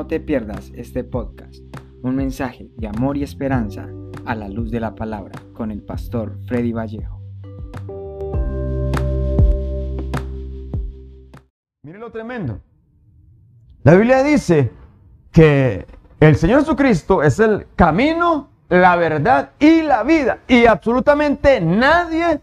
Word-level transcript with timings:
no 0.00 0.06
te 0.06 0.18
pierdas 0.18 0.72
este 0.74 1.04
podcast, 1.04 1.56
un 2.02 2.16
mensaje 2.16 2.70
de 2.78 2.88
amor 2.88 3.18
y 3.18 3.22
esperanza 3.22 3.86
a 4.24 4.34
la 4.34 4.48
luz 4.48 4.70
de 4.70 4.80
la 4.80 4.94
palabra 4.94 5.38
con 5.52 5.70
el 5.70 5.82
pastor 5.82 6.38
Freddy 6.46 6.72
Vallejo. 6.72 7.20
Mire 11.82 11.98
lo 11.98 12.10
tremendo. 12.10 12.62
La 13.82 13.94
Biblia 13.94 14.22
dice 14.22 14.72
que 15.30 15.84
el 16.18 16.36
Señor 16.36 16.60
Jesucristo 16.60 17.22
es 17.22 17.38
el 17.38 17.66
camino, 17.76 18.48
la 18.70 18.96
verdad 18.96 19.50
y 19.58 19.82
la 19.82 20.02
vida. 20.02 20.38
Y 20.48 20.64
absolutamente 20.64 21.60
nadie 21.60 22.40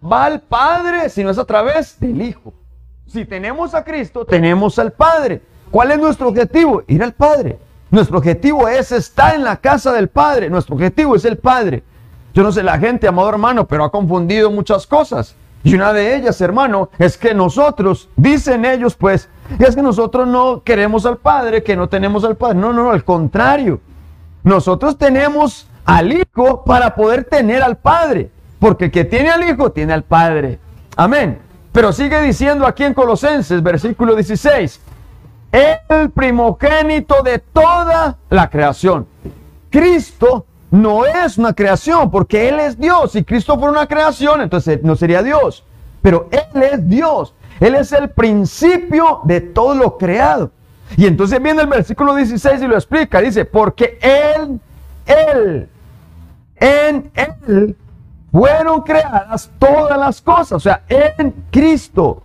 va 0.00 0.26
al 0.26 0.42
Padre 0.42 1.08
si 1.08 1.24
no 1.24 1.30
es 1.30 1.38
a 1.38 1.44
través 1.44 1.98
del 1.98 2.22
Hijo. 2.22 2.54
Si 3.04 3.24
tenemos 3.24 3.74
a 3.74 3.82
Cristo, 3.82 4.24
tenemos 4.24 4.78
al 4.78 4.92
Padre. 4.92 5.42
¿Cuál 5.70 5.92
es 5.92 5.98
nuestro 5.98 6.28
objetivo? 6.28 6.82
Ir 6.86 7.02
al 7.02 7.12
Padre. 7.12 7.58
Nuestro 7.90 8.18
objetivo 8.18 8.68
es 8.68 8.92
estar 8.92 9.34
en 9.34 9.44
la 9.44 9.56
casa 9.56 9.92
del 9.92 10.08
Padre. 10.08 10.50
Nuestro 10.50 10.74
objetivo 10.74 11.16
es 11.16 11.24
el 11.24 11.38
Padre. 11.38 11.82
Yo 12.34 12.42
no 12.42 12.52
sé 12.52 12.62
la 12.62 12.78
gente, 12.78 13.08
amado 13.08 13.28
hermano, 13.28 13.66
pero 13.66 13.84
ha 13.84 13.90
confundido 13.90 14.50
muchas 14.50 14.86
cosas. 14.86 15.34
Y 15.62 15.74
una 15.74 15.92
de 15.92 16.16
ellas, 16.16 16.40
hermano, 16.40 16.88
es 16.98 17.18
que 17.18 17.34
nosotros, 17.34 18.08
dicen 18.16 18.64
ellos, 18.64 18.94
pues, 18.94 19.28
es 19.58 19.74
que 19.74 19.82
nosotros 19.82 20.26
no 20.26 20.62
queremos 20.62 21.04
al 21.04 21.18
Padre, 21.18 21.62
que 21.62 21.76
no 21.76 21.88
tenemos 21.88 22.24
al 22.24 22.36
Padre. 22.36 22.58
No, 22.58 22.72
no, 22.72 22.84
no, 22.84 22.90
al 22.90 23.04
contrario. 23.04 23.80
Nosotros 24.42 24.96
tenemos 24.96 25.66
al 25.84 26.12
Hijo 26.12 26.64
para 26.64 26.94
poder 26.94 27.24
tener 27.24 27.62
al 27.62 27.76
Padre. 27.76 28.30
Porque 28.58 28.86
el 28.86 28.90
que 28.90 29.04
tiene 29.04 29.30
al 29.30 29.48
Hijo 29.48 29.72
tiene 29.72 29.92
al 29.92 30.04
Padre. 30.04 30.58
Amén. 30.96 31.38
Pero 31.72 31.92
sigue 31.92 32.20
diciendo 32.22 32.66
aquí 32.66 32.84
en 32.84 32.94
Colosenses, 32.94 33.62
versículo 33.62 34.14
16, 34.14 34.80
el 35.52 36.10
primogénito 36.10 37.22
de 37.22 37.38
toda 37.38 38.18
la 38.28 38.48
creación. 38.48 39.06
Cristo 39.70 40.46
no 40.70 41.04
es 41.04 41.38
una 41.38 41.52
creación 41.52 42.10
porque 42.10 42.48
Él 42.48 42.60
es 42.60 42.78
Dios. 42.78 43.12
Si 43.12 43.24
Cristo 43.24 43.58
fuera 43.58 43.72
una 43.72 43.86
creación, 43.86 44.40
entonces 44.40 44.82
no 44.82 44.96
sería 44.96 45.22
Dios. 45.22 45.64
Pero 46.02 46.28
Él 46.30 46.62
es 46.62 46.88
Dios. 46.88 47.34
Él 47.58 47.74
es 47.74 47.92
el 47.92 48.10
principio 48.10 49.20
de 49.24 49.40
todo 49.40 49.74
lo 49.74 49.98
creado. 49.98 50.50
Y 50.96 51.06
entonces 51.06 51.40
viene 51.42 51.62
el 51.62 51.68
versículo 51.68 52.14
16 52.14 52.62
y 52.62 52.66
lo 52.66 52.74
explica. 52.74 53.20
Dice, 53.20 53.44
porque 53.44 53.98
Él, 54.00 54.60
Él, 55.06 55.68
en 56.56 57.10
Él 57.14 57.76
fueron 58.32 58.82
creadas 58.82 59.50
todas 59.58 59.98
las 59.98 60.20
cosas. 60.20 60.52
O 60.52 60.60
sea, 60.60 60.84
en 60.88 61.32
Cristo. 61.50 62.22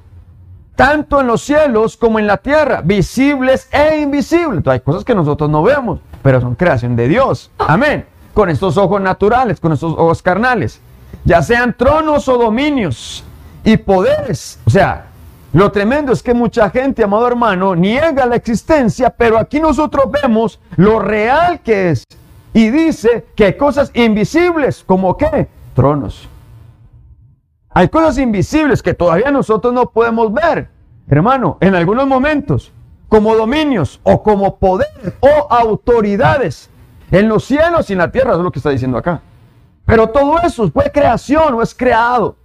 Tanto 0.76 1.22
en 1.22 1.28
los 1.28 1.42
cielos 1.42 1.96
como 1.96 2.20
en 2.20 2.28
la 2.28 2.38
tierra, 2.38 2.82
visibles 2.84 3.70
e 3.72 4.00
invisibles. 4.00 4.68
Hay 4.68 4.82
cosas 4.82 5.06
que 5.06 5.16
nosotros 5.16 5.50
no 5.50 5.64
vemos, 5.64 6.00
pero 6.22 6.42
son 6.42 6.56
creación 6.56 6.96
de 6.96 7.08
Dios. 7.08 7.50
Amén. 7.58 8.06
Con 8.34 8.50
estos 8.50 8.76
ojos 8.78 9.00
naturales, 9.00 9.60
con 9.60 9.72
estos 9.72 9.94
ojos 9.94 10.22
carnales. 10.22 10.82
Ya 11.24 11.42
sean 11.42 11.76
tronos 11.78 12.28
o 12.28 12.38
dominios 12.38 13.24
y 13.64 13.78
poderes. 13.78 14.60
O 14.66 14.70
sea, 14.70 15.06
lo 15.54 15.72
tremendo 15.72 16.12
es 16.12 16.22
que 16.22 16.34
mucha 16.34 16.70
gente, 16.70 17.04
amado 17.04 17.26
hermano, 17.26 17.76
niega 17.76 18.26
la 18.26 18.36
existencia, 18.36 19.10
pero 19.10 19.38
aquí 19.38 19.62
nosotros 19.62 20.12
vemos 20.12 20.60
lo 20.76 21.00
real 21.00 21.62
que 21.62 21.92
es. 21.92 22.04
Y 22.54 22.70
dice 22.70 23.28
que 23.36 23.46
hay 23.46 23.54
cosas 23.54 23.92
invisibles, 23.94 24.84
como 24.86 25.16
qué? 25.16 25.48
Tronos. 25.74 26.28
Hay 27.78 27.90
cosas 27.90 28.18
invisibles 28.20 28.82
que 28.82 28.94
todavía 28.94 29.32
nosotros 29.32 29.74
no 29.74 29.90
podemos 29.90 30.32
ver, 30.32 30.70
hermano, 31.10 31.58
en 31.60 31.76
algunos 31.76 32.08
momentos, 32.08 32.72
como 33.10 33.36
dominios 33.36 34.00
o 34.04 34.24
como 34.24 34.56
poder 34.56 35.18
o 35.20 35.48
autoridades 35.50 36.70
en 37.12 37.28
los 37.28 37.44
cielos 37.44 37.90
y 37.90 37.94
en 37.94 38.00
la 38.00 38.10
tierra, 38.10 38.32
es 38.32 38.40
lo 38.40 38.50
que 38.50 38.60
está 38.60 38.70
diciendo 38.70 38.98
acá. 38.98 39.20
Pero 39.86 40.08
todo 40.08 40.40
eso 40.40 40.72
fue 40.72 40.90
creación 40.90 41.54
o 41.54 41.62
es 41.62 41.76
creado. 41.76 42.38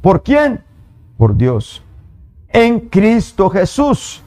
¿Por 0.00 0.24
quién? 0.24 0.64
Por 1.16 1.36
Dios. 1.36 1.80
En 2.48 2.80
Cristo 2.80 3.48
Jesús. 3.48 4.20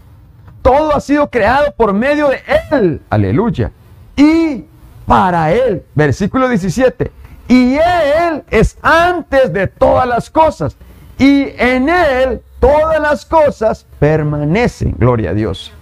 Todo 0.62 0.96
ha 0.96 1.02
sido 1.02 1.30
creado 1.30 1.74
por 1.76 1.92
medio 1.92 2.30
de 2.30 2.42
Él. 2.72 3.02
Aleluya. 3.10 3.74
Y 4.16 4.64
para 5.06 5.52
Él. 5.52 5.84
Versículo 5.94 6.48
17 6.48 7.12
y 7.50 7.76
Él 7.78 8.44
es 8.52 8.78
antes 8.84 9.52
de 9.52 9.68
todas 9.68 10.08
las 10.08 10.30
cosas. 10.30 10.78
Y 11.18 11.48
en 11.58 11.90
Él 11.90 12.42
todas 12.60 13.02
las 13.02 13.26
cosas 13.26 13.86
permanecen. 13.98 14.96
Gloria 14.98 15.32
a 15.32 15.34
Dios. 15.34 15.74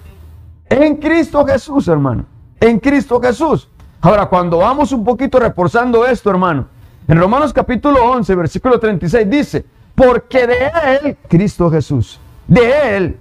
En 0.69 0.95
Cristo 0.95 1.45
Jesús, 1.45 1.89
hermano. 1.89 2.25
En 2.61 2.79
Cristo 2.79 3.19
Jesús. 3.21 3.67
Ahora, 3.99 4.27
cuando 4.27 4.59
vamos 4.59 4.93
un 4.93 5.03
poquito 5.03 5.39
reforzando 5.39 6.05
esto, 6.05 6.29
hermano. 6.29 6.67
En 7.05 7.19
Romanos 7.19 7.51
capítulo 7.51 8.11
11, 8.11 8.35
versículo 8.35 8.79
36 8.79 9.29
dice, 9.29 9.65
porque 9.93 10.47
de 10.47 10.71
Él, 11.03 11.17
Cristo 11.27 11.69
Jesús, 11.69 12.17
de 12.47 12.97
Él, 12.97 13.17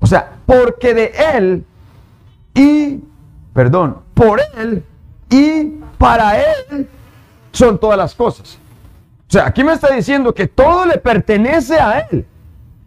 o 0.00 0.06
sea, 0.06 0.32
porque 0.46 0.94
de 0.94 1.12
Él 1.34 1.64
y, 2.54 3.00
perdón, 3.54 3.98
por 4.14 4.40
Él 4.56 4.84
y 5.30 5.80
para 5.98 6.38
Él 6.38 6.88
son 7.52 7.78
todas 7.78 7.98
las 7.98 8.14
cosas. 8.14 8.58
O 9.28 9.32
sea, 9.32 9.46
aquí 9.46 9.64
me 9.64 9.72
está 9.72 9.94
diciendo 9.94 10.34
que 10.34 10.46
todo 10.46 10.84
le 10.84 10.98
pertenece 10.98 11.78
a 11.78 12.00
Él. 12.00 12.26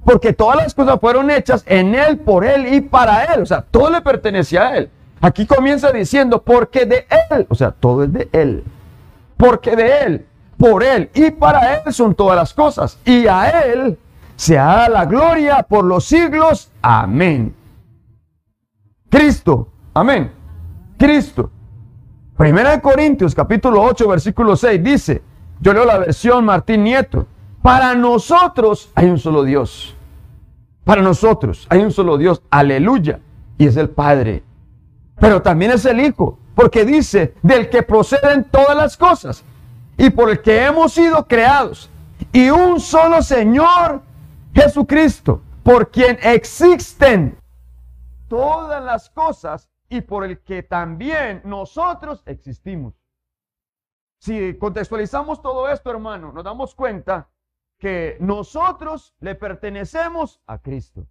Porque 0.03 0.33
todas 0.33 0.57
las 0.57 0.75
cosas 0.75 0.99
fueron 0.99 1.31
hechas 1.31 1.63
en 1.65 1.95
Él, 1.95 2.19
por 2.19 2.45
Él 2.45 2.71
y 2.71 2.81
para 2.81 3.25
Él. 3.25 3.41
O 3.41 3.45
sea, 3.45 3.61
todo 3.61 3.89
le 3.89 4.01
pertenece 4.01 4.59
a 4.59 4.77
Él. 4.77 4.91
Aquí 5.19 5.47
comienza 5.47 5.91
diciendo, 5.91 6.43
porque 6.43 6.85
de 6.85 7.07
Él. 7.31 7.47
O 7.49 7.55
sea, 7.55 7.71
todo 7.71 8.03
es 8.03 8.13
de 8.13 8.29
Él. 8.31 8.63
Porque 9.37 9.75
de 9.75 9.99
Él, 9.99 10.25
por 10.57 10.83
Él 10.83 11.09
y 11.15 11.31
para 11.31 11.75
Él 11.75 11.91
son 11.91 12.13
todas 12.13 12.35
las 12.37 12.53
cosas. 12.53 12.99
Y 13.05 13.25
a 13.25 13.49
Él 13.49 13.97
se 14.35 14.55
da 14.55 14.87
la 14.87 15.05
gloria 15.05 15.63
por 15.63 15.83
los 15.83 16.05
siglos. 16.05 16.69
Amén. 16.81 17.55
Cristo. 19.09 19.69
Amén. 19.93 20.31
Cristo. 20.99 21.49
Primera 22.37 22.71
de 22.71 22.81
Corintios 22.81 23.33
capítulo 23.33 23.81
8 23.81 24.09
versículo 24.09 24.57
6 24.57 24.83
dice, 24.83 25.23
yo 25.61 25.71
leo 25.73 25.85
la 25.85 25.99
versión 25.99 26.43
Martín 26.43 26.83
Nieto, 26.83 27.27
para 27.61 27.95
nosotros 27.95 28.91
hay 28.93 29.05
un 29.05 29.17
solo 29.17 29.43
Dios. 29.43 29.95
Para 30.83 31.01
nosotros 31.01 31.65
hay 31.69 31.79
un 31.79 31.93
solo 31.93 32.17
Dios, 32.17 32.41
aleluya, 32.49 33.21
y 33.57 33.67
es 33.67 33.77
el 33.77 33.89
Padre. 33.89 34.43
Pero 35.17 35.41
también 35.41 35.71
es 35.71 35.85
el 35.85 36.01
Hijo, 36.01 36.37
porque 36.55 36.83
dice, 36.83 37.35
del 37.41 37.69
que 37.69 37.83
proceden 37.83 38.43
todas 38.43 38.75
las 38.75 38.97
cosas 38.97 39.45
y 39.97 40.09
por 40.09 40.29
el 40.29 40.41
que 40.41 40.65
hemos 40.65 40.91
sido 40.91 41.25
creados. 41.27 41.89
Y 42.33 42.49
un 42.49 42.81
solo 42.81 43.21
Señor, 43.21 44.01
Jesucristo, 44.53 45.41
por 45.63 45.89
quien 45.89 46.19
existen 46.21 47.37
todas 48.27 48.83
las 48.83 49.09
cosas 49.09 49.69
y 49.89 50.01
por 50.01 50.23
el 50.23 50.41
que 50.41 50.63
también 50.63 51.41
nosotros 51.45 52.23
existimos. 52.25 52.93
Si 54.19 54.57
contextualizamos 54.57 55.41
todo 55.41 55.69
esto, 55.69 55.91
hermano, 55.91 56.31
nos 56.31 56.43
damos 56.43 56.73
cuenta 56.73 57.29
que 57.77 58.17
nosotros 58.19 59.15
le 59.19 59.35
pertenecemos 59.35 60.41
a 60.47 60.59
Cristo. 60.61 61.07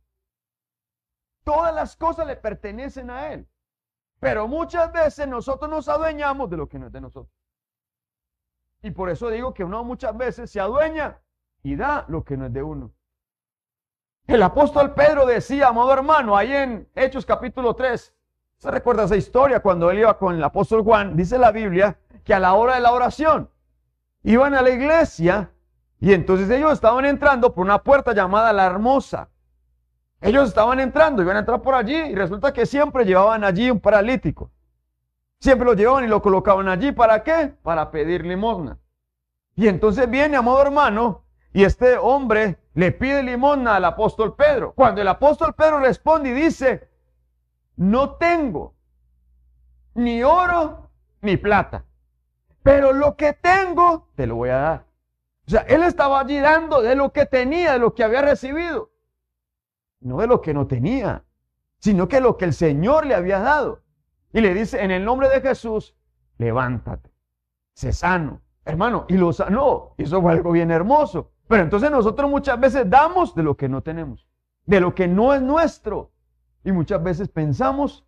Todas 1.45 1.75
las 1.75 1.95
cosas 1.97 2.27
le 2.27 2.37
pertenecen 2.37 3.11
a 3.11 3.33
Él. 3.33 3.47
Pero 4.19 4.49
muchas 4.49 4.91
veces 4.93 5.29
nosotros 5.29 5.71
nos 5.71 5.89
adueñamos 5.89 6.49
de 6.49 6.57
lo 6.57 6.69
que 6.69 6.79
no 6.79 6.87
es 6.87 6.93
de 6.93 7.01
nosotros. 7.01 7.35
Y 8.83 8.91
por 8.91 9.11
eso 9.11 9.29
digo 9.29 9.53
que 9.53 9.65
uno 9.65 9.85
muchas 9.85 10.17
veces 10.17 10.51
se 10.51 10.61
adueña 10.61 11.21
y 11.63 11.77
da 11.77 12.05
lo 12.09 12.25
que 12.25 12.37
no 12.37 12.47
es 12.47 12.53
de 12.53 12.63
uno. 12.63 12.93
El 14.27 14.43
apóstol 14.43 14.95
Pedro 14.95 15.27
decía, 15.27 15.69
amado 15.69 15.93
hermano, 15.93 16.37
ahí 16.37 16.53
en 16.53 16.89
Hechos 16.95 17.27
capítulo 17.27 17.75
3, 17.75 18.14
¿Se 18.65 18.71
recuerda 18.71 19.05
esa 19.05 19.17
historia 19.17 19.61
cuando 19.61 19.91
él 19.91 19.99
iba 19.99 20.17
con 20.17 20.35
el 20.37 20.43
apóstol 20.43 20.83
Juan? 20.83 21.19
Dice 21.19 21.37
la 21.37 21.53
Biblia 21.53 21.99
que 22.25 22.33
a 22.33 22.39
la 22.39 22.55
hora 22.55 22.77
de 22.77 22.81
la 22.81 22.93
oración 22.93 23.51
iban 24.23 24.55
a 24.55 24.63
la 24.63 24.71
iglesia 24.71 25.51
y 26.01 26.15
entonces 26.15 26.49
ellos 26.49 26.73
estaban 26.73 27.05
entrando 27.05 27.53
por 27.53 27.63
una 27.63 27.83
puerta 27.83 28.15
llamada 28.15 28.55
la 28.55 28.65
hermosa. 28.65 29.29
Ellos 30.23 30.49
estaban 30.49 30.81
entrando, 30.81 31.21
iban 31.21 31.37
a 31.37 31.41
entrar 31.41 31.61
por 31.61 31.75
allí 31.75 31.95
y 31.95 32.15
resulta 32.15 32.55
que 32.55 32.65
siempre 32.65 33.05
llevaban 33.05 33.45
allí 33.45 33.71
un 33.71 33.81
paralítico. 33.81 34.51
Siempre 35.41 35.67
lo 35.67 35.75
llevaban 35.75 36.05
y 36.05 36.09
lo 36.09 36.23
colocaban 36.23 36.67
allí. 36.69 36.91
¿Para 36.91 37.23
qué? 37.23 37.55
Para 37.63 37.91
pedir 37.91 38.25
limosna. 38.25 38.79
Y 39.57 39.69
entonces 39.69 40.09
viene, 40.09 40.39
amado 40.39 40.63
hermano, 40.63 41.27
y 41.53 41.65
este 41.65 41.99
hombre 41.99 42.61
le 42.73 42.93
pide 42.93 43.23
limosna 43.23 43.77
al 43.77 43.85
apóstol 43.85 44.35
Pedro. 44.35 44.73
Cuando 44.73 45.03
el 45.03 45.09
apóstol 45.09 45.53
Pedro 45.53 45.81
responde 45.81 46.31
y 46.31 46.33
dice, 46.33 46.94
no 47.77 48.17
tengo 48.17 48.75
ni 49.95 50.23
oro 50.23 50.91
ni 51.21 51.37
plata, 51.37 51.85
pero 52.63 52.93
lo 52.93 53.17
que 53.17 53.33
tengo 53.33 54.09
te 54.15 54.27
lo 54.27 54.37
voy 54.37 54.51
a 54.51 54.57
dar. 54.57 54.87
O 55.47 55.51
sea, 55.51 55.61
él 55.63 55.83
estaba 55.83 56.21
allí 56.21 56.39
dando 56.39 56.81
de 56.83 56.95
lo 56.95 57.13
que 57.13 57.27
tenía, 57.27 57.75
de 57.75 57.79
lo 57.79 57.95
que 57.95 58.05
había 58.05 58.23
recibido, 58.23 58.91
no 60.01 60.19
de 60.19 60.27
lo 60.27 60.41
que 60.41 60.55
no 60.55 60.67
tenía. 60.67 61.25
sino 61.85 62.09
que 62.09 62.19
lo 62.19 62.39
que 62.39 62.47
el 62.47 62.55
Señor 62.55 63.05
le 63.05 63.15
había 63.15 63.41
dado. 63.41 63.83
Y 64.33 64.41
le 64.41 64.55
dice, 64.55 64.83
en 64.83 64.91
el 64.91 65.05
nombre 65.05 65.29
de 65.29 65.43
Jesús, 65.43 65.95
levántate, 66.39 67.13
sé 67.75 67.93
sano. 67.93 68.41
Hermano, 68.65 69.05
y 69.09 69.19
lo 69.19 69.35
sanó. 69.35 69.95
Eso 69.99 70.23
fue 70.23 70.33
algo 70.33 70.51
bien 70.53 70.71
hermoso. 70.71 71.33
Pero 71.47 71.63
entonces 71.63 71.91
nosotros 71.91 72.31
muchas 72.31 72.59
veces 72.59 72.89
damos 72.89 73.35
de 73.35 73.43
lo 73.43 73.55
que 73.55 73.69
no 73.69 73.83
tenemos, 73.83 74.27
de 74.65 74.81
lo 74.81 74.95
que 74.95 75.07
no 75.07 75.35
es 75.35 75.43
nuestro. 75.43 76.14
Y 76.65 76.73
muchas 76.73 77.03
veces 77.03 77.29
pensamos 77.29 78.05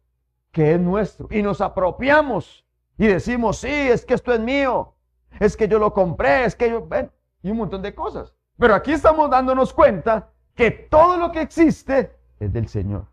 que 0.51 0.73
es 0.75 0.81
nuestro. 0.81 1.29
Y 1.31 1.43
nos 1.43 1.61
apropiamos 1.61 2.65
y 2.99 3.07
decimos, 3.07 3.59
sí, 3.59 3.69
es 3.69 4.05
que 4.05 4.15
esto 4.15 4.33
es 4.33 4.41
mío. 4.41 4.95
Es 5.39 5.57
que 5.57 5.69
yo 5.69 5.79
lo 5.79 5.93
compré, 5.93 6.45
es 6.47 6.57
que 6.57 6.71
yo... 6.71 6.87
Ven, 6.87 7.13
y 7.43 7.51
un 7.51 7.59
montón 7.59 7.83
de 7.83 7.95
cosas. 7.95 8.35
Pero 8.59 8.75
aquí 8.75 8.93
estamos 8.93 9.31
dándonos 9.31 9.73
cuenta 9.73 10.31
que 10.55 10.71
todo 10.71 11.19
lo 11.19 11.31
que 11.31 11.43
existe 11.43 12.17
es 12.41 12.53
del 12.53 12.69
Señor. 12.69 13.07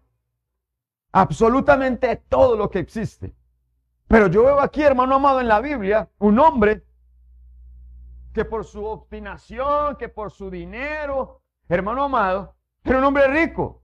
Absolutamente 1.11 2.15
todo 2.29 2.55
lo 2.55 2.69
que 2.71 2.79
existe. 2.79 3.35
Pero 4.07 4.27
yo 4.27 4.45
veo 4.45 4.61
aquí, 4.61 4.81
hermano 4.81 5.15
amado, 5.15 5.41
en 5.41 5.47
la 5.47 5.59
Biblia, 5.59 6.09
un 6.19 6.39
hombre 6.39 6.83
que 8.33 8.45
por 8.45 8.65
su 8.65 8.83
obstinación, 8.85 9.97
que 9.97 10.09
por 10.09 10.31
su 10.31 10.49
dinero, 10.49 11.41
hermano 11.69 12.05
amado, 12.05 12.55
era 12.83 12.97
un 12.97 13.03
hombre 13.03 13.27
rico. 13.27 13.82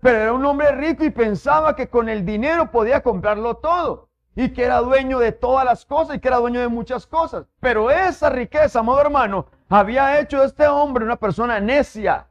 Pero 0.00 0.18
era 0.18 0.32
un 0.32 0.44
hombre 0.44 0.72
rico 0.72 1.04
y 1.04 1.10
pensaba 1.10 1.74
que 1.74 1.88
con 1.88 2.08
el 2.08 2.24
dinero 2.24 2.70
podía 2.70 3.02
comprarlo 3.02 3.56
todo. 3.56 4.08
Y 4.34 4.50
que 4.50 4.64
era 4.64 4.80
dueño 4.80 5.18
de 5.18 5.32
todas 5.32 5.64
las 5.64 5.86
cosas 5.86 6.16
y 6.16 6.20
que 6.20 6.28
era 6.28 6.36
dueño 6.36 6.60
de 6.60 6.68
muchas 6.68 7.06
cosas. 7.06 7.46
Pero 7.58 7.90
esa 7.90 8.28
riqueza, 8.28 8.80
amado 8.80 9.00
hermano, 9.00 9.46
había 9.68 10.20
hecho 10.20 10.40
de 10.40 10.46
este 10.46 10.66
hombre 10.68 11.04
una 11.04 11.16
persona 11.16 11.58
necia. 11.58 12.28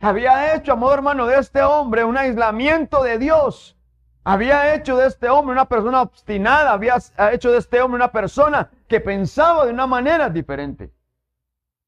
Había 0.00 0.54
hecho, 0.54 0.72
amado 0.72 0.94
hermano, 0.94 1.26
de 1.26 1.38
este 1.38 1.62
hombre 1.62 2.04
un 2.04 2.16
aislamiento 2.16 3.02
de 3.02 3.18
Dios. 3.18 3.76
Había 4.22 4.74
hecho 4.74 4.96
de 4.96 5.08
este 5.08 5.28
hombre 5.28 5.52
una 5.52 5.68
persona 5.68 6.02
obstinada. 6.02 6.72
Había 6.72 6.96
hecho 7.32 7.50
de 7.50 7.58
este 7.58 7.82
hombre 7.82 7.96
una 7.96 8.12
persona 8.12 8.70
que 8.86 9.00
pensaba 9.00 9.66
de 9.66 9.72
una 9.72 9.86
manera 9.86 10.30
diferente. 10.30 10.92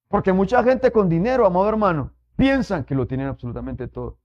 Porque 0.09 0.33
mucha 0.33 0.62
gente 0.62 0.91
con 0.91 1.09
dinero, 1.09 1.47
amado 1.47 1.69
hermano, 1.69 2.11
piensan 2.37 2.85
que 2.85 2.94
lo 2.94 3.06
tienen 3.06 3.29
absolutamente 3.29 3.87
todo. 3.89 4.19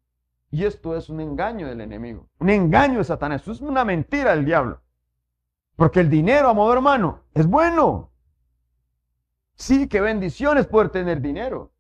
Y 0.50 0.66
esto 0.66 0.96
es 0.96 1.10
un 1.10 1.20
engaño 1.20 1.68
del 1.68 1.82
enemigo, 1.82 2.28
un 2.40 2.50
engaño 2.50 3.00
de 3.00 3.04
Satanás. 3.04 3.42
Esto 3.42 3.52
es 3.52 3.62
una 3.62 3.84
mentira 3.84 4.36
del 4.36 4.46
diablo. 4.46 4.82
Porque 5.76 6.00
el 6.00 6.10
dinero, 6.10 6.50
amado 6.50 6.74
hermano, 6.74 7.24
es 7.34 7.46
bueno. 7.48 8.12
Sí, 9.56 9.88
qué 9.88 10.02
bendición 10.02 10.58
es 10.58 10.68
poder 10.68 10.90
tener 10.90 11.22
dinero. 11.22 11.72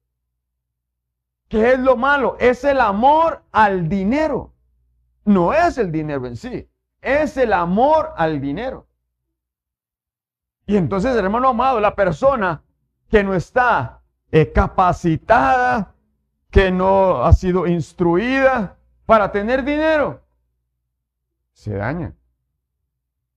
¿Qué 1.48 1.74
es 1.74 1.80
lo 1.80 1.96
malo? 1.96 2.36
Es 2.40 2.64
el 2.64 2.81
amor 2.81 3.44
al 3.52 3.88
dinero. 3.88 4.54
No 5.24 5.54
es 5.54 5.78
el 5.78 5.92
dinero 5.92 6.25
en 6.25 6.38
sí, 6.38 6.70
es 7.02 7.36
el 7.36 7.52
amor 7.52 8.13
al 8.16 8.40
dinero. 8.40 8.88
Y 10.66 10.78
entonces, 10.78 11.16
hermano 11.16 11.50
amado, 11.50 11.80
la 11.80 11.96
persona 11.96 12.63
que 13.10 13.24
no 13.24 13.34
está 13.34 14.02
eh, 14.31 14.52
capacitada, 14.54 15.96
que 16.50 16.72
no 16.72 17.24
ha 17.24 17.34
sido 17.34 17.68
instruida 17.68 18.78
para 19.06 19.32
tener 19.32 19.64
dinero, 19.64 20.22
se 21.54 21.74
daña. 21.74 22.14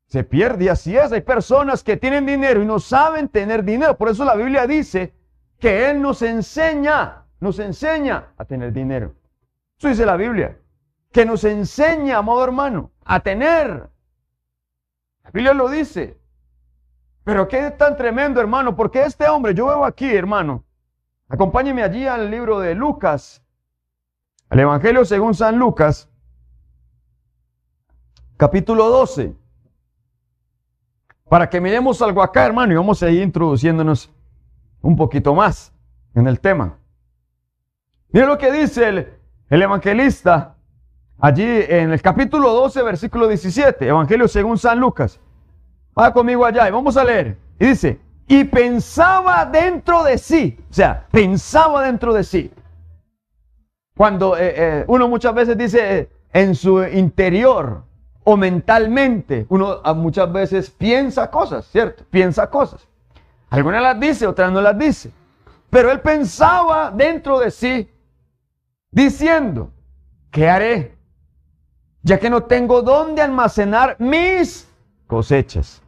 Se 0.06 0.24
pierde 0.24 0.68
así 0.68 0.96
es. 0.96 1.12
Hay 1.12 1.20
personas 1.20 1.84
que 1.84 1.96
tienen 1.96 2.26
dinero 2.26 2.60
y 2.60 2.66
no 2.66 2.80
saben 2.80 3.28
tener 3.28 3.62
dinero. 3.62 3.96
Por 3.96 4.08
eso 4.08 4.24
la 4.24 4.34
Biblia 4.34 4.66
dice 4.66 5.14
que 5.60 5.88
Él 5.88 6.02
nos 6.02 6.22
enseña, 6.22 7.26
nos 7.38 7.60
enseña 7.60 8.32
a 8.36 8.44
tener 8.44 8.72
dinero. 8.72 9.14
Eso 9.78 9.88
dice 9.88 10.04
la 10.04 10.16
Biblia. 10.16 10.58
Que 11.12 11.24
nos 11.24 11.44
enseña, 11.44 12.18
amado 12.18 12.42
hermano, 12.42 12.90
a 13.04 13.20
tener. 13.20 13.88
La 15.22 15.30
Biblia 15.32 15.54
lo 15.54 15.68
dice. 15.68 16.18
Pero 17.22 17.46
qué 17.46 17.70
tan 17.70 17.96
tremendo, 17.96 18.40
hermano, 18.40 18.74
porque 18.74 19.04
este 19.04 19.28
hombre, 19.28 19.54
yo 19.54 19.66
veo 19.66 19.84
aquí, 19.84 20.12
hermano, 20.12 20.64
Acompáñeme 21.32 21.84
allí 21.84 22.08
al 22.08 22.28
libro 22.28 22.58
de 22.58 22.74
Lucas, 22.74 23.40
al 24.48 24.58
Evangelio 24.58 25.04
según 25.04 25.32
San 25.32 25.60
Lucas, 25.60 26.10
capítulo 28.36 28.88
12. 28.88 29.36
Para 31.28 31.48
que 31.48 31.60
miremos 31.60 32.02
algo 32.02 32.20
acá, 32.20 32.44
hermano, 32.44 32.72
y 32.72 32.76
vamos 32.76 33.00
a 33.04 33.10
ir 33.10 33.22
introduciéndonos 33.22 34.10
un 34.82 34.96
poquito 34.96 35.32
más 35.32 35.72
en 36.16 36.26
el 36.26 36.40
tema. 36.40 36.78
Mire 38.08 38.26
lo 38.26 38.36
que 38.36 38.50
dice 38.50 38.88
el, 38.88 39.14
el 39.50 39.62
evangelista 39.62 40.56
allí 41.20 41.44
en 41.46 41.92
el 41.92 42.02
capítulo 42.02 42.52
12, 42.54 42.82
versículo 42.82 43.28
17, 43.28 43.86
Evangelio 43.86 44.26
según 44.26 44.58
San 44.58 44.80
Lucas. 44.80 45.20
Va 45.96 46.12
conmigo 46.12 46.44
allá 46.44 46.66
y 46.66 46.72
vamos 46.72 46.96
a 46.96 47.04
leer. 47.04 47.38
Y 47.60 47.66
dice, 47.66 48.00
y 48.30 48.44
pensaba 48.44 49.44
dentro 49.44 50.04
de 50.04 50.16
sí, 50.16 50.56
o 50.70 50.72
sea, 50.72 51.04
pensaba 51.10 51.82
dentro 51.82 52.14
de 52.14 52.22
sí. 52.22 52.52
Cuando 53.96 54.36
eh, 54.36 54.54
eh, 54.56 54.84
uno 54.86 55.08
muchas 55.08 55.34
veces 55.34 55.58
dice 55.58 55.98
eh, 55.98 56.08
en 56.32 56.54
su 56.54 56.80
interior 56.84 57.82
o 58.22 58.36
mentalmente, 58.36 59.46
uno 59.48 59.80
muchas 59.96 60.32
veces 60.32 60.70
piensa 60.70 61.28
cosas, 61.28 61.66
¿cierto? 61.72 62.04
Piensa 62.08 62.48
cosas. 62.48 62.86
Algunas 63.48 63.82
las 63.82 63.98
dice, 63.98 64.28
otras 64.28 64.52
no 64.52 64.60
las 64.60 64.78
dice. 64.78 65.10
Pero 65.68 65.90
él 65.90 65.98
pensaba 65.98 66.92
dentro 66.92 67.40
de 67.40 67.50
sí, 67.50 67.90
diciendo, 68.92 69.72
¿qué 70.30 70.48
haré? 70.48 70.96
Ya 72.02 72.20
que 72.20 72.30
no 72.30 72.44
tengo 72.44 72.80
dónde 72.82 73.22
almacenar 73.22 73.96
mis 73.98 74.68
cosechas. 75.08 75.82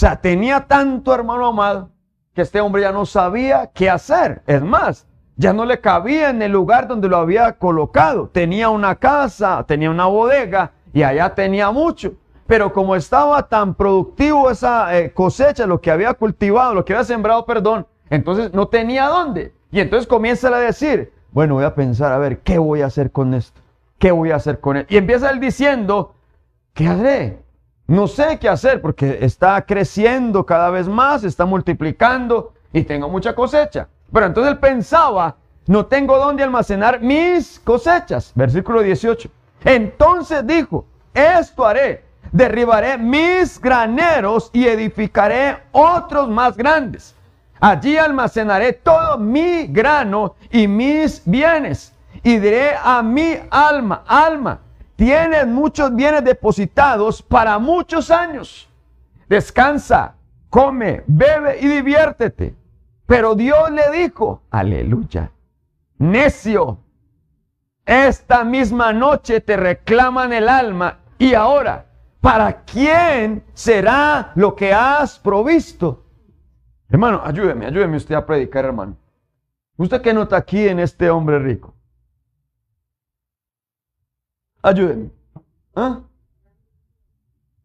O 0.00 0.02
sea, 0.02 0.16
tenía 0.16 0.60
tanto 0.60 1.14
hermano 1.14 1.44
amado 1.44 1.90
que 2.32 2.40
este 2.40 2.58
hombre 2.58 2.80
ya 2.80 2.90
no 2.90 3.04
sabía 3.04 3.70
qué 3.74 3.90
hacer. 3.90 4.40
Es 4.46 4.62
más, 4.62 5.06
ya 5.36 5.52
no 5.52 5.66
le 5.66 5.78
cabía 5.82 6.30
en 6.30 6.40
el 6.40 6.52
lugar 6.52 6.88
donde 6.88 7.06
lo 7.06 7.18
había 7.18 7.58
colocado. 7.58 8.30
Tenía 8.32 8.70
una 8.70 8.94
casa, 8.96 9.62
tenía 9.68 9.90
una 9.90 10.06
bodega 10.06 10.72
y 10.94 11.02
allá 11.02 11.34
tenía 11.34 11.70
mucho. 11.70 12.14
Pero 12.46 12.72
como 12.72 12.96
estaba 12.96 13.46
tan 13.46 13.74
productivo 13.74 14.50
esa 14.50 14.96
eh, 14.96 15.12
cosecha, 15.12 15.66
lo 15.66 15.82
que 15.82 15.90
había 15.90 16.14
cultivado, 16.14 16.72
lo 16.72 16.82
que 16.82 16.94
había 16.94 17.04
sembrado, 17.04 17.44
perdón, 17.44 17.86
entonces 18.08 18.54
no 18.54 18.68
tenía 18.68 19.04
dónde. 19.04 19.52
Y 19.70 19.80
entonces 19.80 20.06
comienza 20.06 20.48
a 20.48 20.60
decir, 20.60 21.12
bueno, 21.30 21.56
voy 21.56 21.64
a 21.64 21.74
pensar, 21.74 22.10
a 22.10 22.16
ver, 22.16 22.38
¿qué 22.38 22.56
voy 22.56 22.80
a 22.80 22.86
hacer 22.86 23.10
con 23.10 23.34
esto? 23.34 23.60
¿Qué 23.98 24.12
voy 24.12 24.30
a 24.30 24.36
hacer 24.36 24.60
con 24.60 24.78
él? 24.78 24.86
Y 24.88 24.96
empieza 24.96 25.28
él 25.28 25.40
diciendo, 25.40 26.14
¿qué 26.72 26.88
haré? 26.88 27.49
No 27.90 28.06
sé 28.06 28.38
qué 28.38 28.48
hacer 28.48 28.80
porque 28.80 29.18
está 29.20 29.60
creciendo 29.66 30.46
cada 30.46 30.70
vez 30.70 30.86
más, 30.86 31.24
está 31.24 31.44
multiplicando 31.44 32.52
y 32.72 32.84
tengo 32.84 33.08
mucha 33.08 33.34
cosecha. 33.34 33.88
Pero 34.12 34.26
entonces 34.26 34.52
él 34.52 34.60
pensaba, 34.60 35.34
no 35.66 35.86
tengo 35.86 36.16
dónde 36.16 36.44
almacenar 36.44 37.00
mis 37.00 37.58
cosechas. 37.58 38.30
Versículo 38.36 38.82
18. 38.82 39.28
Entonces 39.64 40.46
dijo, 40.46 40.86
esto 41.12 41.66
haré, 41.66 42.04
derribaré 42.30 42.96
mis 42.96 43.60
graneros 43.60 44.50
y 44.52 44.68
edificaré 44.68 45.56
otros 45.72 46.28
más 46.28 46.56
grandes. 46.56 47.16
Allí 47.58 47.96
almacenaré 47.96 48.72
todo 48.72 49.18
mi 49.18 49.66
grano 49.66 50.36
y 50.52 50.68
mis 50.68 51.22
bienes. 51.24 51.92
Y 52.22 52.38
diré 52.38 52.70
a 52.80 53.02
mi 53.02 53.34
alma, 53.50 54.04
alma, 54.06 54.60
Tienes 55.00 55.46
muchos 55.46 55.96
bienes 55.96 56.22
depositados 56.22 57.22
para 57.22 57.58
muchos 57.58 58.10
años. 58.10 58.68
Descansa, 59.30 60.16
come, 60.50 61.04
bebe 61.06 61.58
y 61.58 61.68
diviértete. 61.68 62.54
Pero 63.06 63.34
Dios 63.34 63.70
le 63.70 63.98
dijo, 63.98 64.42
aleluya, 64.50 65.32
necio, 65.96 66.80
esta 67.86 68.44
misma 68.44 68.92
noche 68.92 69.40
te 69.40 69.56
reclaman 69.56 70.34
el 70.34 70.50
alma 70.50 70.98
y 71.16 71.32
ahora, 71.32 71.86
¿para 72.20 72.62
quién 72.64 73.42
será 73.54 74.32
lo 74.34 74.54
que 74.54 74.74
has 74.74 75.18
provisto? 75.18 76.04
Hermano, 76.90 77.22
ayúdeme, 77.24 77.64
ayúdeme 77.64 77.96
usted 77.96 78.16
a 78.16 78.26
predicar, 78.26 78.66
hermano. 78.66 78.98
¿Usted 79.78 80.02
qué 80.02 80.12
nota 80.12 80.36
aquí 80.36 80.68
en 80.68 80.78
este 80.78 81.08
hombre 81.08 81.38
rico? 81.38 81.74
Ayúdenme. 84.62 85.10
¿Ah? 85.74 86.00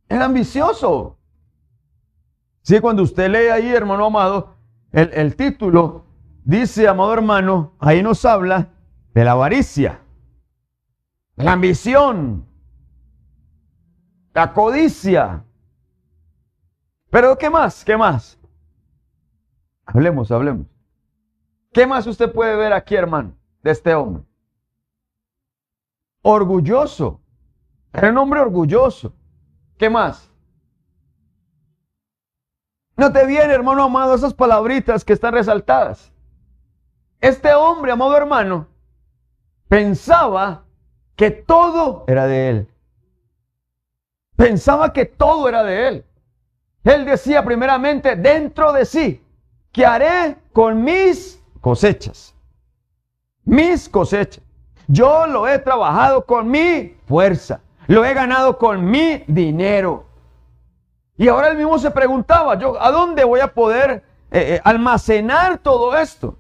Ambicioso. 0.10 1.18
Sí, 2.62 2.80
cuando 2.80 3.04
usted 3.04 3.30
lee 3.30 3.50
ahí, 3.50 3.70
hermano 3.70 4.06
amado, 4.06 4.56
el, 4.92 5.12
el 5.14 5.36
título 5.36 6.06
dice, 6.44 6.88
amado 6.88 7.14
hermano, 7.14 7.74
ahí 7.80 8.02
nos 8.02 8.25
habla 8.25 8.70
de 9.14 9.24
la 9.24 9.32
avaricia, 9.32 10.02
de 11.36 11.44
la 11.44 11.54
ambición, 11.54 12.46
la 14.34 14.52
codicia. 14.54 15.44
Pero 17.12 17.38
¿qué 17.38 17.50
más? 17.50 17.86
¿Qué 17.86 17.96
más? 17.96 18.40
Hablemos, 19.86 20.32
hablemos. 20.32 20.66
¿Qué 21.72 21.86
más 21.86 22.08
usted 22.08 22.32
puede 22.32 22.56
ver 22.56 22.74
aquí, 22.74 22.96
hermano, 22.96 23.34
de 23.62 23.72
este 23.72 23.94
hombre? 23.94 24.24
Orgulloso. 26.25 27.22
Era 27.94 28.10
un 28.10 28.17
hombre 28.17 28.39
orgulloso. 28.39 29.13
¿Qué 29.77 29.89
más? 29.91 30.27
No 32.98 33.13
te 33.13 33.25
viene, 33.27 33.53
hermano 33.53 33.84
amado, 33.84 34.15
esas 34.15 34.34
palabritas 34.34 35.05
que 35.05 35.13
están 35.13 35.34
resaltadas. 35.34 36.12
Este 37.22 37.53
hombre, 37.53 37.91
amado 37.91 38.17
hermano, 38.17 38.67
pensaba 39.67 40.63
que 41.15 41.29
todo 41.29 42.05
era 42.08 42.25
de 42.25 42.50
él. 42.50 42.67
Pensaba 44.36 44.94
que 44.94 45.05
todo 45.05 45.48
era 45.48 45.63
de 45.63 45.88
él. 45.88 46.05
Él 46.84 47.05
decía 47.05 47.46
primeramente 47.46 48.15
dentro 48.15 48.74
de 48.74 48.86
sí, 48.86 49.24
¿qué 49.72 49.86
haré 49.86 50.38
con 50.53 50.84
mis 50.84 51.39
cosechas? 51.62 52.34
Mis 53.44 53.88
cosechas. 53.88 54.44
Yo 54.88 55.27
lo 55.27 55.48
he 55.48 55.60
trabajado 55.60 56.25
con 56.25 56.50
mi 56.50 56.96
fuerza. 57.08 57.62
Lo 57.88 58.04
he 58.04 58.13
ganado 58.13 58.58
con 58.58 58.84
mi 58.84 59.24
dinero. 59.27 60.06
Y 61.18 61.27
ahora 61.27 61.50
él 61.50 61.58
mismo 61.58 61.77
se 61.77 61.92
preguntaba, 61.92 62.58
yo, 62.58 62.82
¿a 62.82 62.92
dónde 62.92 63.24
voy 63.24 63.39
a 63.39 63.54
poder 63.54 64.04
eh, 64.32 64.56
eh, 64.56 64.62
almacenar 64.63 65.60
todo 65.60 65.96
esto? 65.96 66.38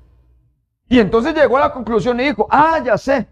Y 0.89 0.99
entonces 0.99 1.33
llegó 1.33 1.57
a 1.57 1.61
la 1.61 1.71
conclusión 1.71 2.19
y 2.19 2.25
dijo, 2.25 2.47
ah, 2.51 2.79
ya 2.83 2.97
sé, 2.97 3.27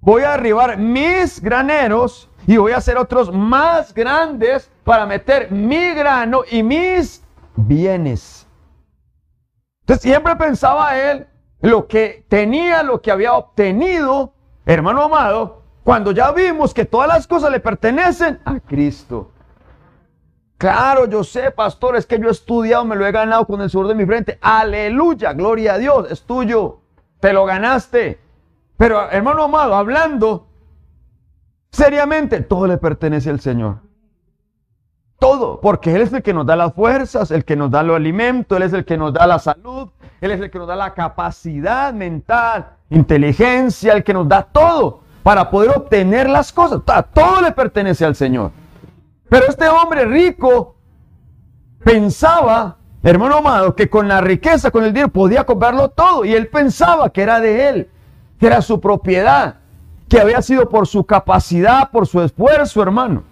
voy 0.00 0.22
a 0.22 0.34
arribar 0.34 0.76
mis 0.76 1.40
graneros 1.40 2.28
y 2.46 2.56
voy 2.58 2.72
a 2.72 2.76
hacer 2.76 2.98
otros 2.98 3.32
más 3.32 3.94
grandes 3.94 4.70
para 4.84 5.06
meter 5.06 5.50
mi 5.50 5.94
grano 5.94 6.42
y 6.48 6.62
mis 6.62 7.24
bienes. 7.56 8.46
Entonces 9.80 10.02
siempre 10.02 10.36
pensaba 10.36 10.98
él 10.98 11.26
lo 11.60 11.86
que 11.88 12.26
tenía, 12.28 12.82
lo 12.82 13.00
que 13.00 13.10
había 13.10 13.32
obtenido, 13.32 14.33
hermano 14.66 15.02
amado, 15.02 15.62
cuando 15.82 16.12
ya 16.12 16.32
vimos 16.32 16.72
que 16.72 16.84
todas 16.84 17.08
las 17.08 17.26
cosas 17.26 17.50
le 17.50 17.60
pertenecen 17.60 18.40
a 18.44 18.58
Cristo. 18.60 19.30
Claro, 20.56 21.06
yo 21.06 21.22
sé, 21.24 21.50
pastor, 21.50 21.96
es 21.96 22.06
que 22.06 22.18
yo 22.18 22.28
he 22.28 22.32
estudiado, 22.32 22.84
me 22.84 22.96
lo 22.96 23.06
he 23.06 23.12
ganado 23.12 23.46
con 23.46 23.60
el 23.60 23.68
sudor 23.68 23.88
de 23.88 23.94
mi 23.94 24.06
frente. 24.06 24.38
Aleluya, 24.40 25.32
gloria 25.34 25.74
a 25.74 25.78
Dios, 25.78 26.10
es 26.10 26.22
tuyo, 26.22 26.80
te 27.20 27.32
lo 27.32 27.44
ganaste. 27.44 28.18
Pero 28.76 29.10
hermano 29.10 29.44
amado, 29.44 29.74
hablando 29.74 30.46
seriamente, 31.70 32.40
todo 32.40 32.66
le 32.66 32.78
pertenece 32.78 33.30
al 33.30 33.40
Señor. 33.40 33.80
Todo, 35.18 35.60
porque 35.60 35.94
Él 35.94 36.02
es 36.02 36.12
el 36.12 36.22
que 36.22 36.34
nos 36.34 36.46
da 36.46 36.56
las 36.56 36.72
fuerzas, 36.72 37.30
el 37.30 37.44
que 37.44 37.56
nos 37.56 37.70
da 37.70 37.82
los 37.82 37.96
alimentos, 37.96 38.56
Él 38.56 38.62
es 38.62 38.72
el 38.72 38.84
que 38.84 38.96
nos 38.96 39.12
da 39.12 39.26
la 39.26 39.38
salud, 39.38 39.88
Él 40.24 40.30
es 40.30 40.40
el 40.40 40.50
que 40.50 40.58
nos 40.58 40.66
da 40.66 40.74
la 40.74 40.94
capacidad 40.94 41.92
mental, 41.92 42.70
inteligencia, 42.88 43.92
el 43.92 44.02
que 44.02 44.14
nos 44.14 44.26
da 44.26 44.42
todo 44.42 45.00
para 45.22 45.50
poder 45.50 45.76
obtener 45.76 46.30
las 46.30 46.50
cosas. 46.50 46.80
Todo 47.12 47.42
le 47.42 47.52
pertenece 47.52 48.06
al 48.06 48.16
Señor. 48.16 48.50
Pero 49.28 49.44
este 49.46 49.68
hombre 49.68 50.06
rico 50.06 50.76
pensaba, 51.84 52.78
hermano 53.02 53.36
amado, 53.36 53.76
que 53.76 53.90
con 53.90 54.08
la 54.08 54.22
riqueza, 54.22 54.70
con 54.70 54.84
el 54.84 54.94
dinero, 54.94 55.08
podía 55.08 55.44
comprarlo 55.44 55.90
todo. 55.90 56.24
Y 56.24 56.32
él 56.32 56.48
pensaba 56.48 57.10
que 57.10 57.20
era 57.20 57.38
de 57.38 57.68
él, 57.68 57.90
que 58.40 58.46
era 58.46 58.62
su 58.62 58.80
propiedad, 58.80 59.56
que 60.08 60.20
había 60.20 60.40
sido 60.40 60.70
por 60.70 60.86
su 60.86 61.04
capacidad, 61.04 61.90
por 61.90 62.06
su 62.06 62.22
esfuerzo, 62.22 62.80
hermano. 62.80 63.24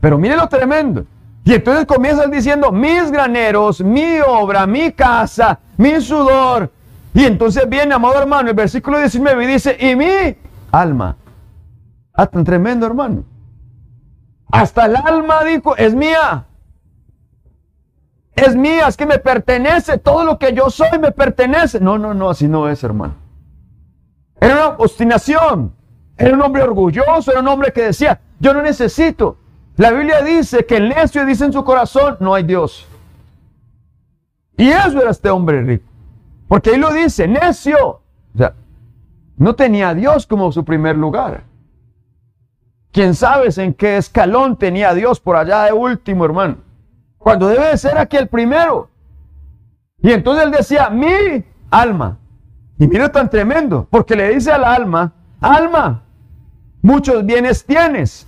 Pero 0.00 0.18
mire 0.18 0.36
lo 0.36 0.48
tremendo. 0.48 1.04
Y 1.44 1.54
entonces 1.54 1.84
comienzan 1.84 2.30
diciendo, 2.30 2.70
mis 2.70 3.10
graneros, 3.10 3.80
mi 3.80 4.20
obra, 4.20 4.68
mi 4.68 4.92
casa, 4.92 5.58
mi 5.78 6.00
sudor. 6.02 6.70
Y 7.14 7.24
entonces 7.24 7.66
viene, 7.68 7.94
amado 7.94 8.18
hermano, 8.18 8.50
el 8.50 8.54
versículo 8.54 8.98
19 8.98 9.44
y 9.44 9.46
dice, 9.46 9.76
y 9.80 9.96
mi 9.96 10.36
alma. 10.70 11.16
Ah, 12.12 12.26
tan 12.26 12.44
tremendo, 12.44 12.84
hermano. 12.84 13.24
Hasta 14.50 14.86
el 14.86 14.96
alma 14.96 15.42
dijo, 15.44 15.76
es 15.76 15.94
mía. 15.94 16.44
Es 18.34 18.54
mía, 18.54 18.88
es 18.88 18.96
que 18.96 19.06
me 19.06 19.18
pertenece. 19.18 19.98
Todo 19.98 20.24
lo 20.24 20.38
que 20.38 20.52
yo 20.52 20.68
soy 20.68 20.98
me 21.00 21.12
pertenece. 21.12 21.80
No, 21.80 21.96
no, 21.96 22.12
no, 22.12 22.30
así 22.30 22.46
no 22.46 22.68
es, 22.68 22.84
hermano. 22.84 23.14
Era 24.40 24.54
una 24.54 24.68
obstinación. 24.78 25.74
Era 26.16 26.34
un 26.34 26.42
hombre 26.42 26.62
orgulloso, 26.62 27.30
era 27.30 27.40
un 27.40 27.48
hombre 27.48 27.72
que 27.72 27.82
decía, 27.82 28.20
yo 28.40 28.52
no 28.52 28.62
necesito. 28.62 29.38
La 29.76 29.92
Biblia 29.92 30.22
dice 30.22 30.66
que 30.66 30.76
el 30.76 30.88
necio 30.88 31.24
dice 31.24 31.44
en 31.44 31.52
su 31.52 31.62
corazón, 31.64 32.16
no 32.18 32.34
hay 32.34 32.42
Dios. 32.42 32.86
Y 34.58 34.68
eso 34.68 35.00
era 35.00 35.12
este 35.12 35.30
hombre 35.30 35.62
rico. 35.62 35.88
Porque 36.48 36.70
ahí 36.70 36.78
lo 36.78 36.92
dice, 36.92 37.28
necio. 37.28 38.02
O 38.34 38.36
sea, 38.36 38.54
no 39.36 39.54
tenía 39.54 39.90
a 39.90 39.94
Dios 39.94 40.26
como 40.26 40.50
su 40.50 40.64
primer 40.64 40.96
lugar. 40.96 41.44
¿Quién 42.90 43.14
sabe 43.14 43.48
en 43.56 43.72
qué 43.72 43.96
escalón 43.96 44.56
tenía 44.56 44.92
Dios 44.94 45.20
por 45.20 45.36
allá 45.36 45.62
de 45.62 45.72
último, 45.72 46.24
hermano? 46.24 46.56
Cuando 47.18 47.46
debe 47.46 47.68
de 47.68 47.78
ser 47.78 47.96
aquí 47.98 48.16
el 48.16 48.26
primero. 48.26 48.90
Y 50.02 50.10
entonces 50.10 50.44
él 50.44 50.50
decía, 50.50 50.90
mi 50.90 51.44
alma. 51.70 52.18
Y 52.80 52.88
mira 52.88 53.12
tan 53.12 53.30
tremendo, 53.30 53.86
porque 53.88 54.16
le 54.16 54.34
dice 54.34 54.50
al 54.50 54.64
alma, 54.64 55.12
alma, 55.40 56.02
muchos 56.82 57.24
bienes 57.24 57.64
tienes. 57.64 58.26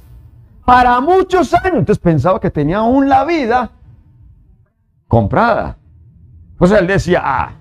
Para 0.65 1.01
muchos 1.01 1.53
años. 1.55 1.79
Entonces 1.79 1.99
pensaba 1.99 2.39
que 2.39 2.51
tenía 2.53 2.79
aún 2.79 3.09
la 3.09 3.25
vida 3.25 3.73
comprada. 5.09 5.80
Pues 6.61 6.73
él 6.73 6.87
decía, 6.87 7.23
ah, 7.25 7.53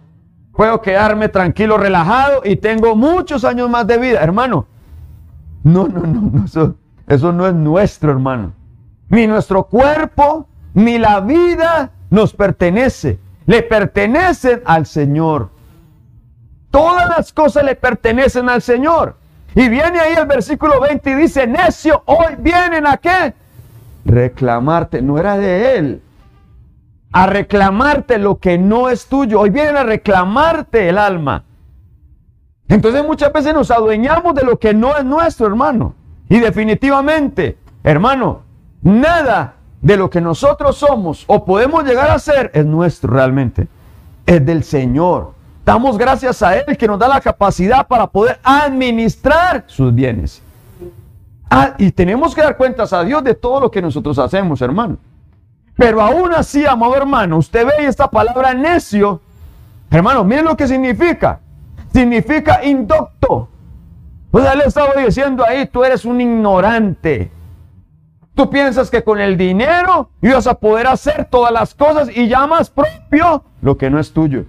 puedo 0.51 0.81
quedarme 0.81 1.29
tranquilo, 1.29 1.77
relajado 1.77 2.41
y 2.43 2.57
tengo 2.57 2.97
muchos 2.97 3.45
años 3.45 3.69
más 3.69 3.87
de 3.87 3.97
vida. 3.97 4.19
Hermano, 4.19 4.67
no, 5.63 5.87
no, 5.87 6.01
no, 6.01 6.29
no. 6.33 6.43
Eso, 6.43 6.75
eso 7.07 7.31
no 7.31 7.47
es 7.47 7.53
nuestro, 7.53 8.11
hermano. 8.11 8.51
Ni 9.07 9.25
nuestro 9.25 9.63
cuerpo, 9.63 10.49
ni 10.73 10.97
la 10.97 11.21
vida 11.21 11.91
nos 12.09 12.33
pertenece. 12.33 13.19
Le 13.45 13.63
pertenecen 13.63 14.61
al 14.65 14.85
Señor. 14.85 15.49
Todas 16.69 17.07
las 17.07 17.31
cosas 17.31 17.63
le 17.63 17.75
pertenecen 17.75 18.49
al 18.49 18.61
Señor. 18.61 19.15
Y 19.55 19.69
viene 19.69 19.97
ahí 19.97 20.15
el 20.15 20.25
versículo 20.25 20.81
20 20.81 21.09
y 21.09 21.15
dice, 21.15 21.47
necio, 21.47 22.03
hoy 22.05 22.35
vienen 22.37 22.85
a 22.85 22.97
qué? 22.97 23.33
Reclamarte. 24.03 25.01
No 25.01 25.17
era 25.17 25.37
de 25.37 25.77
Él. 25.77 26.01
A 27.11 27.25
reclamarte 27.25 28.17
lo 28.19 28.39
que 28.39 28.57
no 28.57 28.89
es 28.89 29.07
tuyo. 29.07 29.41
Hoy 29.41 29.49
vienen 29.49 29.77
a 29.77 29.83
reclamarte 29.83 30.89
el 30.89 30.97
alma. 30.97 31.43
Entonces 32.67 33.03
muchas 33.03 33.33
veces 33.33 33.53
nos 33.53 33.71
adueñamos 33.71 34.35
de 34.35 34.43
lo 34.43 34.59
que 34.59 34.73
no 34.73 34.95
es 34.95 35.03
nuestro, 35.03 35.47
hermano. 35.47 35.95
Y 36.29 36.39
definitivamente, 36.39 37.57
hermano, 37.83 38.41
nada 38.83 39.55
de 39.81 39.97
lo 39.97 40.09
que 40.09 40.21
nosotros 40.21 40.77
somos 40.77 41.23
o 41.27 41.43
podemos 41.43 41.83
llegar 41.83 42.11
a 42.11 42.19
ser 42.19 42.51
es 42.53 42.65
nuestro 42.65 43.11
realmente. 43.11 43.67
Es 44.25 44.45
del 44.45 44.63
Señor. 44.63 45.33
Damos 45.65 45.97
gracias 45.97 46.41
a 46.43 46.57
Él 46.57 46.77
que 46.77 46.87
nos 46.87 46.99
da 46.99 47.07
la 47.07 47.21
capacidad 47.21 47.87
para 47.87 48.07
poder 48.07 48.39
administrar 48.43 49.63
sus 49.65 49.93
bienes. 49.93 50.43
Ah, 51.49 51.73
y 51.79 51.91
tenemos 51.91 52.35
que 52.35 52.41
dar 52.41 52.55
cuentas 52.55 52.93
a 52.93 53.03
Dios 53.03 53.23
de 53.23 53.33
todo 53.33 53.59
lo 53.59 53.71
que 53.71 53.81
nosotros 53.81 54.19
hacemos, 54.19 54.61
hermano. 54.61 54.97
Pero 55.79 56.01
aún 56.01 56.33
así, 56.33 56.65
amado 56.65 56.97
hermano, 56.97 57.37
usted 57.37 57.65
ve 57.65 57.85
esta 57.85 58.11
palabra 58.11 58.53
necio. 58.53 59.21
Hermano, 59.89 60.25
miren 60.25 60.43
lo 60.43 60.57
que 60.57 60.67
significa. 60.67 61.39
Significa 61.93 62.65
indocto. 62.65 63.47
O 64.29 64.41
sea, 64.41 64.55
le 64.55 64.65
estaba 64.65 64.93
diciendo 65.01 65.45
ahí, 65.47 65.67
tú 65.67 65.85
eres 65.85 66.03
un 66.03 66.19
ignorante. 66.19 67.31
Tú 68.35 68.49
piensas 68.49 68.91
que 68.91 69.05
con 69.05 69.21
el 69.21 69.37
dinero 69.37 70.09
ibas 70.21 70.47
a 70.47 70.55
poder 70.55 70.85
hacer 70.85 71.29
todas 71.31 71.53
las 71.53 71.73
cosas 71.73 72.09
y 72.13 72.27
llamas 72.27 72.69
propio 72.69 73.45
lo 73.61 73.77
que 73.77 73.89
no 73.89 73.99
es 73.99 74.11
tuyo. 74.11 74.43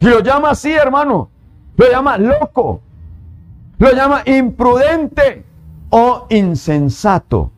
Y 0.00 0.06
lo 0.06 0.20
llama 0.20 0.50
así, 0.50 0.72
hermano. 0.72 1.28
Lo 1.76 1.90
llama 1.90 2.16
loco. 2.16 2.80
Lo 3.76 3.92
llama 3.92 4.22
imprudente 4.24 5.44
o 5.90 6.26
insensato. 6.30 7.52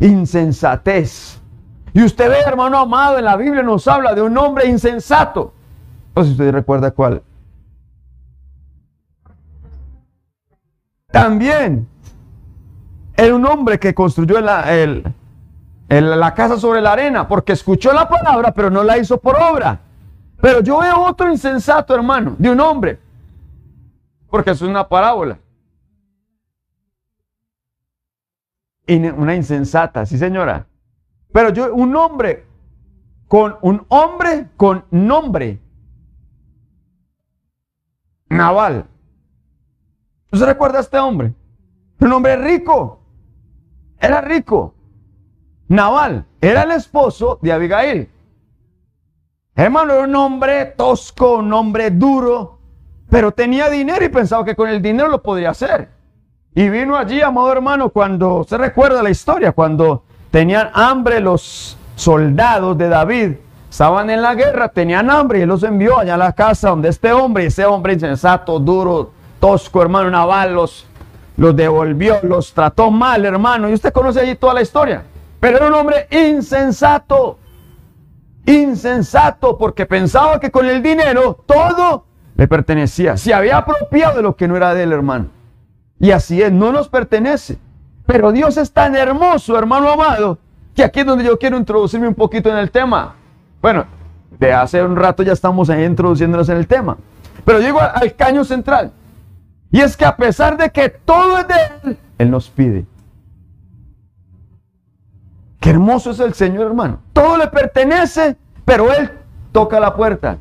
Insensatez. 0.00 1.40
Y 1.96 2.04
usted 2.04 2.28
ve, 2.28 2.40
hermano 2.46 2.76
amado, 2.76 3.16
en 3.16 3.24
la 3.24 3.38
Biblia 3.38 3.62
nos 3.62 3.88
habla 3.88 4.14
de 4.14 4.20
un 4.20 4.36
hombre 4.36 4.66
insensato. 4.66 5.54
No 6.14 6.22
sé 6.22 6.26
si 6.26 6.32
usted 6.32 6.52
recuerda 6.52 6.90
cuál. 6.90 7.22
También 11.10 11.88
era 13.16 13.34
un 13.34 13.46
hombre 13.46 13.80
que 13.80 13.94
construyó 13.94 14.42
la, 14.42 14.66
la 15.88 16.34
casa 16.34 16.58
sobre 16.58 16.82
la 16.82 16.92
arena 16.92 17.26
porque 17.26 17.54
escuchó 17.54 17.94
la 17.94 18.06
palabra 18.06 18.52
pero 18.52 18.68
no 18.68 18.82
la 18.82 18.98
hizo 18.98 19.16
por 19.16 19.34
obra. 19.36 19.80
Pero 20.38 20.60
yo 20.60 20.80
veo 20.80 21.00
otro 21.00 21.30
insensato, 21.32 21.94
hermano, 21.94 22.36
de 22.38 22.50
un 22.50 22.60
hombre. 22.60 23.00
Porque 24.28 24.50
es 24.50 24.60
una 24.60 24.86
parábola. 24.86 25.38
Una 28.86 29.34
insensata, 29.34 30.04
sí 30.04 30.18
señora. 30.18 30.66
Pero 31.32 31.50
yo, 31.50 31.74
un 31.74 31.94
hombre 31.96 32.46
con 33.28 33.56
un 33.62 33.84
hombre 33.88 34.48
con 34.56 34.84
nombre. 34.90 35.60
Naval. 38.28 38.86
¿No 40.30 40.38
se 40.38 40.46
recuerda 40.46 40.78
a 40.78 40.82
este 40.82 40.98
hombre? 40.98 41.34
Un 42.00 42.12
hombre 42.12 42.36
rico. 42.36 43.00
Era 43.98 44.20
rico. 44.20 44.74
Naval 45.68 46.26
era 46.40 46.62
el 46.62 46.72
esposo 46.72 47.38
de 47.42 47.52
Abigail. 47.52 48.08
Hermano, 49.54 49.94
era 49.94 50.04
un 50.04 50.14
hombre 50.14 50.66
tosco, 50.66 51.38
un 51.38 51.52
hombre 51.52 51.90
duro, 51.90 52.58
pero 53.08 53.32
tenía 53.32 53.68
dinero 53.70 54.04
y 54.04 54.08
pensaba 54.10 54.44
que 54.44 54.54
con 54.54 54.68
el 54.68 54.82
dinero 54.82 55.08
lo 55.08 55.22
podría 55.22 55.50
hacer. 55.50 55.88
Y 56.54 56.68
vino 56.68 56.96
allí, 56.96 57.20
amado 57.20 57.52
hermano, 57.52 57.90
cuando 57.90 58.44
se 58.44 58.56
recuerda 58.58 59.02
la 59.02 59.10
historia, 59.10 59.52
cuando 59.52 60.04
tenían 60.30 60.70
hambre 60.74 61.20
los 61.20 61.76
soldados 61.94 62.76
de 62.76 62.88
David, 62.88 63.32
estaban 63.70 64.10
en 64.10 64.22
la 64.22 64.34
guerra, 64.34 64.68
tenían 64.68 65.10
hambre 65.10 65.40
y 65.40 65.46
los 65.46 65.62
envió 65.62 65.98
allá 65.98 66.14
a 66.14 66.18
la 66.18 66.32
casa 66.32 66.70
donde 66.70 66.88
este 66.88 67.12
hombre, 67.12 67.46
ese 67.46 67.64
hombre 67.64 67.94
insensato, 67.94 68.58
duro, 68.58 69.10
tosco, 69.40 69.82
hermano 69.82 70.10
naval, 70.10 70.54
los, 70.54 70.86
los 71.36 71.54
devolvió, 71.54 72.18
los 72.22 72.52
trató 72.52 72.90
mal, 72.90 73.24
hermano. 73.24 73.68
Y 73.68 73.74
usted 73.74 73.92
conoce 73.92 74.20
allí 74.20 74.34
toda 74.34 74.54
la 74.54 74.62
historia. 74.62 75.04
Pero 75.40 75.58
era 75.58 75.66
un 75.68 75.74
hombre 75.74 76.06
insensato. 76.10 77.38
Insensato 78.46 79.58
porque 79.58 79.86
pensaba 79.86 80.38
que 80.38 80.50
con 80.50 80.66
el 80.66 80.82
dinero 80.82 81.42
todo 81.46 82.04
le 82.36 82.46
pertenecía. 82.46 83.16
Se 83.16 83.34
había 83.34 83.58
apropiado 83.58 84.16
de 84.16 84.22
lo 84.22 84.36
que 84.36 84.46
no 84.46 84.56
era 84.56 84.72
de 84.72 84.84
él, 84.84 84.92
hermano. 84.92 85.26
Y 85.98 86.10
así 86.10 86.40
es, 86.40 86.52
no 86.52 86.72
nos 86.72 86.88
pertenece. 86.88 87.58
Pero 88.06 88.32
Dios 88.32 88.56
es 88.56 88.72
tan 88.72 88.94
hermoso, 88.94 89.58
hermano 89.58 89.90
amado, 89.90 90.38
que 90.74 90.84
aquí 90.84 91.00
es 91.00 91.06
donde 91.06 91.24
yo 91.24 91.38
quiero 91.38 91.56
introducirme 91.56 92.08
un 92.08 92.14
poquito 92.14 92.48
en 92.48 92.56
el 92.56 92.70
tema. 92.70 93.14
Bueno, 93.60 93.84
de 94.38 94.52
hace 94.52 94.82
un 94.82 94.96
rato 94.96 95.22
ya 95.22 95.32
estamos 95.32 95.68
ahí 95.70 95.84
introduciéndonos 95.84 96.48
en 96.48 96.56
el 96.58 96.66
tema. 96.66 96.96
Pero 97.44 97.60
llego 97.60 97.80
al 97.80 98.14
caño 98.14 98.44
central. 98.44 98.92
Y 99.70 99.80
es 99.80 99.96
que 99.96 100.04
a 100.04 100.16
pesar 100.16 100.56
de 100.56 100.70
que 100.70 100.88
todo 100.88 101.38
es 101.38 101.48
de 101.48 101.54
Él, 101.82 101.98
Él 102.18 102.30
nos 102.30 102.48
pide. 102.48 102.86
Qué 105.60 105.70
hermoso 105.70 106.12
es 106.12 106.20
el 106.20 106.34
Señor, 106.34 106.66
hermano. 106.66 107.00
Todo 107.12 107.36
le 107.36 107.48
pertenece, 107.48 108.36
pero 108.64 108.92
Él 108.92 109.10
toca 109.52 109.80
la 109.80 109.94
puerta. 109.94 110.38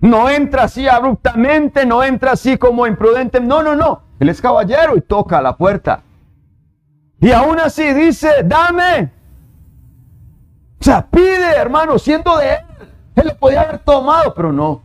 No 0.00 0.28
entra 0.28 0.64
así 0.64 0.88
abruptamente, 0.88 1.86
no 1.86 2.02
entra 2.02 2.32
así 2.32 2.58
como 2.58 2.86
imprudente. 2.86 3.40
No, 3.40 3.62
no, 3.62 3.76
no. 3.76 4.02
Él 4.18 4.28
es 4.28 4.40
caballero 4.40 4.96
y 4.96 5.00
toca 5.00 5.40
la 5.40 5.56
puerta. 5.56 6.02
Y 7.20 7.30
aún 7.30 7.58
así 7.58 7.92
dice, 7.94 8.42
dame. 8.44 9.10
O 10.80 10.84
sea, 10.84 11.06
pide, 11.06 11.56
hermano, 11.56 11.98
siendo 11.98 12.36
de 12.36 12.50
Él. 12.50 12.58
Él 13.16 13.28
lo 13.28 13.36
podía 13.36 13.62
haber 13.62 13.78
tomado, 13.78 14.34
pero 14.34 14.52
no. 14.52 14.82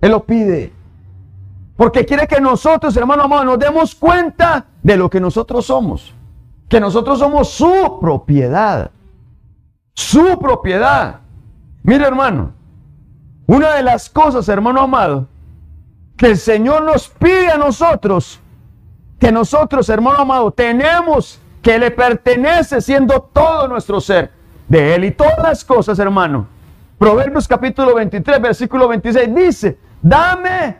Él 0.00 0.10
lo 0.10 0.24
pide. 0.24 0.72
Porque 1.76 2.04
quiere 2.04 2.26
que 2.26 2.40
nosotros, 2.40 2.96
hermano 2.96 3.24
amado, 3.24 3.44
nos 3.44 3.58
demos 3.58 3.94
cuenta 3.94 4.66
de 4.82 4.96
lo 4.96 5.08
que 5.08 5.20
nosotros 5.20 5.66
somos 5.66 6.14
que 6.74 6.80
nosotros 6.80 7.18
somos 7.20 7.50
su 7.50 7.98
propiedad. 8.00 8.90
Su 9.94 10.38
propiedad. 10.40 11.20
Mire 11.82 12.04
hermano, 12.04 12.52
una 13.46 13.74
de 13.74 13.82
las 13.84 14.10
cosas, 14.10 14.48
hermano 14.48 14.80
amado, 14.80 15.28
que 16.16 16.26
el 16.26 16.36
Señor 16.36 16.82
nos 16.82 17.08
pide 17.08 17.50
a 17.50 17.58
nosotros, 17.58 18.40
que 19.20 19.30
nosotros, 19.30 19.88
hermano 19.88 20.18
amado, 20.18 20.50
tenemos 20.50 21.38
que 21.64 21.78
le 21.78 21.90
pertenece 21.90 22.82
siendo 22.82 23.22
todo 23.22 23.66
nuestro 23.66 23.98
ser, 23.98 24.30
de 24.68 24.94
Él 24.94 25.04
y 25.06 25.10
todas 25.12 25.38
las 25.38 25.64
cosas, 25.64 25.98
hermano. 25.98 26.46
Proverbios 26.98 27.48
capítulo 27.48 27.94
23, 27.94 28.40
versículo 28.40 28.86
26 28.86 29.34
dice, 29.34 29.78
dame, 30.02 30.76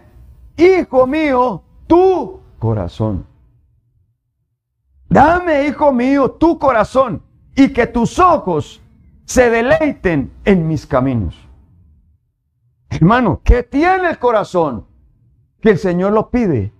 hijo 0.59 1.07
mío, 1.07 1.63
tu 1.87 2.39
corazón. 2.59 3.27
Dame, 5.09 5.67
hijo 5.67 5.91
mío, 5.91 6.33
tu 6.33 6.59
corazón 6.59 7.23
y 7.57 7.73
que 7.73 7.87
tus 7.87 8.19
ojos 8.19 8.83
se 9.25 9.49
deleiten 9.49 10.33
en 10.45 10.69
mis 10.69 10.87
caminos. 10.87 11.35
Hermano, 12.91 13.41
¿qué 13.43 13.63
tiene 13.63 14.11
el 14.11 14.19
corazón? 14.19 14.87
Que 15.63 15.71
el 15.71 15.79
Señor 15.79 16.13
lo 16.13 16.29
pide. 16.31 16.74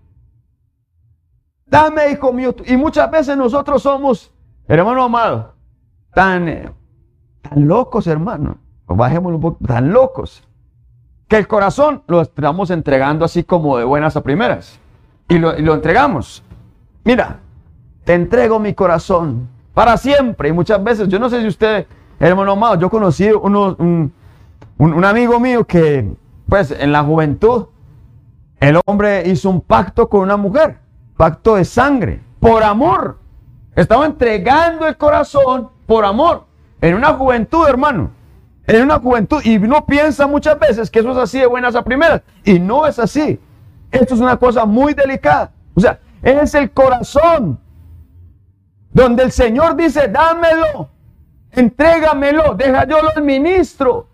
Dame, 1.67 2.11
hijo 2.11 2.33
mío. 2.33 2.55
Y 2.67 2.77
muchas 2.77 3.11
veces 3.11 3.37
nosotros 3.37 3.83
somos, 3.83 4.33
hermano 4.69 5.05
amado, 5.05 5.55
tan, 6.13 6.49
eh, 6.49 6.73
tan 7.43 7.67
locos, 7.67 8.07
hermano. 8.07 8.59
Bajémoslo 8.87 9.37
un 9.37 9.43
poco, 9.43 9.65
tan 9.67 9.93
locos. 9.93 10.47
Que 11.29 11.37
el 11.37 11.49
corazón 11.49 12.03
lo 12.07 12.21
estamos 12.21 12.71
entregando 12.71 13.25
así 13.25 13.45
como 13.45 13.79
de 13.79 13.85
buenas 13.85 14.17
a 14.17 14.23
primeras. 14.23 14.79
Y 15.29 15.39
lo, 15.39 15.59
y 15.59 15.63
lo 15.63 15.75
entregamos. 15.75 16.43
Mira, 17.05 17.41
te 18.05 18.15
entrego 18.15 18.59
mi 18.59 18.75
corazón 18.75 19.49
para 19.73 19.97
siempre. 19.97 20.51
Y 20.51 20.53
muchas 20.53 20.83
veces, 20.83 21.09
yo 21.09 21.19
no 21.19 21.29
sé 21.29 21.41
si 21.41 21.49
usted, 21.49 21.87
hermano 22.21 22.53
amado, 22.53 22.79
yo 22.79 22.91
conocí 22.91 23.31
uno, 23.31 23.75
un, 23.79 24.13
un, 24.79 25.05
amigo 25.05 25.41
mío 25.41 25.65
que, 25.65 26.15
pues, 26.49 26.71
en 26.71 26.93
la 26.93 27.03
juventud, 27.03 27.67
el 28.61 28.81
hombre 28.87 29.29
hizo 29.29 29.51
un 29.51 29.61
pacto 29.61 30.09
con 30.09 30.21
una 30.21 30.37
mujer, 30.37 30.79
pacto 31.17 31.57
de 31.57 31.65
sangre, 31.65 32.21
por 32.41 32.63
amor. 32.63 33.19
Estaba 33.75 34.07
entregando 34.07 34.87
el 34.87 34.97
corazón 34.97 35.71
por 35.87 36.05
amor. 36.05 36.47
En 36.81 36.95
una 36.95 37.15
juventud, 37.15 37.67
hermano. 37.67 38.11
En 38.67 38.83
una 38.83 38.99
juventud. 38.99 39.41
Y 39.45 39.57
uno 39.57 39.85
piensa 39.87 40.27
muchas 40.27 40.59
veces 40.59 40.91
que 40.91 41.01
eso 41.01 41.13
es 41.13 41.19
así 41.19 41.39
de 41.41 41.47
buenas 41.47 41.75
a 41.75 41.83
primeras. 41.83 42.23
Y 42.45 42.59
no 42.59 42.87
es 42.87 42.99
así. 42.99 43.41
Esto 43.91 44.15
es 44.15 44.21
una 44.21 44.37
cosa 44.37 44.65
muy 44.65 44.95
delicada. 44.95 45.53
O 45.75 45.81
sea, 45.81 45.99
es 46.23 46.55
el 46.55 46.71
corazón 46.71 47.59
donde 48.93 49.25
el 49.25 49.33
Señor 49.33 49.77
dice, 49.77 50.09
dámelo, 50.09 50.89
entrégamelo, 51.51 52.55
deja 52.55 52.87
yo 52.87 53.03
lo 53.03 53.11
administro. 53.11 54.09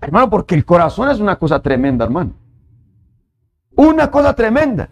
Hermano, 0.00 0.30
porque 0.30 0.54
el 0.54 0.64
corazón 0.64 1.10
es 1.10 1.20
una 1.20 1.36
cosa 1.36 1.60
tremenda, 1.60 2.04
hermano. 2.04 2.32
Una 3.74 4.10
cosa 4.10 4.34
tremenda. 4.34 4.88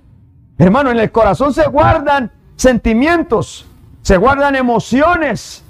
Hermano, 0.60 0.90
en 0.90 0.98
el 0.98 1.10
corazón 1.10 1.54
se 1.54 1.66
guardan 1.68 2.30
sentimientos, 2.54 3.66
se 4.02 4.18
guardan 4.18 4.54
emociones. 4.54 5.64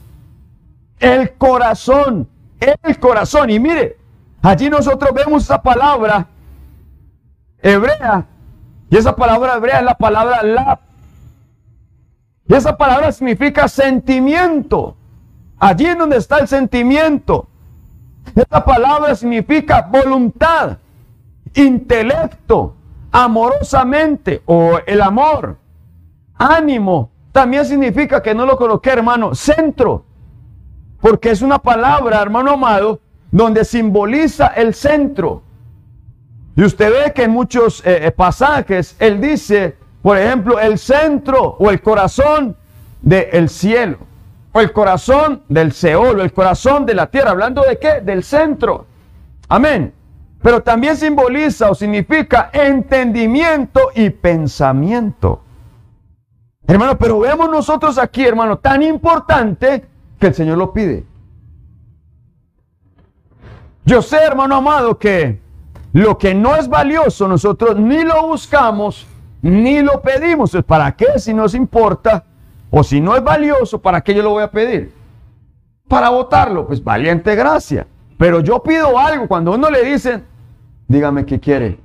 El 0.98 1.34
corazón, 1.34 2.28
el 2.58 2.98
corazón. 2.98 3.50
Y 3.50 3.60
mire, 3.60 3.98
allí 4.42 4.68
nosotros 4.68 5.12
vemos 5.14 5.44
esa 5.44 5.62
palabra 5.62 6.26
hebrea. 7.62 8.26
Y 8.90 8.96
esa 8.96 9.14
palabra 9.14 9.54
hebrea 9.54 9.78
es 9.78 9.84
la 9.84 9.94
palabra 9.94 10.42
la 10.42 10.80
y 12.48 12.54
esa 12.54 12.76
palabra 12.76 13.12
significa 13.12 13.68
sentimiento. 13.68 14.96
Allí 15.60 15.86
en 15.86 15.98
donde 15.98 16.16
está 16.16 16.38
el 16.38 16.48
sentimiento. 16.48 17.46
Esa 18.34 18.64
palabra 18.64 19.14
significa 19.14 19.82
voluntad, 19.82 20.78
intelecto, 21.54 22.74
amorosamente 23.12 24.42
o 24.46 24.78
el 24.86 25.00
amor, 25.02 25.56
ánimo. 26.34 27.10
También 27.32 27.64
significa 27.64 28.22
que 28.22 28.34
no 28.34 28.44
lo 28.46 28.56
coloqué, 28.56 28.90
hermano, 28.90 29.34
centro. 29.34 30.04
Porque 31.00 31.30
es 31.30 31.42
una 31.42 31.58
palabra, 31.58 32.20
hermano 32.20 32.52
amado, 32.52 33.00
donde 33.30 33.64
simboliza 33.64 34.48
el 34.48 34.74
centro. 34.74 35.42
Y 36.56 36.64
usted 36.64 36.90
ve 36.90 37.12
que 37.12 37.24
en 37.24 37.30
muchos 37.30 37.80
eh, 37.86 38.06
eh, 38.06 38.10
pasajes 38.10 38.96
él 38.98 39.20
dice 39.20 39.76
por 40.02 40.16
ejemplo, 40.16 40.58
el 40.58 40.78
centro 40.78 41.56
o 41.58 41.70
el 41.70 41.80
corazón 41.82 42.56
del 43.02 43.48
cielo, 43.48 43.98
o 44.52 44.60
el 44.60 44.72
corazón 44.72 45.42
del 45.48 45.72
Seol, 45.72 46.20
o 46.20 46.22
el 46.22 46.32
corazón 46.32 46.86
de 46.86 46.94
la 46.94 47.06
tierra. 47.08 47.30
¿Hablando 47.30 47.62
de 47.62 47.78
qué? 47.78 48.00
Del 48.00 48.24
centro. 48.24 48.86
Amén. 49.48 49.92
Pero 50.42 50.62
también 50.62 50.96
simboliza 50.96 51.70
o 51.70 51.74
significa 51.74 52.50
entendimiento 52.52 53.90
y 53.94 54.10
pensamiento. 54.10 55.42
Hermano, 56.66 56.96
pero 56.96 57.18
vemos 57.18 57.50
nosotros 57.50 57.98
aquí, 57.98 58.24
hermano, 58.24 58.58
tan 58.58 58.82
importante 58.82 59.84
que 60.18 60.28
el 60.28 60.34
Señor 60.34 60.56
lo 60.56 60.72
pide. 60.72 61.04
Yo 63.84 64.02
sé, 64.02 64.18
hermano 64.18 64.56
amado, 64.56 64.98
que 64.98 65.40
lo 65.92 66.16
que 66.16 66.34
no 66.34 66.54
es 66.54 66.68
valioso 66.68 67.26
nosotros 67.26 67.76
ni 67.76 68.04
lo 68.04 68.28
buscamos 68.28 69.06
ni 69.42 69.80
lo 69.80 70.00
pedimos. 70.00 70.56
¿Para 70.66 70.94
qué? 70.94 71.18
Si 71.18 71.34
nos 71.34 71.54
importa 71.54 72.24
o 72.70 72.84
si 72.84 73.00
no 73.00 73.16
es 73.16 73.24
valioso, 73.24 73.80
¿para 73.80 74.00
qué 74.00 74.14
yo 74.14 74.22
lo 74.22 74.30
voy 74.30 74.42
a 74.42 74.50
pedir? 74.50 74.92
Para 75.88 76.10
votarlo, 76.10 76.66
pues 76.66 76.82
valiente 76.82 77.34
gracia. 77.34 77.86
Pero 78.20 78.40
yo 78.40 78.62
pido 78.62 78.98
algo, 78.98 79.26
cuando 79.26 79.52
uno 79.54 79.70
le 79.70 79.82
dice, 79.82 80.22
dígame 80.88 81.24
qué 81.24 81.40
quiere. 81.40 81.78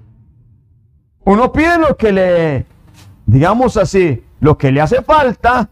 Uno 1.24 1.54
pide 1.54 1.78
lo 1.80 1.96
que 1.96 2.12
le, 2.12 2.66
digamos 3.26 3.78
así, 3.78 4.22
lo 4.42 4.58
que 4.58 4.70
le 4.70 4.82
hace 4.82 5.02
falta, 5.02 5.70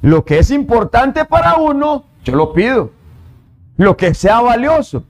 lo 0.00 0.24
que 0.24 0.38
es 0.38 0.50
importante 0.50 1.26
para 1.26 1.56
uno, 1.56 2.04
yo 2.24 2.34
lo 2.34 2.54
pido. 2.54 2.92
Lo 3.76 3.94
que 3.94 4.14
sea 4.14 4.40
valioso. 4.40 5.04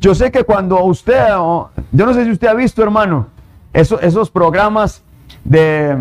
Yo 0.00 0.14
sé 0.14 0.30
que 0.30 0.44
cuando 0.44 0.84
usted, 0.84 1.26
yo 1.30 1.70
no 2.04 2.12
sé 2.12 2.24
si 2.26 2.30
usted 2.30 2.48
ha 2.48 2.54
visto, 2.54 2.82
hermano, 2.82 3.28
esos 3.72 4.30
programas 4.30 5.02
de 5.44 5.96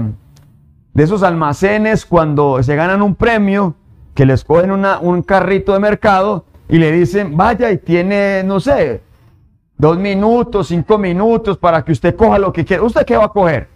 de 0.94 1.04
esos 1.04 1.24
almacenes 1.24 2.06
cuando 2.06 2.62
se 2.62 2.76
ganan 2.76 3.02
un 3.02 3.16
premio, 3.16 3.76
que 4.14 4.26
les 4.26 4.44
cogen 4.44 4.72
una- 4.72 5.00
un 5.00 5.24
carrito 5.24 5.72
de 5.74 5.80
mercado 5.80 6.44
y 6.74 6.80
le 6.80 6.92
dicen, 6.92 7.38
vaya 7.38 7.70
y 7.70 7.78
tiene, 7.78 8.42
no 8.44 8.60
sé, 8.60 9.04
dos 9.78 9.96
minutos, 9.96 10.70
cinco 10.70 10.98
minutos 10.98 11.56
para 11.56 11.86
que 11.86 11.92
usted 11.92 12.16
coja 12.16 12.40
lo 12.40 12.52
que 12.52 12.66
quiera. 12.66 12.82
¿Usted 12.82 13.06
qué 13.06 13.16
va 13.16 13.26
a 13.26 13.30
coger? 13.30 13.68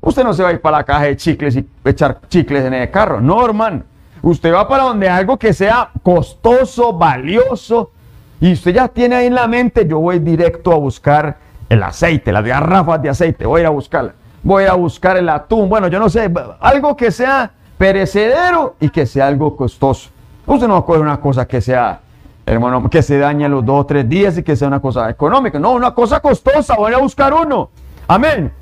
Usted 0.00 0.24
no 0.24 0.34
se 0.34 0.42
va 0.42 0.48
a 0.48 0.52
ir 0.52 0.60
para 0.60 0.78
la 0.78 0.84
caja 0.84 1.04
de 1.04 1.16
chicles 1.16 1.54
y 1.54 1.64
echar 1.84 2.22
chicles 2.26 2.64
en 2.64 2.74
el 2.74 2.90
carro. 2.90 3.20
No, 3.20 3.44
hermano. 3.44 3.84
Usted 4.20 4.52
va 4.52 4.66
para 4.66 4.82
donde 4.82 5.08
algo 5.08 5.36
que 5.36 5.52
sea 5.52 5.90
costoso, 6.02 6.92
valioso. 6.92 7.92
Y 8.40 8.54
usted 8.54 8.74
ya 8.74 8.88
tiene 8.88 9.14
ahí 9.14 9.26
en 9.26 9.36
la 9.36 9.46
mente, 9.46 9.86
yo 9.86 10.00
voy 10.00 10.18
directo 10.18 10.72
a 10.72 10.76
buscar 10.76 11.36
el 11.68 11.84
aceite, 11.84 12.32
las 12.32 12.44
garrafas 12.44 13.00
de 13.00 13.10
aceite. 13.10 13.46
Voy 13.46 13.60
a 13.60 13.62
ir 13.62 13.66
a 13.68 13.70
buscarla. 13.70 14.12
Voy 14.42 14.64
a 14.64 14.74
buscar 14.74 15.16
el 15.16 15.28
atún. 15.28 15.68
Bueno, 15.68 15.86
yo 15.86 16.00
no 16.00 16.08
sé, 16.08 16.28
algo 16.58 16.96
que 16.96 17.12
sea 17.12 17.52
perecedero 17.78 18.74
y 18.80 18.88
que 18.88 19.06
sea 19.06 19.28
algo 19.28 19.56
costoso. 19.56 20.10
Usted 20.46 20.66
no 20.66 20.74
va 20.74 20.80
a 20.80 20.84
coger 20.84 21.00
una 21.00 21.20
cosa 21.20 21.46
que 21.46 21.60
sea, 21.60 22.00
hermano, 22.46 22.88
que 22.90 23.02
se 23.02 23.18
dañe 23.18 23.44
a 23.44 23.48
los 23.48 23.64
dos 23.64 23.80
o 23.80 23.86
tres 23.86 24.08
días 24.08 24.36
y 24.38 24.42
que 24.42 24.56
sea 24.56 24.68
una 24.68 24.80
cosa 24.80 25.08
económica. 25.08 25.58
No, 25.58 25.72
una 25.72 25.94
cosa 25.94 26.20
costosa. 26.20 26.76
Voy 26.76 26.92
a 26.92 26.98
buscar 26.98 27.32
uno. 27.32 27.70
Amén. 28.06 28.52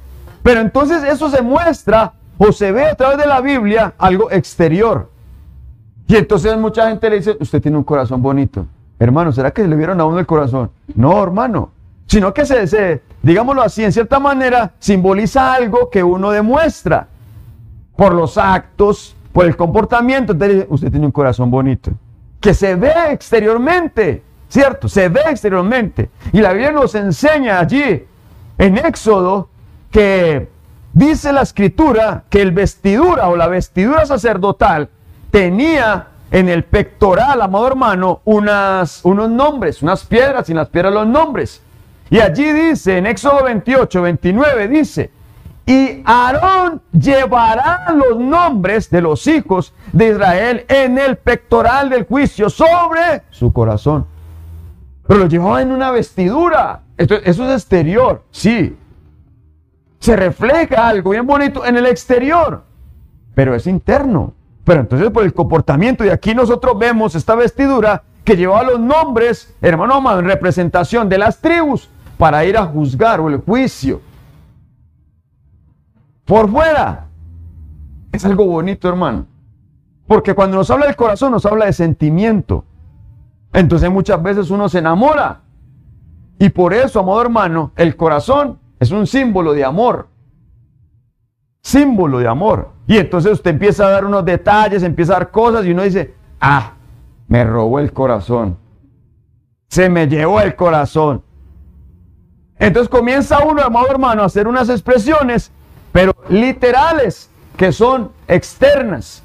Pero 0.43 0.61
entonces 0.61 1.03
eso 1.05 1.31
se 1.31 1.43
muestra 1.43 2.13
o 2.39 2.53
se 2.53 2.73
ve 2.73 2.87
a 2.87 2.95
través 2.95 3.19
de 3.19 3.27
la 3.27 3.41
Biblia 3.41 3.95
algo 3.99 4.31
exterior. 4.31 5.11
Y 6.07 6.17
entonces 6.17 6.57
mucha 6.57 6.89
gente 6.89 7.09
le 7.09 7.17
dice, 7.17 7.37
usted 7.41 7.63
tiene 7.63 7.79
un 7.79 7.85
corazón 7.85 8.21
bonito. 8.21 8.67
Hermano, 8.99 9.33
¿será 9.33 9.51
que 9.51 9.67
le 9.67 9.77
vieron 9.77 10.01
a 10.01 10.05
uno 10.05 10.19
el 10.19 10.27
corazón? 10.27 10.71
No, 10.95 11.23
hermano. 11.23 11.71
Sino 12.07 12.35
que 12.35 12.45
se, 12.45 13.03
digámoslo 13.23 13.63
así, 13.63 13.83
en 13.83 13.93
cierta 13.93 14.21
manera, 14.21 14.73
simboliza 14.79 15.55
algo 15.55 15.89
que 15.89 16.03
uno 16.03 16.31
demuestra 16.31 17.09
por 17.97 18.15
los 18.15 18.37
actos, 18.37 19.17
por 19.33 19.47
el 19.47 19.57
comportamiento. 19.57 20.33
Entonces, 20.33 20.67
usted 20.69 20.91
tiene 20.91 21.07
un 21.07 21.13
corazón 21.13 21.51
bonito. 21.51 21.93
Que 22.43 22.53
se 22.53 22.75
ve 22.75 22.93
exteriormente, 23.11 24.23
¿cierto? 24.49 24.87
Se 24.87 25.09
ve 25.09 25.23
exteriormente. 25.31 26.11
Y 26.33 26.43
la 26.43 26.53
Biblia 26.53 26.73
nos 26.73 26.95
enseña 26.95 27.59
allí, 27.59 28.05
en 28.59 28.77
Éxodo, 28.77 29.49
que 29.91 30.49
dice 30.93 31.33
la 31.33 31.41
escritura 31.43 32.25
que 32.29 32.43
el 32.43 32.53
vestidura 32.53 33.29
o 33.29 33.37
la 33.37 33.49
vestidura 33.49 34.05
sacerdotal 34.05 34.91
tenía 35.31 36.09
en 36.31 36.49
el 36.49 36.65
pectoral, 36.65 37.41
amado 37.41 37.67
hermano, 37.67 38.21
unas, 38.25 39.01
unos 39.05 39.31
nombres, 39.31 39.83
unas 39.83 40.05
piedras 40.05 40.49
y 40.49 40.53
en 40.53 40.59
las 40.59 40.69
piedras 40.69 40.93
los 40.93 41.07
nombres. 41.07 41.63
Y 42.11 42.21
allí 42.21 42.53
dice, 42.53 42.99
en 42.99 43.07
Éxodo 43.07 43.45
28, 43.45 44.03
29, 44.03 44.69
dice, 44.69 45.11
y 45.65 46.03
Aarón 46.05 46.83
llevará 46.93 47.87
los 47.95 48.19
nombres 48.19 48.91
de 48.91 49.01
los 49.01 49.27
hijos 49.27 49.73
de 49.93 50.09
Israel 50.09 50.65
en 50.69 50.99
el 50.99 51.17
pectoral 51.17 51.89
del 51.89 52.05
juicio 52.07 52.51
sobre 52.51 53.23
su 53.31 53.53
corazón. 53.53 54.07
Pero 55.07 55.21
lo 55.21 55.27
llevaba 55.27 55.63
en 55.63 55.73
una 55.73 55.91
vestidura. 55.91 56.81
Esto- 56.97 57.15
eso 57.25 57.45
es 57.49 57.53
exterior, 57.63 58.23
sí. 58.31 58.77
Se 60.01 60.17
refleja 60.17 60.89
algo 60.89 61.11
bien 61.11 61.27
bonito 61.27 61.65
en 61.65 61.77
el 61.77 61.87
exterior, 61.87 62.65
pero 63.35 63.55
es 63.55 63.67
interno. 63.67 64.33
Pero 64.65 64.81
entonces 64.81 65.11
por 65.11 65.25
el 65.25 65.33
comportamiento, 65.35 66.05
y 66.05 66.09
aquí 66.09 66.35
nosotros 66.35 66.79
vemos 66.79 67.15
esta 67.15 67.35
vestidura 67.35 68.03
que 68.25 68.37
llevaba 68.37 68.63
los 68.65 68.81
nombres, 68.81 69.53
hermano 69.61 70.19
en 70.19 70.25
representación 70.25 71.09
de 71.09 71.19
las 71.19 71.41
tribus 71.41 71.89
para 72.19 72.45
ir 72.45 72.57
a 72.57 72.67
juzgar 72.67 73.21
o 73.21 73.29
el 73.29 73.39
juicio. 73.39 74.01
Por 76.25 76.51
fuera. 76.51 77.09
Es 78.13 78.25
algo 78.25 78.47
bonito, 78.47 78.89
hermano. 78.89 79.27
Porque 80.07 80.35
cuando 80.35 80.57
nos 80.57 80.71
habla 80.71 80.87
del 80.87 80.97
corazón, 80.97 81.33
nos 81.33 81.47
habla 81.47 81.67
de 81.67 81.73
sentimiento. 81.73 82.65
Entonces 83.53 83.91
muchas 83.91 84.23
veces 84.23 84.51
uno 84.51 84.69
se 84.69 84.79
enamora. 84.79 85.41
Y 86.39 86.49
por 86.51 86.75
eso, 86.75 87.01
amado 87.01 87.23
hermano, 87.23 87.73
el 87.77 87.97
corazón 87.97 88.59
es 88.81 88.91
un 88.91 89.07
símbolo 89.07 89.53
de 89.53 89.65
amor. 89.65 90.09
Símbolo 91.63 92.19
de 92.19 92.29
amor. 92.29 92.71
Y 92.87 92.99
entonces 92.99 93.33
usted 93.33 93.53
empieza 93.53 93.87
a 93.87 93.91
dar 93.91 94.05
unos 94.05 94.25
detalles, 94.25 94.83
empieza 94.83 95.13
a 95.13 95.19
dar 95.21 95.31
cosas 95.31 95.65
y 95.65 95.71
uno 95.71 95.83
dice, 95.83 96.15
ah, 96.41 96.73
me 97.29 97.45
robó 97.45 97.79
el 97.79 97.93
corazón. 97.93 98.59
Se 99.69 99.89
me 99.89 100.09
llevó 100.09 100.41
el 100.41 100.57
corazón. 100.57 101.23
Entonces 102.59 102.89
comienza 102.89 103.45
uno, 103.45 103.63
amado 103.63 103.87
hermano, 103.89 104.23
a 104.23 104.27
hacer 104.27 104.47
unas 104.47 104.69
expresiones, 104.69 105.53
pero 105.93 106.15
literales, 106.29 107.31
que 107.57 107.71
son 107.71 108.11
externas. 108.27 109.23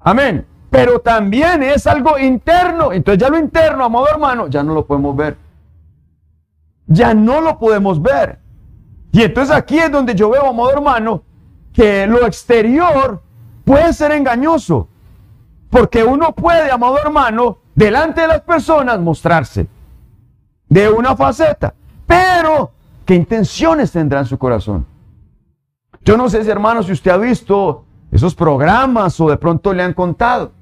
Amén. 0.00 0.44
Pero 0.70 0.98
también 0.98 1.62
es 1.62 1.86
algo 1.86 2.18
interno. 2.18 2.92
Entonces 2.92 3.22
ya 3.22 3.28
lo 3.28 3.38
interno, 3.38 3.84
amado 3.84 4.08
hermano, 4.08 4.48
ya 4.48 4.62
no 4.62 4.74
lo 4.74 4.84
podemos 4.84 5.16
ver. 5.16 5.36
Ya 6.86 7.14
no 7.14 7.40
lo 7.40 7.58
podemos 7.58 8.02
ver. 8.02 8.38
Y 9.12 9.22
entonces 9.22 9.54
aquí 9.54 9.78
es 9.78 9.90
donde 9.90 10.14
yo 10.14 10.30
veo, 10.30 10.48
amado 10.48 10.72
hermano, 10.72 11.22
que 11.72 12.06
lo 12.06 12.26
exterior 12.26 13.22
puede 13.64 13.92
ser 13.92 14.12
engañoso. 14.12 14.88
Porque 15.70 16.02
uno 16.02 16.34
puede, 16.34 16.70
amado 16.70 16.98
hermano, 16.98 17.58
delante 17.74 18.22
de 18.22 18.28
las 18.28 18.40
personas 18.40 18.98
mostrarse 18.98 19.68
de 20.68 20.88
una 20.88 21.14
faceta. 21.14 21.74
Pero, 22.06 22.72
¿qué 23.04 23.14
intenciones 23.14 23.92
tendrá 23.92 24.20
en 24.20 24.26
su 24.26 24.38
corazón? 24.38 24.91
Yo 26.04 26.16
no 26.16 26.28
sé 26.28 26.42
si, 26.44 26.50
hermano, 26.50 26.82
si 26.82 26.92
usted 26.92 27.10
ha 27.10 27.16
visto 27.16 27.84
esos 28.10 28.34
programas 28.34 29.18
o 29.20 29.30
de 29.30 29.36
pronto 29.36 29.72
le 29.72 29.82
han 29.82 29.94
contado. 29.94 30.52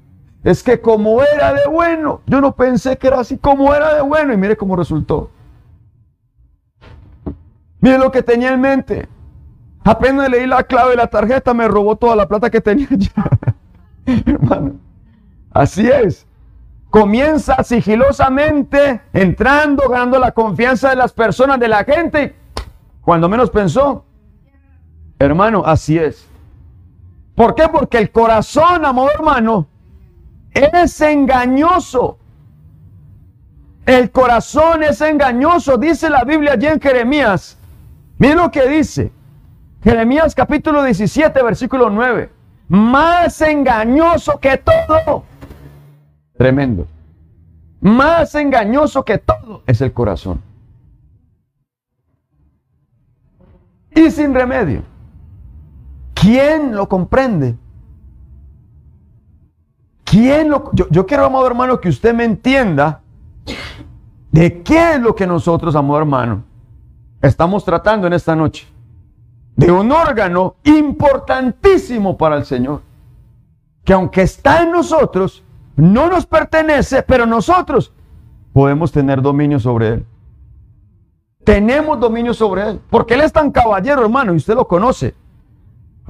Es 0.43 0.63
que 0.63 0.81
como 0.81 1.21
era 1.21 1.53
de 1.53 1.67
bueno, 1.67 2.21
yo 2.25 2.41
no 2.41 2.55
pensé 2.55 2.97
que 2.97 3.07
era 3.07 3.19
así 3.19 3.37
como 3.37 3.73
era 3.73 3.95
de 3.95 4.01
bueno 4.01 4.33
y 4.33 4.37
mire 4.37 4.57
cómo 4.57 4.75
resultó. 4.75 5.29
Mire 7.79 7.97
lo 7.97 8.11
que 8.11 8.23
tenía 8.23 8.53
en 8.53 8.61
mente. 8.61 9.07
Apenas 9.83 10.29
leí 10.29 10.45
la 10.45 10.63
clave 10.63 10.91
de 10.91 10.97
la 10.97 11.07
tarjeta, 11.07 11.53
me 11.53 11.67
robó 11.67 11.95
toda 11.95 12.15
la 12.15 12.27
plata 12.27 12.49
que 12.49 12.61
tenía 12.61 12.87
ya. 12.91 13.29
Hermano, 14.05 14.75
así 15.51 15.87
es. 15.87 16.27
Comienza 16.89 17.63
sigilosamente 17.63 19.01
entrando, 19.13 19.89
ganando 19.89 20.19
la 20.19 20.31
confianza 20.31 20.89
de 20.89 20.97
las 20.97 21.13
personas, 21.13 21.59
de 21.59 21.67
la 21.67 21.83
gente. 21.83 22.35
Cuando 23.01 23.29
menos 23.29 23.49
pensó, 23.49 24.05
hermano, 25.25 25.63
así 25.65 25.97
es. 25.97 26.27
¿Por 27.35 27.55
qué? 27.55 27.67
Porque 27.69 27.97
el 27.97 28.11
corazón, 28.11 28.85
amado 28.85 29.09
hermano, 29.13 29.67
es 30.51 30.99
engañoso. 31.01 32.17
El 33.85 34.11
corazón 34.11 34.83
es 34.83 35.01
engañoso, 35.01 35.77
dice 35.77 36.09
la 36.09 36.23
Biblia 36.23 36.53
allí 36.53 36.67
en 36.67 36.79
Jeremías. 36.79 37.57
Miren 38.17 38.37
lo 38.37 38.51
que 38.51 38.67
dice. 38.67 39.11
Jeremías 39.83 40.35
capítulo 40.35 40.83
17, 40.83 41.41
versículo 41.41 41.89
9. 41.89 42.29
Más 42.67 43.41
engañoso 43.41 44.39
que 44.39 44.57
todo. 44.57 45.23
Tremendo. 46.37 46.87
Más 47.79 48.35
engañoso 48.35 49.03
que 49.03 49.17
todo 49.17 49.63
es 49.65 49.81
el 49.81 49.91
corazón. 49.91 50.41
Y 53.95 54.11
sin 54.11 54.33
remedio. 54.33 54.90
¿Quién 56.21 56.75
lo 56.75 56.87
comprende? 56.87 57.55
¿Quién 60.03 60.51
lo.? 60.51 60.69
Yo, 60.71 60.87
yo 60.91 61.07
quiero, 61.07 61.25
amado 61.25 61.47
hermano, 61.47 61.81
que 61.81 61.89
usted 61.89 62.13
me 62.13 62.23
entienda 62.23 63.01
de 64.31 64.61
qué 64.61 64.93
es 64.93 65.01
lo 65.01 65.15
que 65.15 65.25
nosotros, 65.25 65.75
amado 65.75 65.97
hermano, 65.97 66.43
estamos 67.23 67.65
tratando 67.65 68.05
en 68.05 68.13
esta 68.13 68.35
noche. 68.35 68.67
De 69.55 69.71
un 69.71 69.91
órgano 69.91 70.57
importantísimo 70.63 72.15
para 72.15 72.37
el 72.37 72.45
Señor. 72.45 72.81
Que 73.83 73.93
aunque 73.93 74.21
está 74.21 74.61
en 74.61 74.71
nosotros, 74.71 75.43
no 75.75 76.07
nos 76.07 76.27
pertenece, 76.27 77.01
pero 77.01 77.25
nosotros 77.25 77.91
podemos 78.53 78.91
tener 78.91 79.23
dominio 79.23 79.59
sobre 79.59 79.87
él. 79.87 80.05
Tenemos 81.43 81.99
dominio 81.99 82.35
sobre 82.35 82.69
él. 82.69 82.81
Porque 82.91 83.15
él 83.15 83.21
es 83.21 83.33
tan 83.33 83.51
caballero, 83.51 84.03
hermano, 84.03 84.33
y 84.33 84.37
usted 84.37 84.53
lo 84.53 84.67
conoce. 84.67 85.15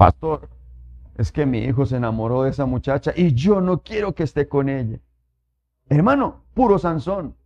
Pastor, 0.02 0.48
es 1.16 1.30
que 1.30 1.46
mi 1.46 1.58
hijo 1.58 1.86
se 1.86 1.94
enamoró 1.94 2.42
de 2.42 2.50
esa 2.50 2.66
muchacha 2.66 3.12
y 3.14 3.34
yo 3.34 3.60
no 3.60 3.82
quiero 3.82 4.12
que 4.16 4.24
esté 4.24 4.48
con 4.48 4.68
ella. 4.68 4.98
Hermano, 5.88 6.42
puro 6.54 6.76
Sansón. 6.76 7.36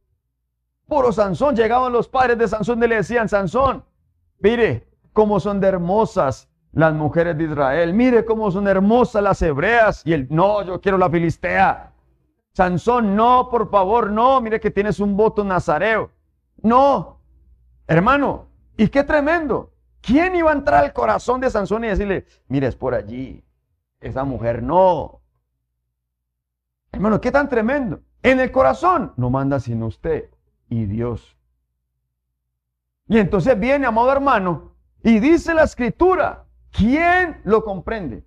Puro 0.87 1.13
Sansón. 1.13 1.55
Llegaban 1.55 1.93
los 1.93 2.09
padres 2.09 2.39
de 2.39 2.49
Sansón 2.49 2.83
y 2.83 2.87
le 2.87 2.95
decían, 2.95 3.29
Sansón, 3.29 3.85
mire 4.39 4.89
cómo 5.13 5.39
son 5.39 5.61
de 5.61 5.69
hermosas 5.69 6.49
las 6.73 6.95
mujeres 6.95 7.37
de 7.37 7.45
Israel. 7.45 7.93
Mire 7.93 8.25
cómo 8.25 8.51
son 8.51 8.67
hermosas 8.69 9.23
las 9.23 9.43
hebreas. 9.43 10.01
Y 10.07 10.15
él, 10.15 10.27
no, 10.31 10.63
yo 10.63 10.81
quiero 10.81 10.97
la 10.97 11.11
filistea. 11.11 11.93
Sansón, 12.55 13.15
no, 13.15 13.51
por 13.51 13.69
favor, 13.69 14.11
no. 14.11 14.41
Mire 14.41 14.61
que 14.61 14.71
tienes 14.71 14.99
un 14.99 15.15
voto 15.15 15.45
nazareo. 15.45 16.11
No, 16.63 17.21
hermano. 17.87 18.47
Y 18.79 18.89
qué 18.89 19.05
tremendo. 19.05 19.76
¿Quién 20.07 20.37
iba 20.37 20.51
a 20.53 20.55
entrar 20.55 20.85
al 20.85 20.93
corazón 20.93 21.41
de 21.41 21.51
Sansón 21.51 21.85
y 21.85 21.89
decirle, 21.89 22.27
mire, 22.47 22.69
es 22.69 22.77
por 22.77 22.95
allí? 22.95 23.43
Esa 24.01 24.23
mujer 24.23 24.63
no. 24.63 25.21
Hermano, 26.93 27.21
qué 27.21 27.33
tan 27.33 27.49
tremendo. 27.49 28.01
En 28.23 28.39
el 28.39 28.53
corazón 28.53 29.13
no 29.17 29.31
manda 29.31 29.59
sino 29.59 29.87
usted 29.87 30.31
y 30.69 30.87
Dios. 30.87 31.37
Y 33.09 33.19
entonces 33.19 33.59
viene, 33.59 33.85
amado 33.87 34.13
hermano, 34.13 34.77
y 35.03 35.19
dice 35.19 35.53
la 35.55 35.65
escritura, 35.65 36.45
¿quién 36.71 37.41
lo 37.43 37.65
comprende? 37.65 38.25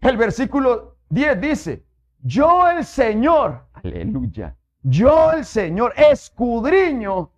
El 0.00 0.16
versículo 0.16 0.96
10 1.10 1.40
dice, 1.42 1.84
yo 2.22 2.70
el 2.70 2.86
Señor, 2.86 3.66
aleluya, 3.74 4.56
yo 4.82 5.32
el 5.32 5.44
Señor 5.44 5.92
escudriño 5.94 7.30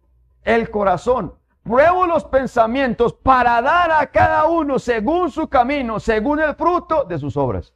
el 0.42 0.70
corazón, 0.70 1.34
pruebo 1.66 2.06
los 2.06 2.24
pensamientos 2.24 3.12
para 3.12 3.60
dar 3.60 3.90
a 3.90 4.06
cada 4.06 4.46
uno 4.46 4.78
según 4.78 5.30
su 5.30 5.48
camino, 5.48 5.98
según 5.98 6.40
el 6.40 6.54
fruto 6.54 7.04
de 7.04 7.18
sus 7.18 7.36
obras. 7.36 7.74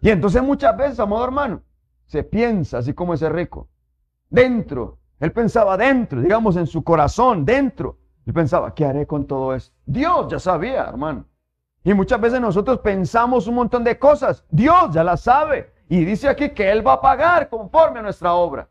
Y 0.00 0.10
entonces 0.10 0.42
muchas 0.42 0.76
veces, 0.76 1.00
amado 1.00 1.24
hermano, 1.24 1.62
se 2.06 2.24
piensa 2.24 2.78
así 2.78 2.94
como 2.94 3.14
ese 3.14 3.28
rico, 3.28 3.68
dentro, 4.28 4.98
él 5.20 5.32
pensaba 5.32 5.76
dentro, 5.76 6.20
digamos 6.20 6.56
en 6.56 6.66
su 6.66 6.84
corazón, 6.84 7.46
dentro. 7.46 7.96
Él 8.26 8.34
pensaba, 8.34 8.74
¿qué 8.74 8.84
haré 8.84 9.06
con 9.06 9.26
todo 9.26 9.54
esto? 9.54 9.74
Dios 9.86 10.26
ya 10.30 10.38
sabía, 10.38 10.84
hermano. 10.84 11.24
Y 11.82 11.94
muchas 11.94 12.20
veces 12.20 12.40
nosotros 12.40 12.80
pensamos 12.80 13.46
un 13.46 13.54
montón 13.54 13.84
de 13.84 13.98
cosas. 13.98 14.44
Dios 14.50 14.90
ya 14.92 15.04
las 15.04 15.22
sabe. 15.22 15.72
Y 15.88 16.04
dice 16.04 16.28
aquí 16.28 16.50
que 16.50 16.70
Él 16.70 16.86
va 16.86 16.94
a 16.94 17.00
pagar 17.00 17.48
conforme 17.48 18.00
a 18.00 18.02
nuestra 18.02 18.34
obra. 18.34 18.68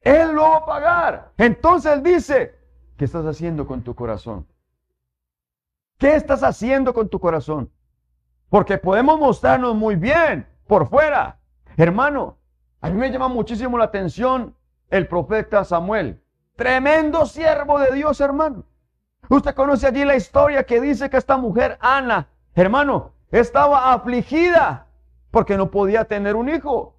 Él 0.00 0.32
lo 0.32 0.42
va 0.42 0.56
a 0.56 0.66
pagar. 0.66 1.32
Entonces 1.36 1.92
Él 1.92 2.02
dice, 2.02 2.55
¿qué 2.96 3.04
estás 3.04 3.26
haciendo 3.26 3.66
con 3.66 3.82
tu 3.82 3.94
corazón? 3.94 4.46
¿Qué 5.98 6.14
estás 6.14 6.42
haciendo 6.42 6.92
con 6.92 7.08
tu 7.08 7.18
corazón? 7.18 7.70
Porque 8.48 8.78
podemos 8.78 9.18
mostrarnos 9.18 9.74
muy 9.74 9.96
bien 9.96 10.46
por 10.66 10.88
fuera. 10.88 11.38
Hermano, 11.76 12.36
a 12.80 12.90
mí 12.90 12.96
me 12.96 13.10
llama 13.10 13.28
muchísimo 13.28 13.78
la 13.78 13.84
atención 13.84 14.54
el 14.90 15.08
profeta 15.08 15.64
Samuel. 15.64 16.22
Tremendo 16.56 17.26
siervo 17.26 17.78
de 17.78 17.92
Dios, 17.92 18.20
hermano. 18.20 18.64
Usted 19.28 19.54
conoce 19.54 19.86
allí 19.86 20.04
la 20.04 20.16
historia 20.16 20.64
que 20.64 20.80
dice 20.80 21.10
que 21.10 21.16
esta 21.16 21.36
mujer, 21.36 21.76
Ana, 21.80 22.28
hermano, 22.54 23.12
estaba 23.30 23.92
afligida 23.92 24.86
porque 25.30 25.56
no 25.56 25.70
podía 25.70 26.04
tener 26.04 26.36
un 26.36 26.48
hijo. 26.48 26.95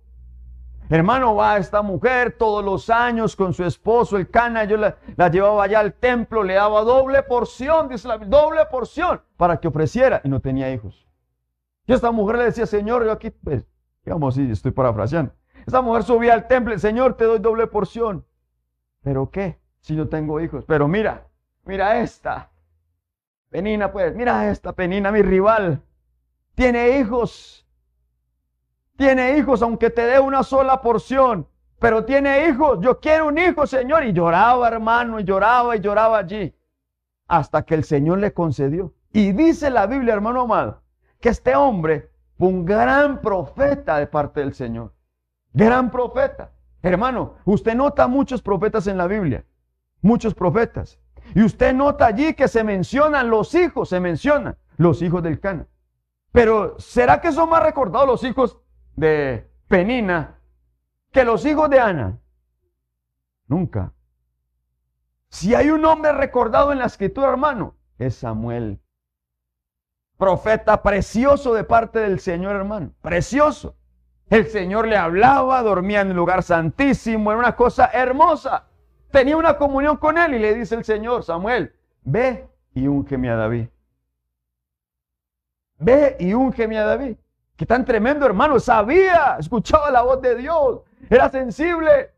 Hermano, 0.90 1.36
va 1.36 1.58
esta 1.58 1.82
mujer 1.82 2.32
todos 2.32 2.64
los 2.64 2.90
años 2.90 3.36
con 3.36 3.54
su 3.54 3.66
esposo, 3.66 4.16
el 4.16 4.30
cana, 4.30 4.64
yo 4.64 4.78
la, 4.78 4.98
llevaba 5.30 5.64
allá 5.64 5.80
al 5.80 5.94
templo, 5.94 6.44
le 6.44 6.54
daba 6.54 6.82
doble 6.84 7.24
porción, 7.24 7.90
dice 7.90 8.08
la 8.08 8.18
doble 8.18 8.66
porción, 8.72 9.22
para 9.36 9.60
que 9.60 9.68
ofreciera, 9.68 10.22
y 10.24 10.30
no 10.30 10.40
tenía 10.40 10.72
hijos. 10.72 11.06
Y 11.86 11.94
esta 11.94 12.12
mujer 12.12 12.38
le 12.38 12.46
decía, 12.46 12.66
Señor, 12.66 13.04
yo 13.04 13.12
aquí, 13.12 13.32
pues, 13.32 13.66
digamos, 14.06 14.36
sí, 14.36 14.50
estoy 14.50 14.72
parafraseando. 14.72 15.34
Esta 15.66 15.82
mujer 15.82 16.04
subía 16.04 16.34
al 16.34 16.48
templo, 16.48 16.78
Señor, 16.80 17.16
te 17.16 17.26
doy 17.26 17.40
doble 17.40 17.68
porción. 17.68 18.26
¿Pero 19.04 19.30
qué? 19.30 19.58
Si 19.82 19.96
no 19.96 20.08
tengo 20.08 20.40
hijos. 20.40 20.64
Pero 20.66 20.88
mira, 20.88 21.28
mira 21.66 22.00
esta. 22.00 22.50
Penina, 23.50 23.92
pues, 23.92 24.16
mira 24.16 24.50
esta 24.50 24.74
Penina, 24.74 25.12
mi 25.12 25.22
rival. 25.22 25.82
Tiene 26.56 27.00
hijos. 27.00 27.67
Tiene 28.98 29.38
hijos, 29.38 29.62
aunque 29.62 29.90
te 29.90 30.02
dé 30.02 30.20
una 30.20 30.44
sola 30.44 30.82
porción. 30.82 31.48
Pero 31.80 32.04
tiene 32.04 32.48
hijos. 32.48 32.80
Yo 32.82 33.00
quiero 33.00 33.28
un 33.28 33.38
hijo, 33.38 33.68
Señor. 33.68 34.04
Y 34.04 34.12
lloraba, 34.12 34.68
hermano, 34.68 35.20
y 35.20 35.24
lloraba 35.24 35.76
y 35.76 35.80
lloraba 35.80 36.18
allí. 36.18 36.54
Hasta 37.28 37.64
que 37.64 37.76
el 37.76 37.84
Señor 37.84 38.18
le 38.18 38.34
concedió. 38.34 38.94
Y 39.14 39.32
dice 39.32 39.70
la 39.70 39.86
Biblia, 39.86 40.14
hermano 40.14 40.42
amado, 40.42 40.82
que 41.20 41.30
este 41.30 41.56
hombre 41.56 42.10
fue 42.38 42.48
un 42.48 42.66
gran 42.66 43.22
profeta 43.22 43.98
de 43.98 44.08
parte 44.08 44.40
del 44.40 44.54
Señor. 44.54 44.94
Gran 45.54 45.92
profeta. 45.92 46.52
Hermano, 46.82 47.36
usted 47.46 47.76
nota 47.76 48.08
muchos 48.08 48.42
profetas 48.42 48.88
en 48.88 48.98
la 48.98 49.08
Biblia. 49.08 49.46
Muchos 50.02 50.34
profetas. 50.34 51.00
Y 51.36 51.44
usted 51.44 51.74
nota 51.74 52.06
allí 52.06 52.34
que 52.34 52.48
se 52.48 52.64
mencionan 52.64 53.30
los 53.30 53.54
hijos, 53.54 53.90
se 53.90 54.00
mencionan 54.00 54.58
los 54.78 55.02
hijos 55.02 55.22
del 55.24 55.40
Cana. 55.40 55.68
Pero 56.32 56.80
¿será 56.80 57.20
que 57.20 57.32
son 57.32 57.50
más 57.50 57.64
recordados 57.64 58.08
los 58.08 58.24
hijos 58.24 58.60
de 58.98 59.50
Penina 59.68 60.40
que 61.12 61.24
los 61.24 61.46
hijos 61.46 61.70
de 61.70 61.80
Ana? 61.80 62.20
Nunca. 63.48 63.94
Si 65.30 65.56
hay 65.56 65.70
un 65.70 65.86
hombre 65.86 66.12
recordado 66.12 66.72
en 66.72 66.80
la 66.80 66.86
escritura, 66.86 67.30
hermano, 67.30 67.76
es 67.98 68.16
Samuel. 68.16 68.82
Profeta 70.18 70.82
precioso 70.82 71.54
de 71.54 71.64
parte 71.64 72.00
del 72.00 72.20
Señor, 72.20 72.56
hermano. 72.56 72.92
Precioso. 73.02 73.78
El 74.30 74.48
Señor 74.48 74.88
le 74.88 74.98
hablaba, 74.98 75.62
dormía 75.62 76.02
en 76.02 76.10
el 76.10 76.18
lugar 76.18 76.44
santísimo, 76.44 77.32
era 77.32 77.40
una 77.40 77.56
cosa 77.56 77.90
hermosa. 77.94 78.68
Tenía 79.12 79.38
una 79.38 79.58
comunión 79.58 79.98
con 79.98 80.18
él 80.18 80.34
y 80.34 80.40
le 80.40 80.54
dice 80.54 80.76
el 80.76 80.84
Señor, 80.84 81.24
Samuel, 81.24 81.74
ve 82.02 82.50
y 82.74 82.88
úngeme 82.88 83.30
a 83.30 83.36
David. 83.36 83.68
Ve 85.78 86.18
y 86.20 86.34
úngeme 86.34 86.78
a 86.78 86.86
David. 86.86 87.18
Qué 87.58 87.66
tan 87.66 87.84
tremendo, 87.84 88.26
hermano. 88.26 88.60
Sabía, 88.60 89.36
escuchaba 89.40 89.90
la 89.92 90.04
voz 90.04 90.22
de 90.22 90.36
Dios, 90.36 90.82
era 91.10 91.28
sensible. 91.30 92.12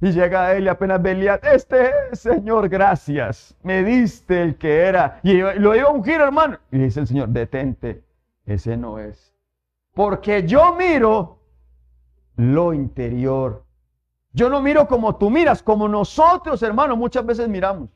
Y 0.00 0.10
llega 0.10 0.46
a 0.46 0.54
él 0.54 0.64
y 0.64 0.68
apenas 0.68 1.00
veía, 1.00 1.36
este 1.36 1.92
es, 2.10 2.18
Señor, 2.18 2.68
gracias. 2.68 3.56
Me 3.62 3.84
diste 3.84 4.42
el 4.42 4.56
que 4.58 4.80
era. 4.80 5.20
Y 5.22 5.34
lo 5.34 5.76
iba 5.76 5.88
a 5.88 5.92
ungir, 5.92 6.20
hermano. 6.20 6.58
Y 6.72 6.78
dice 6.78 6.98
el 6.98 7.06
Señor, 7.06 7.28
detente, 7.28 8.02
ese 8.44 8.76
no 8.76 8.98
es. 8.98 9.32
Porque 9.94 10.44
yo 10.44 10.74
miro 10.74 11.38
lo 12.34 12.74
interior. 12.74 13.64
Yo 14.32 14.50
no 14.50 14.60
miro 14.60 14.88
como 14.88 15.14
tú 15.14 15.30
miras, 15.30 15.62
como 15.62 15.86
nosotros, 15.86 16.60
hermanos, 16.64 16.98
muchas 16.98 17.24
veces 17.24 17.48
miramos. 17.48 17.90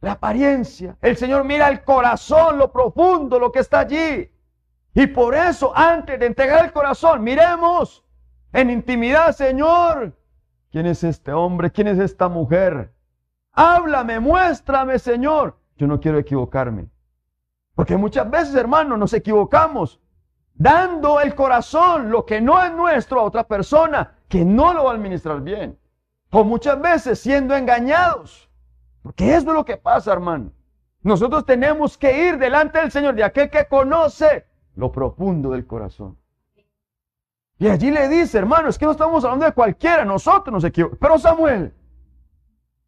La 0.00 0.12
apariencia. 0.12 0.96
El 1.00 1.16
Señor 1.16 1.44
mira 1.44 1.68
el 1.68 1.84
corazón, 1.84 2.58
lo 2.58 2.72
profundo, 2.72 3.38
lo 3.38 3.52
que 3.52 3.60
está 3.60 3.80
allí. 3.80 4.28
Y 4.96 5.06
por 5.08 5.34
eso, 5.34 5.76
antes 5.76 6.18
de 6.18 6.24
entregar 6.24 6.64
el 6.64 6.72
corazón, 6.72 7.22
miremos 7.22 8.02
en 8.50 8.70
intimidad, 8.70 9.36
Señor, 9.36 10.16
¿quién 10.72 10.86
es 10.86 11.04
este 11.04 11.34
hombre? 11.34 11.70
¿Quién 11.70 11.88
es 11.88 11.98
esta 11.98 12.30
mujer? 12.30 12.94
Háblame, 13.52 14.20
muéstrame, 14.20 14.98
Señor. 14.98 15.58
Yo 15.76 15.86
no 15.86 16.00
quiero 16.00 16.18
equivocarme. 16.18 16.88
Porque 17.74 17.94
muchas 17.98 18.30
veces, 18.30 18.54
hermanos, 18.54 18.98
nos 18.98 19.12
equivocamos 19.12 20.00
dando 20.54 21.20
el 21.20 21.34
corazón, 21.34 22.10
lo 22.10 22.24
que 22.24 22.40
no 22.40 22.64
es 22.64 22.72
nuestro, 22.72 23.20
a 23.20 23.24
otra 23.24 23.46
persona 23.46 24.14
que 24.30 24.46
no 24.46 24.72
lo 24.72 24.84
va 24.84 24.92
a 24.92 24.94
administrar 24.94 25.42
bien. 25.42 25.78
O 26.30 26.42
muchas 26.42 26.80
veces 26.80 27.20
siendo 27.20 27.54
engañados. 27.54 28.48
Porque 29.02 29.34
eso 29.34 29.48
es 29.48 29.54
lo 29.54 29.66
que 29.66 29.76
pasa, 29.76 30.14
hermano. 30.14 30.52
Nosotros 31.02 31.44
tenemos 31.44 31.98
que 31.98 32.28
ir 32.28 32.38
delante 32.38 32.78
del 32.78 32.90
Señor, 32.90 33.14
de 33.14 33.24
aquel 33.24 33.50
que 33.50 33.66
conoce 33.66 34.46
lo 34.76 34.92
profundo 34.92 35.50
del 35.50 35.66
corazón. 35.66 36.16
Y 37.58 37.68
allí 37.68 37.90
le 37.90 38.08
dice, 38.08 38.38
hermano, 38.38 38.68
es 38.68 38.78
que 38.78 38.84
no 38.84 38.92
estamos 38.92 39.24
hablando 39.24 39.46
de 39.46 39.52
cualquiera, 39.52 40.04
nosotros 40.04 40.52
nos 40.52 40.64
equivocamos. 40.64 40.98
Pero 41.00 41.18
Samuel, 41.18 41.74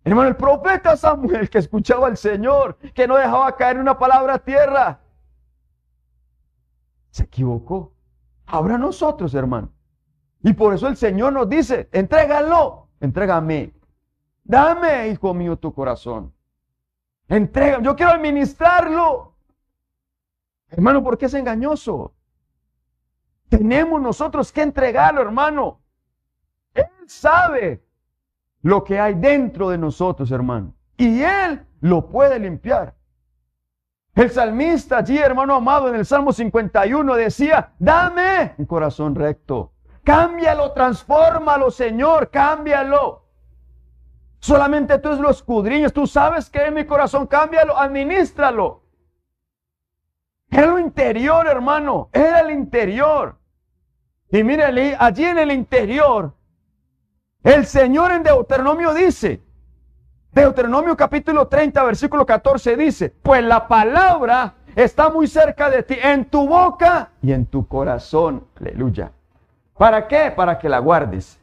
hermano, 0.05 0.29
el 0.29 0.37
profeta 0.37 0.97
Samuel 0.97 1.49
que 1.49 1.59
escuchaba 1.59 2.07
al 2.07 2.19
Señor, 2.19 2.77
que 2.95 3.09
no 3.09 3.17
dejaba 3.17 3.57
caer 3.57 3.79
una 3.79 3.99
palabra 3.99 4.35
a 4.35 4.39
tierra, 4.39 5.01
se 7.11 7.25
equivocó. 7.25 7.95
Ahora 8.47 8.77
nosotros, 8.77 9.35
hermano. 9.35 9.73
Y 10.43 10.53
por 10.53 10.75
eso 10.75 10.87
el 10.87 10.97
Señor 10.97 11.33
nos 11.33 11.49
dice, 11.49 11.89
entrégalo, 11.93 12.89
entrégame. 13.01 13.73
Dame, 14.45 15.09
hijo 15.09 15.35
mío, 15.35 15.57
tu 15.57 15.73
corazón. 15.75 16.33
Entrega, 17.29 17.81
yo 17.83 17.97
quiero 17.97 18.13
administrarlo. 18.13 19.35
Hermano, 20.71 21.03
¿por 21.03 21.17
qué 21.17 21.27
es 21.27 21.35
engañoso? 21.35 22.15
Tenemos 23.49 24.01
nosotros 24.01 24.53
que 24.53 24.63
entregarlo, 24.63 25.23
hermano. 25.23 25.81
Él 26.75 26.85
sabe 27.07 27.83
lo 28.63 28.85
que 28.85 29.01
hay 29.01 29.15
dentro 29.15 29.71
de 29.71 29.79
nosotros, 29.79 30.31
hermano. 30.31 30.75
Y 30.97 31.23
Él 31.23 31.67
lo 31.81 32.09
puede 32.09 32.39
limpiar. 32.39 32.95
El 34.15 34.31
salmista 34.31 34.99
allí, 34.99 35.17
hermano 35.17 35.55
amado, 35.55 35.89
en 35.89 35.95
el 35.95 36.05
Salmo 36.05 36.33
51 36.33 37.15
decía, 37.15 37.73
dame 37.79 38.55
un 38.59 38.67
corazón 38.67 39.15
recto. 39.15 39.73
Cámbialo, 40.03 40.73
transfórmalo, 40.73 41.71
Señor, 41.71 42.31
cámbialo. 42.31 43.25
Solamente 44.41 44.99
tú 44.99 45.11
es 45.11 45.19
lo 45.19 45.31
escudriñas, 45.31 45.93
tú 45.93 46.07
sabes 46.07 46.51
que 46.51 46.65
en 46.65 46.75
mi 46.75 46.85
corazón, 46.85 47.27
cámbialo, 47.27 47.79
administralo. 47.79 48.83
Era 50.51 50.67
lo 50.67 50.79
interior, 50.79 51.47
hermano, 51.47 52.09
era 52.13 52.41
el 52.41 52.51
interior. 52.51 53.37
Y 54.31 54.43
mire, 54.43 54.97
allí 54.99 55.25
en 55.25 55.39
el 55.39 55.53
interior, 55.53 56.35
el 57.43 57.67
Señor 57.67 58.13
en 58.13 58.23
Deuteronomio 58.23 58.95
dice, 58.95 59.43
Deuteronomio 60.33 60.97
capítulo 60.97 61.49
30, 61.49 61.83
versículo 61.85 62.27
14 62.27 62.77
dice, 62.77 63.15
pues 63.23 63.43
la 63.43 63.67
palabra 63.67 64.55
está 64.75 65.11
muy 65.11 65.27
cerca 65.27 65.71
de 65.71 65.83
ti, 65.83 65.97
en 66.03 66.27
tu 66.27 66.47
boca 66.47 67.11
y 67.23 67.33
en 67.33 67.47
tu 67.47 67.67
corazón. 67.67 68.47
Aleluya. 68.61 69.13
¿Para 69.77 70.09
qué? 70.09 70.31
Para 70.31 70.59
que 70.59 70.69
la 70.69 70.79
guardes. 70.79 71.39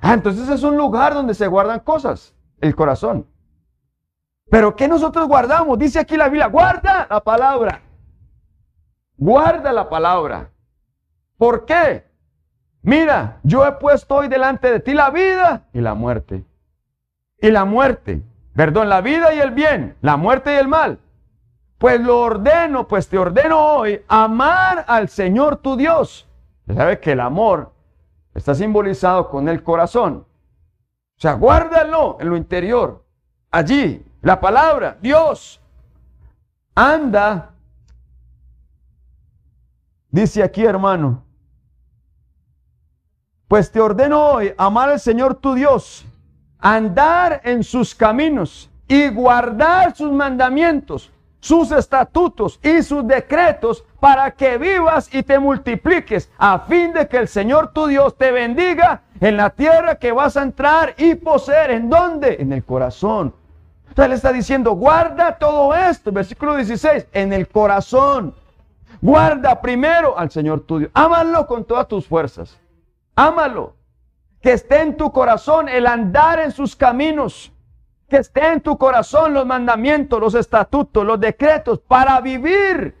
Ah, 0.00 0.14
entonces 0.14 0.48
es 0.48 0.62
un 0.62 0.76
lugar 0.76 1.12
donde 1.12 1.34
se 1.34 1.46
guardan 1.46 1.80
cosas, 1.80 2.34
el 2.60 2.74
corazón. 2.74 3.26
Pero 4.50 4.76
¿qué 4.76 4.88
nosotros 4.88 5.26
guardamos? 5.28 5.78
Dice 5.78 5.98
aquí 5.98 6.16
la 6.16 6.28
Biblia, 6.28 6.46
guarda 6.46 7.06
la 7.10 7.20
palabra. 7.20 7.82
Guarda 9.18 9.72
la 9.72 9.88
palabra. 9.88 10.50
¿Por 11.36 11.66
qué? 11.66 12.04
Mira, 12.82 13.40
yo 13.42 13.66
he 13.66 13.72
puesto 13.72 14.14
hoy 14.14 14.28
delante 14.28 14.70
de 14.70 14.80
ti 14.80 14.94
la 14.94 15.10
vida 15.10 15.66
y 15.72 15.80
la 15.80 15.94
muerte. 15.94 16.44
Y 17.40 17.50
la 17.50 17.64
muerte, 17.64 18.22
perdón, 18.54 18.88
la 18.88 19.00
vida 19.00 19.34
y 19.34 19.40
el 19.40 19.50
bien, 19.50 19.96
la 20.00 20.16
muerte 20.16 20.54
y 20.54 20.56
el 20.56 20.68
mal. 20.68 21.00
Pues 21.78 22.00
lo 22.00 22.20
ordeno, 22.20 22.88
pues 22.88 23.08
te 23.08 23.18
ordeno 23.18 23.74
hoy 23.74 24.02
amar 24.08 24.84
al 24.88 25.08
Señor 25.08 25.56
tu 25.56 25.76
Dios. 25.76 26.28
¿Sabe 26.66 27.00
que 27.00 27.12
el 27.12 27.20
amor 27.20 27.72
está 28.34 28.54
simbolizado 28.54 29.28
con 29.28 29.48
el 29.48 29.62
corazón? 29.62 30.26
O 31.16 31.20
sea, 31.20 31.34
guárdalo 31.34 32.16
en 32.20 32.30
lo 32.30 32.36
interior. 32.36 33.04
Allí, 33.50 34.04
la 34.22 34.40
palabra, 34.40 34.96
Dios. 35.00 35.60
Anda. 36.74 37.50
Dice 40.10 40.42
aquí, 40.42 40.64
hermano. 40.64 41.24
Pues 43.46 43.72
te 43.72 43.80
ordeno 43.80 44.22
hoy 44.26 44.52
amar 44.58 44.90
al 44.90 45.00
Señor 45.00 45.34
tu 45.36 45.54
Dios, 45.54 46.04
andar 46.58 47.40
en 47.44 47.64
sus 47.64 47.94
caminos 47.94 48.70
y 48.86 49.08
guardar 49.08 49.96
sus 49.96 50.12
mandamientos 50.12 51.10
sus 51.40 51.70
estatutos 51.72 52.58
y 52.62 52.82
sus 52.82 53.06
decretos 53.06 53.84
para 54.00 54.30
que 54.30 54.58
vivas 54.58 55.12
y 55.12 55.22
te 55.22 55.38
multipliques, 55.38 56.30
a 56.38 56.60
fin 56.60 56.92
de 56.92 57.08
que 57.08 57.16
el 57.16 57.28
Señor 57.28 57.72
tu 57.72 57.86
Dios 57.86 58.16
te 58.16 58.30
bendiga 58.30 59.02
en 59.20 59.36
la 59.36 59.50
tierra 59.50 59.96
que 59.96 60.12
vas 60.12 60.36
a 60.36 60.42
entrar 60.42 60.94
y 60.96 61.14
poseer. 61.14 61.70
¿En 61.72 61.88
dónde? 61.88 62.36
En 62.38 62.52
el 62.52 62.64
corazón. 62.64 63.34
Entonces 63.88 64.10
le 64.10 64.16
está 64.16 64.32
diciendo, 64.32 64.72
guarda 64.72 65.38
todo 65.38 65.74
esto, 65.74 66.12
versículo 66.12 66.54
16, 66.56 67.06
en 67.12 67.32
el 67.32 67.48
corazón. 67.48 68.34
Guarda 69.00 69.60
primero 69.60 70.18
al 70.18 70.30
Señor 70.30 70.60
tu 70.60 70.78
Dios. 70.78 70.90
Ámalo 70.94 71.46
con 71.46 71.64
todas 71.64 71.86
tus 71.88 72.06
fuerzas. 72.06 72.58
Ámalo. 73.14 73.76
Que 74.40 74.52
esté 74.52 74.82
en 74.82 74.96
tu 74.96 75.12
corazón 75.12 75.68
el 75.68 75.86
andar 75.86 76.38
en 76.40 76.52
sus 76.52 76.76
caminos 76.76 77.52
que 78.08 78.16
esté 78.16 78.52
en 78.52 78.60
tu 78.60 78.78
corazón 78.78 79.34
los 79.34 79.44
mandamientos, 79.46 80.18
los 80.18 80.34
estatutos, 80.34 81.04
los 81.04 81.20
decretos 81.20 81.78
para 81.78 82.20
vivir 82.20 82.96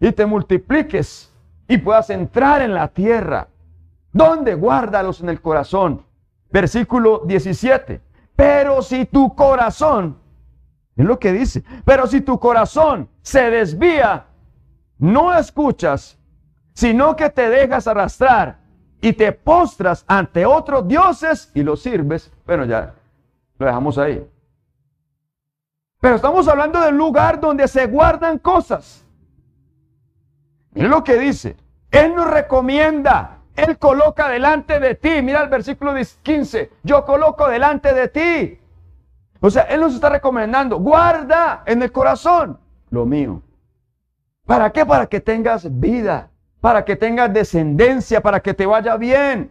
y 0.00 0.12
te 0.12 0.24
multipliques 0.24 1.32
y 1.68 1.78
puedas 1.78 2.10
entrar 2.10 2.62
en 2.62 2.72
la 2.72 2.88
tierra. 2.88 3.48
¿Dónde? 4.12 4.54
Guárdalos 4.54 5.20
en 5.20 5.28
el 5.28 5.42
corazón. 5.42 6.04
Versículo 6.50 7.22
17. 7.26 8.00
Pero 8.34 8.80
si 8.80 9.04
tu 9.04 9.34
corazón, 9.34 10.18
es 10.96 11.04
lo 11.04 11.18
que 11.18 11.32
dice, 11.32 11.62
pero 11.84 12.06
si 12.06 12.22
tu 12.22 12.38
corazón 12.38 13.08
se 13.20 13.50
desvía, 13.50 14.25
no 14.98 15.36
escuchas, 15.36 16.18
sino 16.72 17.16
que 17.16 17.30
te 17.30 17.48
dejas 17.48 17.86
arrastrar 17.86 18.58
y 19.00 19.12
te 19.12 19.32
postras 19.32 20.04
ante 20.06 20.46
otros 20.46 20.86
dioses 20.88 21.50
y 21.54 21.62
los 21.62 21.82
sirves. 21.82 22.32
Bueno, 22.46 22.64
ya 22.64 22.94
lo 23.58 23.66
dejamos 23.66 23.98
ahí. 23.98 24.26
Pero 26.00 26.16
estamos 26.16 26.46
hablando 26.48 26.80
del 26.80 26.96
lugar 26.96 27.40
donde 27.40 27.68
se 27.68 27.86
guardan 27.86 28.38
cosas. 28.38 29.04
Es 30.74 30.88
lo 30.88 31.02
que 31.02 31.18
dice. 31.18 31.56
Él 31.90 32.14
nos 32.14 32.30
recomienda. 32.30 33.38
Él 33.56 33.78
coloca 33.78 34.28
delante 34.28 34.78
de 34.78 34.94
ti. 34.94 35.22
Mira 35.22 35.42
el 35.42 35.48
versículo 35.48 35.94
15. 36.22 36.70
Yo 36.82 37.04
coloco 37.04 37.48
delante 37.48 37.94
de 37.94 38.08
ti. 38.08 38.60
O 39.40 39.50
sea, 39.50 39.62
Él 39.64 39.80
nos 39.80 39.94
está 39.94 40.10
recomendando. 40.10 40.78
Guarda 40.78 41.62
en 41.66 41.82
el 41.82 41.90
corazón 41.90 42.58
lo 42.90 43.06
mío. 43.06 43.42
¿Para 44.46 44.70
qué? 44.70 44.86
Para 44.86 45.06
que 45.06 45.20
tengas 45.20 45.68
vida. 45.80 46.30
Para 46.60 46.84
que 46.84 46.96
tengas 46.96 47.32
descendencia. 47.32 48.20
Para 48.22 48.40
que 48.40 48.54
te 48.54 48.64
vaya 48.64 48.96
bien. 48.96 49.50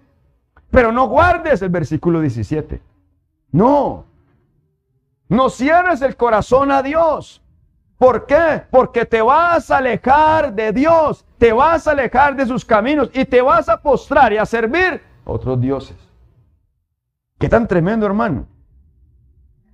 Pero 0.72 0.92
no 0.92 1.08
guardes 1.08 1.62
el 1.62 1.70
versículo 1.70 2.22
17. 2.22 2.82
No. 3.52 4.06
No 5.28 5.50
cierres 5.50 6.02
el 6.02 6.16
corazón 6.16 6.72
a 6.72 6.82
Dios. 6.82 7.42
¿Por 7.98 8.26
qué? 8.26 8.64
Porque 8.70 9.06
te 9.06 9.22
vas 9.22 9.72
a 9.72 9.78
alejar 9.78 10.54
de 10.54 10.74
Dios, 10.74 11.26
te 11.38 11.54
vas 11.54 11.88
a 11.88 11.92
alejar 11.92 12.36
de 12.36 12.46
sus 12.46 12.66
caminos 12.66 13.10
y 13.14 13.24
te 13.24 13.42
vas 13.42 13.70
a 13.70 13.82
postrar 13.82 14.34
y 14.34 14.38
a 14.38 14.46
servir 14.46 15.02
a 15.26 15.32
otros 15.32 15.60
dioses. 15.62 15.96
Qué 17.40 17.48
tan 17.48 17.68
tremendo, 17.68 18.06
hermano. 18.06 18.48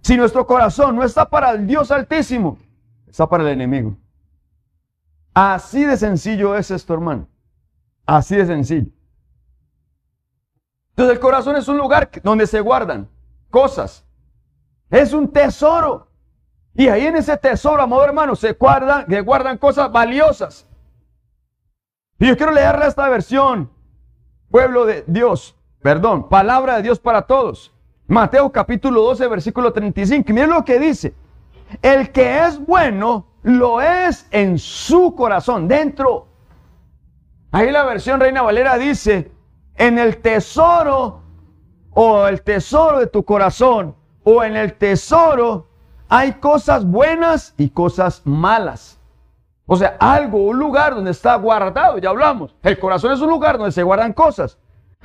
Si 0.02 0.16
nuestro 0.16 0.46
corazón 0.46 0.96
no 0.96 1.04
está 1.04 1.30
para 1.30 1.52
el 1.52 1.66
Dios 1.66 1.92
altísimo, 1.92 2.58
está 3.08 3.28
para 3.28 3.44
el 3.44 3.50
enemigo. 3.50 3.98
Así 5.34 5.86
de 5.86 5.98
sencillo 5.98 6.56
es 6.56 6.72
esto, 6.72 6.94
hermano. 6.94 7.28
Así 8.06 8.36
de 8.36 8.46
sencillo. 8.46 8.91
Entonces 10.89 11.15
el 11.15 11.20
corazón 11.20 11.56
es 11.56 11.67
un 11.67 11.78
lugar 11.78 12.10
donde 12.22 12.46
se 12.46 12.60
guardan 12.60 13.10
cosas, 13.50 14.06
es 14.89 15.13
un 15.13 15.32
tesoro. 15.32 16.08
Y 16.74 16.88
ahí 16.88 17.06
en 17.06 17.15
ese 17.15 17.36
tesoro, 17.38 17.82
amado 17.82 18.04
hermano, 18.04 18.36
se 18.36 18.54
guardan, 18.54 19.06
se 19.08 19.22
guardan 19.22 19.58
cosas 19.58 19.91
valiosas. 19.91 20.67
Y 22.20 22.28
yo 22.28 22.38
quiero 22.38 22.52
leerle 22.52 22.88
esta 22.88 23.10
versión. 23.10 23.72
Pueblo 24.50 24.86
de 24.86 25.04
Dios, 25.08 25.56
perdón, 25.82 26.30
palabra 26.30 26.78
de 26.78 26.84
Dios 26.84 27.00
para 27.00 27.24
todos. 27.24 27.74
Mateo 28.08 28.52
capítulo 28.52 29.02
12, 29.02 29.28
versículo 29.28 29.72
35. 29.72 30.34
miren 30.34 30.50
lo 30.50 30.65
que 30.65 30.78
dice. 30.78 31.15
El 31.82 32.12
que 32.12 32.46
es 32.46 32.60
bueno, 32.60 33.26
lo 33.44 33.82
es 33.82 34.28
en 34.32 34.58
su 34.60 35.16
corazón, 35.16 35.68
dentro. 35.68 36.28
Ahí 37.52 37.72
la 37.72 37.84
versión 37.84 38.20
Reina 38.20 38.42
Valera 38.42 38.78
dice, 38.78 39.32
en 39.76 40.00
el 40.00 40.18
tesoro 40.18 41.22
o 41.92 42.28
el 42.28 42.42
tesoro 42.42 43.00
de 43.00 43.08
tu 43.08 43.24
corazón 43.24 43.96
o 44.24 44.44
en 44.44 44.56
el 44.56 44.74
tesoro 44.74 45.68
hay 46.08 46.34
cosas 46.34 46.86
buenas 46.86 47.54
y 47.58 47.70
cosas 47.70 48.22
malas. 48.26 49.00
O 49.66 49.76
sea, 49.78 49.96
algo, 50.00 50.40
un 50.40 50.60
lugar 50.60 50.94
donde 50.94 51.12
está 51.12 51.36
guardado, 51.36 51.98
ya 51.98 52.10
hablamos. 52.10 52.54
El 52.62 52.78
corazón 52.78 53.14
es 53.14 53.22
un 53.22 53.30
lugar 53.30 53.58
donde 53.58 53.72
se 53.72 53.84
guardan 53.84 54.12
cosas. 54.12 54.58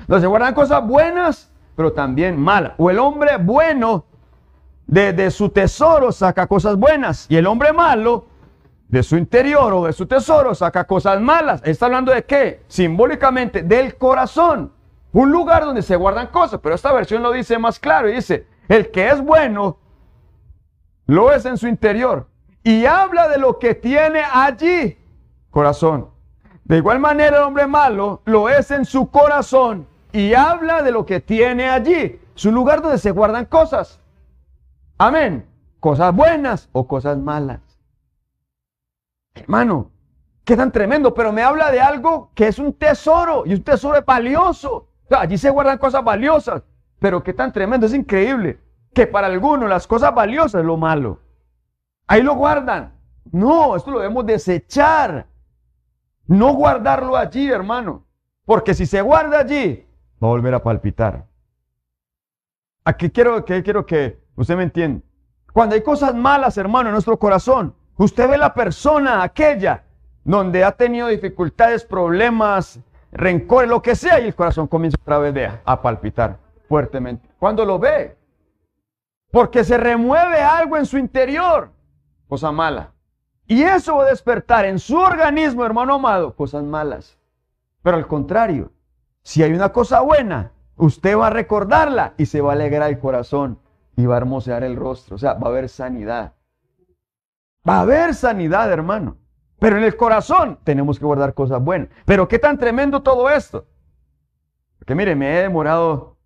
Donde 0.08 0.22
se 0.22 0.26
guardan 0.26 0.54
cosas 0.54 0.84
buenas, 0.84 1.52
pero 1.76 1.92
también 1.92 2.38
malas. 2.38 2.72
O 2.76 2.90
el 2.90 2.98
hombre 2.98 3.36
bueno 3.38 4.04
de, 4.86 5.12
de 5.12 5.30
su 5.30 5.48
tesoro 5.48 6.12
saca 6.12 6.46
cosas 6.46 6.76
buenas. 6.76 7.26
Y 7.28 7.36
el 7.36 7.46
hombre 7.46 7.72
malo 7.72 8.26
de 8.88 9.02
su 9.02 9.16
interior 9.16 9.72
o 9.72 9.84
de 9.86 9.92
su 9.92 10.06
tesoro 10.06 10.54
saca 10.54 10.84
cosas 10.84 11.20
malas. 11.20 11.60
Está 11.64 11.86
hablando 11.86 12.12
de 12.12 12.24
qué? 12.24 12.62
Simbólicamente 12.68 13.62
del 13.62 13.96
corazón. 13.96 14.72
Un 15.12 15.30
lugar 15.32 15.64
donde 15.64 15.82
se 15.82 15.96
guardan 15.96 16.28
cosas. 16.28 16.60
Pero 16.62 16.74
esta 16.74 16.92
versión 16.92 17.22
lo 17.22 17.32
dice 17.32 17.58
más 17.58 17.78
claro 17.78 18.08
y 18.08 18.14
dice, 18.14 18.46
el 18.68 18.90
que 18.90 19.08
es 19.08 19.20
bueno, 19.20 19.78
lo 21.06 21.32
es 21.32 21.44
en 21.46 21.56
su 21.56 21.68
interior. 21.68 22.28
Y 22.62 22.84
habla 22.84 23.28
de 23.28 23.38
lo 23.38 23.58
que 23.58 23.74
tiene 23.74 24.22
allí, 24.32 24.98
corazón. 25.50 26.10
De 26.64 26.78
igual 26.78 26.98
manera 26.98 27.36
el 27.38 27.44
hombre 27.44 27.68
malo 27.68 28.22
lo 28.24 28.48
es 28.48 28.72
en 28.72 28.84
su 28.84 29.08
corazón 29.08 29.86
y 30.10 30.34
habla 30.34 30.82
de 30.82 30.90
lo 30.90 31.06
que 31.06 31.20
tiene 31.20 31.68
allí. 31.68 32.20
Su 32.34 32.50
lugar 32.50 32.82
donde 32.82 32.98
se 32.98 33.12
guardan 33.12 33.44
cosas. 33.44 34.00
Amén. 34.98 35.46
Cosas 35.80 36.14
buenas 36.14 36.68
o 36.72 36.86
cosas 36.86 37.18
malas. 37.18 37.60
Hermano, 39.34 39.90
qué 40.44 40.56
tan 40.56 40.72
tremendo, 40.72 41.14
pero 41.14 41.32
me 41.32 41.42
habla 41.42 41.70
de 41.70 41.80
algo 41.80 42.30
que 42.34 42.48
es 42.48 42.58
un 42.58 42.72
tesoro 42.72 43.44
y 43.46 43.54
un 43.54 43.62
tesoro 43.62 44.02
valioso. 44.04 44.88
allí 45.10 45.36
se 45.36 45.50
guardan 45.50 45.78
cosas 45.78 46.02
valiosas. 46.02 46.62
Pero 46.98 47.22
qué 47.22 47.34
tan 47.34 47.52
tremendo, 47.52 47.86
es 47.86 47.94
increíble 47.94 48.58
que 48.94 49.06
para 49.06 49.26
algunos 49.26 49.68
las 49.68 49.86
cosas 49.86 50.14
valiosas 50.14 50.60
es 50.60 50.66
lo 50.66 50.78
malo. 50.78 51.20
Ahí 52.06 52.22
lo 52.22 52.34
guardan. 52.34 52.94
No, 53.30 53.76
esto 53.76 53.90
lo 53.90 53.98
debemos 53.98 54.24
desechar. 54.24 55.26
No 56.26 56.54
guardarlo 56.54 57.16
allí, 57.16 57.50
hermano. 57.50 58.04
Porque 58.46 58.72
si 58.72 58.86
se 58.86 59.02
guarda 59.02 59.40
allí, 59.40 59.86
va 60.22 60.28
a 60.28 60.30
volver 60.30 60.54
a 60.54 60.62
palpitar. 60.62 61.26
Aquí 62.84 63.10
quiero 63.10 63.44
que, 63.44 63.62
quiero 63.62 63.84
que 63.84 64.25
usted 64.36 64.56
me 64.56 64.64
entienda. 64.64 65.02
Cuando 65.52 65.74
hay 65.74 65.82
cosas 65.82 66.14
malas, 66.14 66.58
hermano, 66.58 66.90
en 66.90 66.92
nuestro 66.92 67.18
corazón, 67.18 67.74
usted 67.96 68.28
ve 68.28 68.38
la 68.38 68.54
persona 68.54 69.22
aquella 69.22 69.84
donde 70.22 70.64
ha 70.64 70.72
tenido 70.72 71.08
dificultades, 71.08 71.84
problemas, 71.84 72.80
rencores, 73.12 73.70
lo 73.70 73.80
que 73.80 73.94
sea, 73.94 74.20
y 74.20 74.26
el 74.26 74.34
corazón 74.34 74.66
comienza 74.66 74.98
otra 75.00 75.18
vez 75.18 75.52
a 75.64 75.80
palpitar 75.80 76.38
fuertemente. 76.68 77.28
Cuando 77.38 77.64
lo 77.64 77.78
ve, 77.78 78.16
Porque 79.30 79.64
se 79.64 79.76
remueve 79.76 80.40
algo 80.40 80.76
en 80.76 80.86
su 80.86 80.98
interior, 80.98 81.70
cosa 82.28 82.52
mala. 82.52 82.92
Y 83.46 83.62
eso 83.62 83.96
va 83.96 84.04
a 84.04 84.10
despertar 84.10 84.64
en 84.64 84.78
su 84.78 84.96
organismo, 84.96 85.64
hermano 85.64 85.94
amado, 85.94 86.34
cosas 86.34 86.64
malas. 86.64 87.18
Pero 87.82 87.96
al 87.96 88.06
contrario, 88.06 88.72
si 89.22 89.42
hay 89.42 89.52
una 89.52 89.70
cosa 89.70 90.00
buena, 90.00 90.52
usted 90.76 91.16
va 91.16 91.28
a 91.28 91.30
recordarla 91.30 92.14
y 92.16 92.26
se 92.26 92.40
va 92.40 92.52
a 92.52 92.54
alegrar 92.54 92.90
el 92.90 92.98
corazón 92.98 93.58
y 93.96 94.06
va 94.06 94.14
a 94.14 94.18
hermosear 94.18 94.62
el 94.62 94.76
rostro. 94.76 95.16
O 95.16 95.18
sea, 95.18 95.34
va 95.34 95.48
a 95.48 95.50
haber 95.50 95.68
sanidad. 95.68 96.34
Va 97.68 97.78
a 97.78 97.80
haber 97.80 98.14
sanidad, 98.14 98.70
hermano. 98.70 99.16
Pero 99.58 99.78
en 99.78 99.84
el 99.84 99.96
corazón 99.96 100.58
tenemos 100.64 100.98
que 100.98 101.06
guardar 101.06 101.34
cosas 101.34 101.62
buenas. 101.62 101.88
Pero 102.04 102.28
qué 102.28 102.38
tan 102.38 102.58
tremendo 102.58 103.02
todo 103.02 103.30
esto. 103.30 103.66
Porque 104.78 104.94
mire, 104.94 105.16
me 105.16 105.38
he 105.38 105.42
demorado 105.42 106.18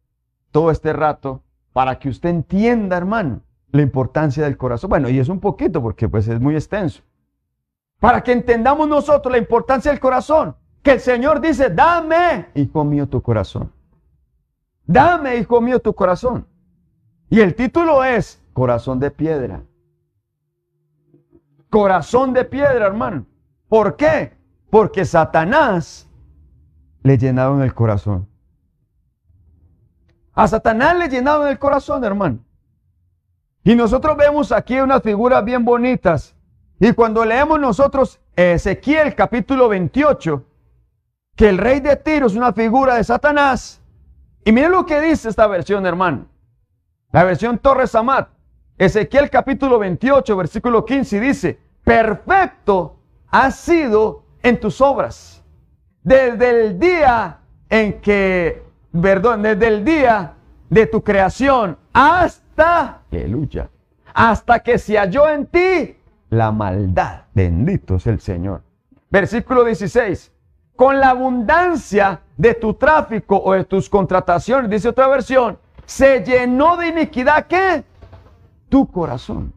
todo 0.50 0.70
este 0.70 0.92
rato 0.92 1.42
para 1.72 1.98
que 1.98 2.08
usted 2.08 2.28
entienda, 2.28 2.96
hermano, 2.96 3.42
la 3.70 3.82
importancia 3.82 4.42
del 4.42 4.56
corazón. 4.56 4.90
Bueno, 4.90 5.08
y 5.08 5.18
es 5.20 5.28
un 5.28 5.38
poquito 5.38 5.80
porque 5.80 6.08
pues 6.08 6.26
es 6.26 6.40
muy 6.40 6.56
extenso. 6.56 7.02
Para 8.00 8.22
que 8.22 8.32
entendamos 8.32 8.88
nosotros 8.88 9.30
la 9.30 9.38
importancia 9.38 9.92
del 9.92 10.00
corazón. 10.00 10.56
Que 10.82 10.92
el 10.92 11.00
Señor 11.00 11.40
dice, 11.40 11.68
dame, 11.70 12.48
hijo 12.54 12.84
mío, 12.84 13.06
tu 13.06 13.22
corazón. 13.22 13.70
Dame, 14.86 15.36
hijo 15.36 15.60
mío, 15.60 15.78
tu 15.78 15.94
corazón. 15.94 16.46
Y 17.30 17.40
el 17.40 17.54
título 17.54 18.02
es 18.02 18.42
Corazón 18.52 18.98
de 18.98 19.12
Piedra. 19.12 19.62
Corazón 21.70 22.32
de 22.32 22.44
piedra, 22.44 22.86
hermano. 22.86 23.24
¿Por 23.68 23.94
qué? 23.94 24.36
Porque 24.68 25.04
Satanás 25.04 26.08
le 27.04 27.16
llenaron 27.16 27.62
el 27.62 27.72
corazón. 27.72 28.28
A 30.34 30.48
Satanás 30.48 30.98
le 30.98 31.08
llenaron 31.08 31.46
el 31.46 31.60
corazón, 31.60 32.02
hermano. 32.02 32.40
Y 33.62 33.76
nosotros 33.76 34.16
vemos 34.16 34.50
aquí 34.50 34.80
unas 34.80 35.00
figuras 35.00 35.44
bien 35.44 35.64
bonitas. 35.64 36.34
Y 36.80 36.92
cuando 36.92 37.24
leemos 37.24 37.60
nosotros 37.60 38.20
Ezequiel 38.34 39.14
capítulo 39.14 39.68
28, 39.68 40.44
que 41.36 41.48
el 41.48 41.58
rey 41.58 41.78
de 41.78 41.94
Tiro 41.94 42.26
es 42.26 42.34
una 42.34 42.52
figura 42.52 42.96
de 42.96 43.04
Satanás. 43.04 43.80
Y 44.44 44.50
miren 44.50 44.72
lo 44.72 44.84
que 44.84 45.00
dice 45.00 45.28
esta 45.28 45.46
versión, 45.46 45.86
hermano. 45.86 46.29
La 47.12 47.24
versión 47.24 47.58
Torres 47.58 47.94
Amat. 47.94 48.28
Ezequiel 48.78 49.28
capítulo 49.28 49.78
28, 49.78 50.36
versículo 50.36 50.84
15 50.84 51.20
dice, 51.20 51.58
perfecto 51.84 52.96
has 53.28 53.56
sido 53.56 54.24
en 54.42 54.58
tus 54.60 54.80
obras. 54.80 55.42
Desde 56.02 56.48
el 56.48 56.78
día 56.78 57.40
en 57.68 58.00
que, 58.00 58.62
perdón, 59.02 59.42
desde 59.42 59.66
el 59.66 59.84
día 59.84 60.34
de 60.68 60.86
tu 60.86 61.02
creación 61.02 61.76
hasta, 61.92 63.02
aleluya, 63.12 63.68
hasta 64.14 64.60
que 64.60 64.78
se 64.78 64.96
halló 64.96 65.28
en 65.28 65.46
ti 65.46 65.96
la 66.30 66.52
maldad. 66.52 67.24
Bendito 67.34 67.96
es 67.96 68.06
el 68.06 68.20
Señor. 68.20 68.62
Versículo 69.10 69.64
16. 69.64 70.32
Con 70.76 70.98
la 71.00 71.10
abundancia 71.10 72.20
de 72.36 72.54
tu 72.54 72.74
tráfico 72.74 73.36
o 73.36 73.52
de 73.52 73.64
tus 73.64 73.90
contrataciones, 73.90 74.70
dice 74.70 74.88
otra 74.88 75.08
versión, 75.08 75.58
se 75.90 76.22
llenó 76.22 76.76
de 76.76 76.86
iniquidad 76.86 77.48
¿qué? 77.48 77.82
Tu 78.68 78.88
corazón. 78.92 79.52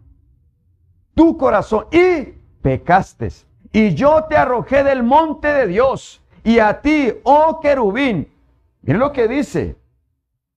Tu 1.13 1.38
corazón. 1.38 1.86
Y 1.91 2.23
pecaste. 2.59 3.29
Y 3.71 3.93
yo 3.93 4.23
te 4.23 4.36
arrojé 4.36 4.84
del 4.84 5.03
monte 5.03 5.53
de 5.53 5.67
Dios. 5.67 6.23
Y 6.43 6.57
a 6.57 6.81
ti, 6.81 7.13
oh 7.21 7.59
querubín. 7.61 8.34
Miren 8.81 8.99
lo 8.99 9.11
que 9.11 9.27
dice. 9.27 9.75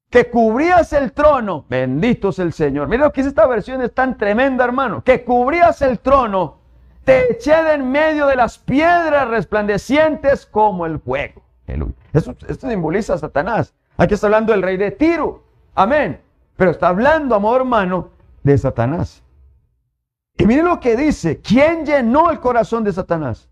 Que 0.08 0.30
cubrías 0.30 0.94
el 0.94 1.12
trono. 1.12 1.66
Bendito 1.68 2.30
es 2.30 2.38
el 2.38 2.54
Señor. 2.54 2.88
Miren 2.88 3.04
lo 3.04 3.12
que 3.12 3.20
dice 3.20 3.28
esta 3.28 3.46
versión. 3.46 3.82
Es 3.82 3.92
tan 3.92 4.16
tremenda, 4.16 4.64
hermano. 4.64 5.04
Que 5.04 5.24
cubrías 5.24 5.82
el 5.82 5.98
trono. 5.98 6.56
Te 7.04 7.32
eché 7.32 7.62
de 7.62 7.74
en 7.74 7.90
medio 7.90 8.26
de 8.26 8.36
las 8.36 8.56
piedras 8.56 9.28
resplandecientes 9.28 10.46
como 10.46 10.86
el 10.86 11.00
fuego. 11.00 11.42
Esto, 12.14 12.34
esto 12.48 12.66
simboliza 12.70 13.12
a 13.12 13.18
Satanás. 13.18 13.74
Aquí 13.98 14.14
está 14.14 14.26
hablando 14.28 14.52
del 14.52 14.62
rey 14.62 14.78
de 14.78 14.90
Tiro. 14.90 15.45
Amén. 15.76 16.20
Pero 16.56 16.70
está 16.70 16.88
hablando, 16.88 17.34
amor 17.34 17.60
hermano, 17.60 18.10
de 18.42 18.56
Satanás. 18.56 19.22
Y 20.38 20.46
miren 20.46 20.64
lo 20.64 20.80
que 20.80 20.96
dice. 20.96 21.40
¿Quién 21.40 21.84
llenó 21.84 22.30
el 22.30 22.40
corazón 22.40 22.82
de 22.82 22.92
Satanás? 22.92 23.48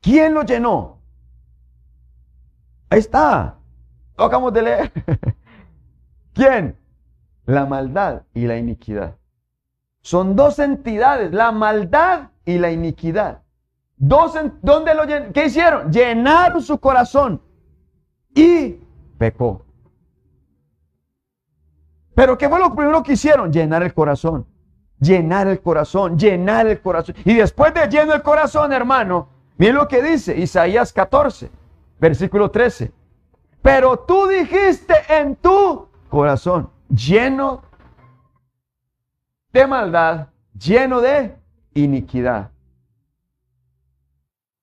¿Quién 0.00 0.34
lo 0.34 0.42
llenó? 0.42 0.98
Ahí 2.90 2.98
está. 2.98 3.56
Lo 4.18 4.24
acabamos 4.24 4.52
de 4.52 4.62
leer. 4.62 4.92
¿Quién? 6.34 6.76
La 7.46 7.64
maldad 7.64 8.22
y 8.34 8.46
la 8.46 8.58
iniquidad. 8.58 9.16
Son 10.02 10.36
dos 10.36 10.58
entidades, 10.58 11.32
la 11.32 11.50
maldad 11.50 12.28
y 12.44 12.58
la 12.58 12.70
iniquidad. 12.70 13.40
¿dónde 13.96 14.94
lo 14.94 15.06
¿Qué 15.32 15.46
hicieron? 15.46 15.90
Llenaron 15.90 16.60
su 16.60 16.78
corazón 16.78 17.40
y 18.34 18.76
pecó. 19.24 19.62
Pero 22.14 22.36
¿qué 22.36 22.48
fue 22.48 22.58
lo 22.58 22.74
primero 22.74 23.02
que 23.02 23.14
hicieron? 23.14 23.50
Llenar 23.52 23.82
el 23.82 23.94
corazón. 23.94 24.46
Llenar 25.00 25.48
el 25.48 25.60
corazón, 25.60 26.18
llenar 26.18 26.66
el 26.66 26.80
corazón. 26.80 27.16
Y 27.24 27.34
después 27.34 27.72
de 27.74 27.88
lleno 27.88 28.12
el 28.14 28.22
corazón, 28.22 28.72
hermano, 28.72 29.28
miren 29.56 29.76
lo 29.76 29.88
que 29.88 30.02
dice 30.02 30.36
Isaías 30.36 30.92
14, 30.92 31.50
versículo 31.98 32.50
13. 32.50 32.92
Pero 33.62 33.98
tú 33.98 34.28
dijiste 34.28 34.94
en 35.08 35.36
tu 35.36 35.88
corazón, 36.08 36.70
lleno 36.88 37.62
de 39.52 39.66
maldad, 39.66 40.28
lleno 40.56 41.00
de 41.00 41.34
iniquidad. 41.72 42.50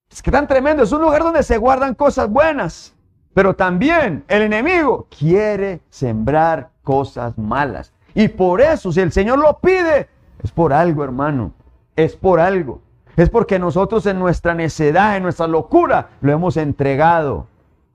Es 0.09 0.21
que 0.21 0.31
tan 0.31 0.47
tremendo, 0.47 0.83
es 0.83 0.91
un 0.91 1.01
lugar 1.01 1.23
donde 1.23 1.43
se 1.43 1.57
guardan 1.57 1.95
cosas 1.95 2.29
buenas. 2.29 2.93
Pero 3.33 3.55
también 3.55 4.23
el 4.27 4.41
enemigo 4.41 5.07
quiere 5.17 5.81
sembrar 5.89 6.69
cosas 6.83 7.37
malas. 7.37 7.93
Y 8.13 8.27
por 8.27 8.61
eso, 8.61 8.91
si 8.91 8.99
el 8.99 9.11
Señor 9.11 9.39
lo 9.39 9.59
pide, 9.59 10.09
es 10.43 10.51
por 10.51 10.73
algo, 10.73 11.03
hermano. 11.03 11.53
Es 11.95 12.15
por 12.15 12.39
algo. 12.39 12.81
Es 13.15 13.29
porque 13.29 13.59
nosotros 13.59 14.05
en 14.05 14.19
nuestra 14.19 14.53
necedad, 14.53 15.15
en 15.15 15.23
nuestra 15.23 15.47
locura, 15.47 16.09
lo 16.21 16.31
hemos 16.31 16.57
entregado 16.57 17.47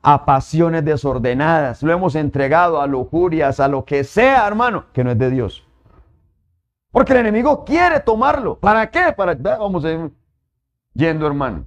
a 0.02 0.24
pasiones 0.24 0.84
desordenadas, 0.84 1.82
lo 1.82 1.92
hemos 1.92 2.14
entregado 2.14 2.80
a 2.80 2.86
lujurias, 2.86 3.58
a 3.58 3.68
lo 3.68 3.84
que 3.84 4.04
sea, 4.04 4.46
hermano, 4.46 4.84
que 4.92 5.02
no 5.02 5.10
es 5.10 5.18
de 5.18 5.30
Dios. 5.30 5.66
Porque 6.92 7.12
el 7.12 7.18
enemigo 7.18 7.64
quiere 7.64 8.00
tomarlo. 8.00 8.56
¿Para 8.56 8.90
qué? 8.90 9.12
Para, 9.16 9.34
vamos 9.34 9.84
a 9.84 9.90
ir 9.90 10.10
yendo, 10.94 11.26
hermano. 11.26 11.66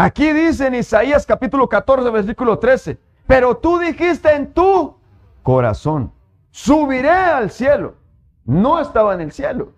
Aquí 0.00 0.32
dice 0.32 0.68
en 0.68 0.76
Isaías 0.76 1.26
capítulo 1.26 1.68
14, 1.68 2.08
versículo 2.10 2.56
13, 2.56 3.00
pero 3.26 3.56
tú 3.56 3.80
dijiste 3.80 4.32
en 4.32 4.52
tu 4.52 4.96
corazón, 5.42 6.12
subiré 6.52 7.10
al 7.10 7.50
cielo. 7.50 7.96
No 8.44 8.80
estaba 8.80 9.12
en 9.14 9.22
el 9.22 9.32
cielo. 9.32 9.72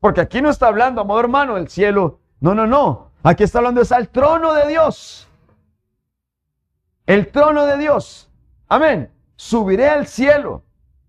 Porque 0.00 0.20
aquí 0.20 0.42
no 0.42 0.50
está 0.50 0.66
hablando, 0.66 1.00
amado 1.00 1.20
hermano, 1.20 1.56
el 1.56 1.68
cielo. 1.68 2.20
No, 2.40 2.54
no, 2.54 2.66
no. 2.66 3.10
Aquí 3.22 3.42
está 3.42 3.60
hablando 3.60 3.80
es 3.80 3.90
al 3.90 4.10
trono 4.10 4.52
de 4.52 4.68
Dios. 4.68 5.26
El 7.06 7.32
trono 7.32 7.64
de 7.64 7.78
Dios. 7.78 8.30
Amén. 8.68 9.10
Subiré 9.36 9.88
al 9.88 10.06
cielo. 10.06 10.62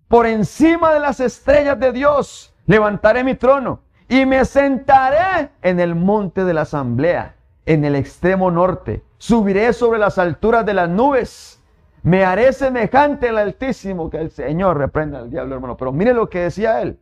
Por 0.07 0.25
encima 0.25 0.93
de 0.93 1.01
las 1.01 1.19
estrellas 1.19 1.77
de 1.77 1.91
Dios. 1.91 2.55
Levantaré 2.67 3.21
mi 3.25 3.35
trono. 3.35 3.81
Y 4.07 4.25
me 4.25 4.45
sentaré 4.45 5.51
en 5.61 5.81
el 5.81 5.93
monte 5.93 6.45
de 6.45 6.53
la 6.53 6.61
asamblea 6.61 7.35
en 7.69 7.85
el 7.85 7.95
extremo 7.95 8.49
norte. 8.49 9.03
Subiré 9.19 9.73
sobre 9.73 9.99
las 9.99 10.17
alturas 10.17 10.65
de 10.65 10.73
las 10.73 10.89
nubes. 10.89 11.61
Me 12.01 12.25
haré 12.25 12.51
semejante 12.51 13.29
al 13.29 13.37
Altísimo, 13.37 14.09
que 14.09 14.17
el 14.17 14.31
Señor 14.31 14.77
reprenda 14.77 15.19
al 15.19 15.29
diablo, 15.29 15.53
hermano. 15.53 15.77
Pero 15.77 15.91
mire 15.91 16.15
lo 16.15 16.27
que 16.27 16.39
decía 16.39 16.81
él. 16.81 16.99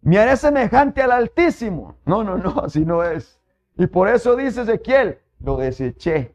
Me 0.00 0.18
haré 0.18 0.38
semejante 0.38 1.02
al 1.02 1.12
Altísimo. 1.12 1.96
No, 2.06 2.24
no, 2.24 2.38
no, 2.38 2.62
así 2.64 2.86
no 2.86 3.02
es. 3.02 3.38
Y 3.76 3.86
por 3.86 4.08
eso 4.08 4.34
dice 4.34 4.62
Ezequiel, 4.62 5.18
lo 5.40 5.58
deseché. 5.58 6.34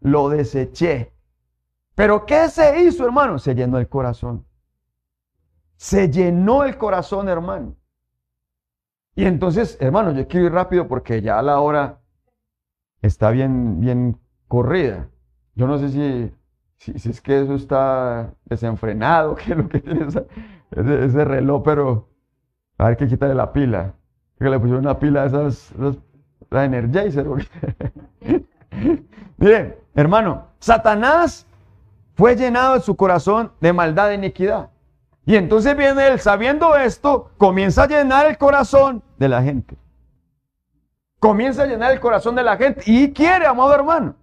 Lo 0.00 0.28
deseché. 0.28 1.12
Pero 1.94 2.26
¿qué 2.26 2.48
se 2.48 2.80
hizo, 2.82 3.04
hermano? 3.04 3.38
Se 3.38 3.54
llenó 3.54 3.78
el 3.78 3.88
corazón. 3.88 4.44
Se 5.76 6.10
llenó 6.10 6.64
el 6.64 6.76
corazón, 6.76 7.28
hermano. 7.28 7.76
Y 9.14 9.24
entonces, 9.24 9.76
hermano, 9.78 10.10
yo 10.10 10.26
quiero 10.26 10.46
ir 10.46 10.52
rápido 10.52 10.88
porque 10.88 11.22
ya 11.22 11.38
a 11.38 11.42
la 11.42 11.60
hora 11.60 12.01
está 13.02 13.30
bien, 13.30 13.80
bien 13.80 14.18
corrida. 14.48 15.08
Yo 15.54 15.66
no 15.66 15.78
sé 15.78 15.90
si, 15.90 16.32
si, 16.98 17.10
es 17.10 17.20
que 17.20 17.42
eso 17.42 17.54
está 17.54 18.32
desenfrenado, 18.46 19.34
que 19.36 19.52
es 19.52 19.58
lo 19.58 19.68
que 19.68 19.80
tiene 19.80 20.06
ese, 20.06 21.24
reloj, 21.24 21.62
pero 21.62 22.08
a 22.78 22.88
ver 22.88 22.96
que 22.96 23.06
quitarle 23.06 23.34
la 23.34 23.52
pila. 23.52 23.94
Que 24.38 24.48
le 24.48 24.58
pusieron 24.58 24.84
una 24.84 24.98
pila 24.98 25.22
de 25.22 25.28
esas, 25.28 25.72
la 26.50 26.64
Energizer. 26.64 27.26
Miren, 29.36 29.76
hermano, 29.94 30.46
Satanás 30.58 31.46
fue 32.14 32.36
llenado 32.36 32.76
en 32.76 32.82
su 32.82 32.96
corazón 32.96 33.52
de 33.60 33.72
maldad 33.72 34.12
e 34.12 34.14
iniquidad. 34.14 34.70
Y 35.24 35.36
entonces 35.36 35.76
viene 35.76 36.08
él, 36.08 36.18
sabiendo 36.18 36.76
esto, 36.76 37.30
comienza 37.38 37.84
a 37.84 37.88
llenar 37.88 38.26
el 38.26 38.38
corazón 38.38 39.02
de 39.18 39.28
la 39.28 39.42
gente. 39.42 39.76
Comienza 41.22 41.62
a 41.62 41.66
llenar 41.66 41.92
el 41.92 42.00
corazón 42.00 42.34
de 42.34 42.42
la 42.42 42.56
gente 42.56 42.82
y 42.84 43.12
quiere, 43.12 43.46
amado 43.46 43.72
hermano. 43.72 44.16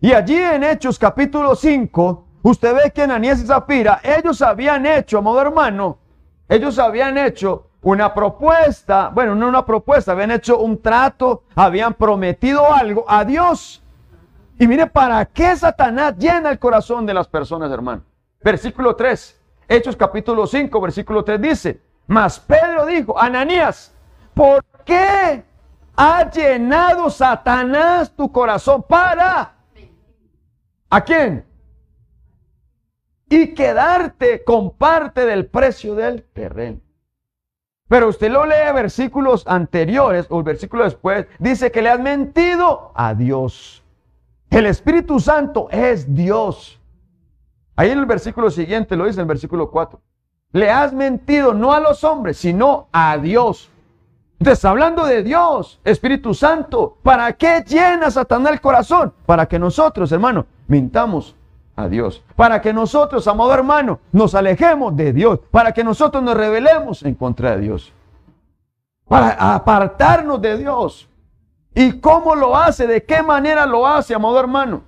Y 0.00 0.12
allí 0.12 0.34
en 0.34 0.64
Hechos 0.64 0.98
capítulo 0.98 1.54
5, 1.54 2.26
usted 2.42 2.74
ve 2.74 2.90
que 2.90 3.02
Ananías 3.02 3.40
y 3.40 3.46
Zafira, 3.46 4.00
ellos 4.02 4.42
habían 4.42 4.86
hecho, 4.86 5.18
amado 5.18 5.40
hermano, 5.40 5.98
ellos 6.48 6.80
habían 6.80 7.16
hecho 7.16 7.70
una 7.80 8.12
propuesta, 8.12 9.08
bueno, 9.14 9.36
no 9.36 9.46
una 9.46 9.64
propuesta, 9.64 10.10
habían 10.10 10.32
hecho 10.32 10.58
un 10.58 10.82
trato, 10.82 11.44
habían 11.54 11.94
prometido 11.94 12.74
algo 12.74 13.04
a 13.06 13.24
Dios. 13.24 13.84
Y 14.58 14.66
mire, 14.66 14.88
¿para 14.88 15.26
qué 15.26 15.54
Satanás 15.54 16.16
llena 16.18 16.50
el 16.50 16.58
corazón 16.58 17.06
de 17.06 17.14
las 17.14 17.28
personas, 17.28 17.70
hermano? 17.70 18.02
Versículo 18.42 18.96
3, 18.96 19.40
Hechos 19.68 19.94
capítulo 19.94 20.48
5, 20.48 20.80
versículo 20.80 21.22
3 21.22 21.40
dice, 21.40 21.80
mas 22.08 22.40
Pedro 22.40 22.84
dijo, 22.84 23.16
Ananías, 23.16 23.94
¿por 24.34 24.64
qué 24.84 25.44
ha 25.96 26.30
llenado 26.30 27.10
Satanás 27.10 28.12
tu 28.14 28.30
corazón 28.30 28.82
para... 28.82 29.54
¿A 30.88 31.00
quién? 31.00 31.44
Y 33.28 33.54
quedarte 33.54 34.44
con 34.44 34.76
parte 34.76 35.26
del 35.26 35.46
precio 35.46 35.94
del 35.94 36.22
terreno. 36.22 36.80
Pero 37.88 38.08
usted 38.08 38.30
lo 38.30 38.46
lee 38.46 38.72
versículos 38.74 39.44
anteriores 39.46 40.26
o 40.28 40.38
el 40.38 40.44
versículo 40.44 40.84
después, 40.84 41.26
dice 41.38 41.70
que 41.70 41.82
le 41.82 41.90
has 41.90 42.00
mentido 42.00 42.92
a 42.94 43.14
Dios. 43.14 43.82
El 44.50 44.66
Espíritu 44.66 45.18
Santo 45.18 45.68
es 45.70 46.14
Dios. 46.14 46.80
Ahí 47.74 47.90
en 47.90 47.98
el 47.98 48.06
versículo 48.06 48.50
siguiente 48.50 48.96
lo 48.96 49.06
dice 49.06 49.20
en 49.20 49.22
el 49.22 49.28
versículo 49.28 49.70
4. 49.70 50.00
Le 50.52 50.70
has 50.70 50.92
mentido 50.92 51.52
no 51.52 51.72
a 51.72 51.80
los 51.80 52.04
hombres, 52.04 52.38
sino 52.38 52.88
a 52.92 53.18
Dios. 53.18 53.70
Entonces, 54.38 54.64
hablando 54.64 55.04
de 55.06 55.22
Dios, 55.22 55.80
Espíritu 55.82 56.34
Santo, 56.34 56.98
¿para 57.02 57.32
qué 57.32 57.64
llena 57.66 58.10
Satanás 58.10 58.52
el 58.52 58.60
corazón? 58.60 59.14
Para 59.24 59.46
que 59.46 59.58
nosotros, 59.58 60.12
hermano, 60.12 60.46
mintamos 60.66 61.34
a 61.74 61.88
Dios. 61.88 62.22
Para 62.34 62.60
que 62.60 62.72
nosotros, 62.72 63.26
amado 63.28 63.52
hermano, 63.54 64.00
nos 64.12 64.34
alejemos 64.34 64.94
de 64.94 65.12
Dios. 65.12 65.40
Para 65.50 65.72
que 65.72 65.82
nosotros 65.82 66.22
nos 66.22 66.36
rebelemos 66.36 67.02
en 67.02 67.14
contra 67.14 67.52
de 67.52 67.62
Dios. 67.62 67.92
Para 69.08 69.54
apartarnos 69.54 70.40
de 70.42 70.58
Dios. 70.58 71.08
¿Y 71.74 72.00
cómo 72.00 72.34
lo 72.34 72.56
hace? 72.56 72.86
¿De 72.86 73.04
qué 73.04 73.22
manera 73.22 73.64
lo 73.64 73.86
hace, 73.86 74.14
amado 74.14 74.38
hermano? 74.38 74.82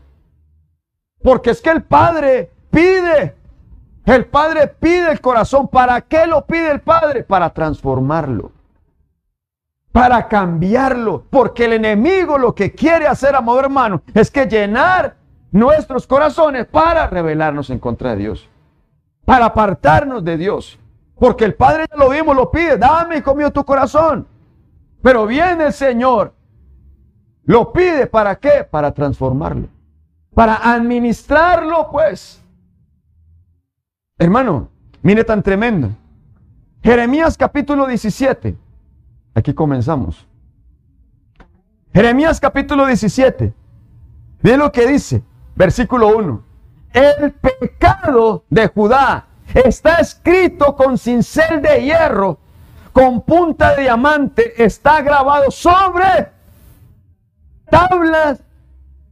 Porque 1.23 1.51
es 1.51 1.63
que 1.63 1.71
el 1.71 1.83
Padre 1.83 2.51
pide. 2.71 3.35
El 4.05 4.27
Padre 4.27 4.69
pide 4.69 5.11
el 5.11 5.21
corazón. 5.21 5.69
¿Para 5.69 6.03
qué 6.03 6.27
lo 6.27 6.45
pide 6.45 6.71
el 6.71 6.81
Padre? 6.81 7.23
Para 7.25 7.51
transformarlo. 7.51 8.58
Para 9.93 10.29
cambiarlo. 10.29 11.25
Porque 11.31 11.65
el 11.65 11.75
enemigo 11.75 12.39
lo 12.39 12.55
que 12.55 12.73
quiere 12.73 13.07
hacer, 13.07 13.35
amado 13.35 13.61
hermano, 13.61 14.03
es 14.15 14.31
que 14.31 14.47
llenar 14.47 15.17
nuestros 15.51 16.07
corazones 16.07 16.67
para 16.67 17.07
rebelarnos 17.07 17.71
en 17.71 17.79
contra 17.79 18.11
de 18.11 18.17
Dios, 18.17 18.49
para 19.25 19.47
apartarnos 19.47 20.25
de 20.25 20.37
Dios. 20.37 20.79
Porque 21.19 21.45
el 21.45 21.55
Padre 21.55 21.87
ya 21.91 21.97
lo 21.97 22.11
vimos, 22.11 22.37
lo 22.37 22.51
pide, 22.51 22.77
dame, 22.77 23.19
hijo 23.19 23.35
tu 23.51 23.65
corazón. 23.65 24.27
Pero 25.03 25.27
viene 25.27 25.67
el 25.67 25.73
Señor, 25.73 26.33
lo 27.45 27.73
pide 27.73 28.07
para 28.07 28.37
qué? 28.37 28.67
Para 28.69 28.93
transformarlo, 28.93 29.69
para 30.35 30.57
administrarlo, 30.73 31.89
pues. 31.91 32.43
Hermano, 34.19 34.69
mire 35.03 35.25
tan 35.25 35.43
tremendo. 35.43 35.91
Jeremías 36.83 37.37
capítulo 37.37 37.87
17. 37.87 38.57
Aquí 39.39 39.55
comenzamos. 39.55 40.27
Jeremías 41.95 42.41
capítulo 42.41 42.87
17. 42.87 43.55
Ve 44.43 44.57
lo 44.57 44.73
que 44.73 44.85
dice. 44.89 45.23
Versículo 45.55 46.09
1. 46.19 46.43
El 46.93 47.33
pecado 47.35 48.45
de 48.51 48.67
Judá 48.67 49.27
está 49.55 49.99
escrito 49.99 50.75
con 50.75 50.99
cincel 50.99 51.63
de 51.63 51.85
hierro, 51.85 52.39
con 52.93 53.23
punta 53.23 53.77
de 53.77 53.83
diamante, 53.83 54.61
está 54.61 55.03
grabado 55.03 55.53
sobre 55.53 56.33
tablas 57.71 58.43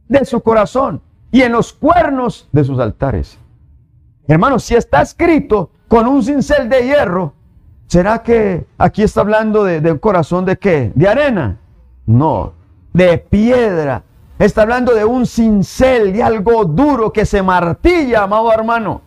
de 0.09 0.25
su 0.25 0.41
corazón 0.41 1.01
y 1.31 1.43
en 1.43 1.53
los 1.53 1.71
cuernos 1.71 2.49
de 2.51 2.65
sus 2.65 2.79
altares. 2.79 3.39
Hermanos, 4.27 4.65
si 4.65 4.75
está 4.75 5.01
escrito 5.01 5.71
con 5.87 6.05
un 6.05 6.21
cincel 6.21 6.67
de 6.67 6.83
hierro, 6.83 7.36
¿será 7.87 8.21
que 8.23 8.65
aquí 8.77 9.03
está 9.03 9.21
hablando 9.21 9.63
de, 9.63 9.81
de 9.81 9.91
un 9.91 9.97
corazón 9.97 10.45
de 10.45 10.57
qué? 10.57 10.91
¿De 10.95 11.07
arena? 11.07 11.57
No, 12.05 12.53
de 12.93 13.17
piedra 13.17 14.03
Está 14.39 14.61
hablando 14.61 14.93
de 14.93 15.03
un 15.03 15.25
cincel, 15.25 16.13
de 16.13 16.21
algo 16.21 16.63
duro 16.65 17.11
que 17.11 17.25
se 17.25 17.41
martilla, 17.41 18.23
amado 18.23 18.51
hermano. 18.51 19.01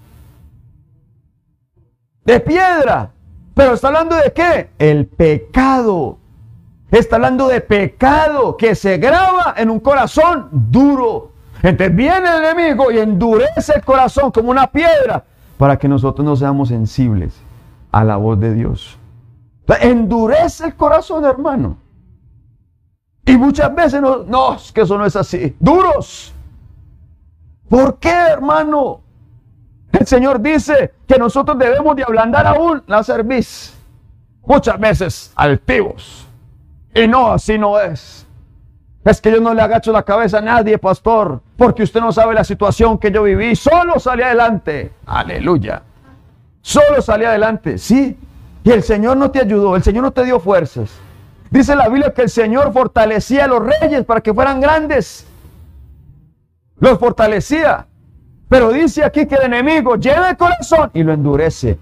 De 2.24 2.40
piedra. 2.40 3.10
Pero 3.54 3.74
está 3.74 3.88
hablando 3.88 4.16
de 4.16 4.32
qué? 4.32 4.70
El 4.78 5.06
pecado. 5.06 6.18
Está 6.90 7.16
hablando 7.16 7.46
de 7.46 7.60
pecado 7.60 8.56
que 8.56 8.74
se 8.74 8.98
graba 8.98 9.54
en 9.56 9.70
un 9.70 9.78
corazón 9.78 10.48
duro. 10.50 11.30
Entonces 11.62 11.94
viene 11.94 12.28
el 12.28 12.44
enemigo 12.44 12.90
y 12.90 12.98
endurece 12.98 13.74
el 13.76 13.84
corazón 13.84 14.32
como 14.32 14.50
una 14.50 14.66
piedra 14.66 15.24
para 15.58 15.78
que 15.78 15.86
nosotros 15.86 16.24
no 16.24 16.34
seamos 16.34 16.70
sensibles 16.70 17.34
a 17.92 18.04
la 18.04 18.16
voz 18.16 18.38
de 18.40 18.54
Dios. 18.54 18.98
Endurece 19.80 20.66
el 20.66 20.74
corazón, 20.74 21.24
hermano. 21.24 21.76
Y 23.24 23.36
muchas 23.36 23.72
veces 23.74 24.00
no, 24.00 24.24
no, 24.24 24.54
es 24.54 24.72
que 24.72 24.80
eso 24.80 24.98
no 24.98 25.06
es 25.06 25.14
así. 25.14 25.54
Duros. 25.60 26.34
¿Por 27.68 27.98
qué, 27.98 28.10
hermano? 28.10 29.00
El 29.92 30.06
Señor 30.06 30.40
dice 30.40 30.94
que 31.06 31.18
nosotros 31.18 31.58
debemos 31.58 31.94
de 31.94 32.02
ablandar 32.02 32.46
aún 32.46 32.82
la 32.86 33.04
cerviz. 33.04 33.76
Muchas 34.44 34.78
veces 34.80 35.32
altivos. 35.36 36.26
Y 36.94 37.06
no, 37.06 37.32
así 37.32 37.56
no 37.56 37.78
es. 37.78 38.26
Es 39.04 39.20
que 39.20 39.30
yo 39.30 39.40
no 39.40 39.54
le 39.54 39.62
agacho 39.62 39.92
la 39.92 40.02
cabeza 40.02 40.38
a 40.38 40.42
nadie, 40.42 40.76
pastor, 40.78 41.40
porque 41.56 41.84
usted 41.84 42.00
no 42.00 42.12
sabe 42.12 42.34
la 42.34 42.44
situación 42.44 42.98
que 42.98 43.10
yo 43.10 43.22
viví. 43.22 43.56
Solo 43.56 43.98
salí 43.98 44.22
adelante. 44.22 44.92
Aleluya. 45.06 45.82
Solo 46.62 47.00
salí 47.00 47.24
adelante, 47.24 47.78
sí. 47.78 48.18
Y 48.62 48.70
el 48.70 48.82
Señor 48.82 49.16
no 49.16 49.30
te 49.30 49.40
ayudó, 49.40 49.76
el 49.76 49.82
Señor 49.82 50.04
no 50.04 50.10
te 50.10 50.24
dio 50.24 50.38
fuerzas. 50.38 50.90
Dice 51.50 51.74
la 51.74 51.88
Biblia 51.88 52.12
que 52.14 52.22
el 52.22 52.30
Señor 52.30 52.72
fortalecía 52.72 53.44
a 53.44 53.48
los 53.48 53.62
reyes 53.64 54.04
para 54.04 54.20
que 54.20 54.32
fueran 54.32 54.60
grandes. 54.60 55.26
Los 56.78 56.98
fortalecía. 56.98 57.86
Pero 58.48 58.72
dice 58.72 59.04
aquí 59.04 59.26
que 59.26 59.36
el 59.36 59.52
enemigo 59.52 59.96
lleva 59.96 60.30
el 60.30 60.36
corazón 60.36 60.90
y 60.94 61.02
lo 61.02 61.12
endurece. 61.12 61.78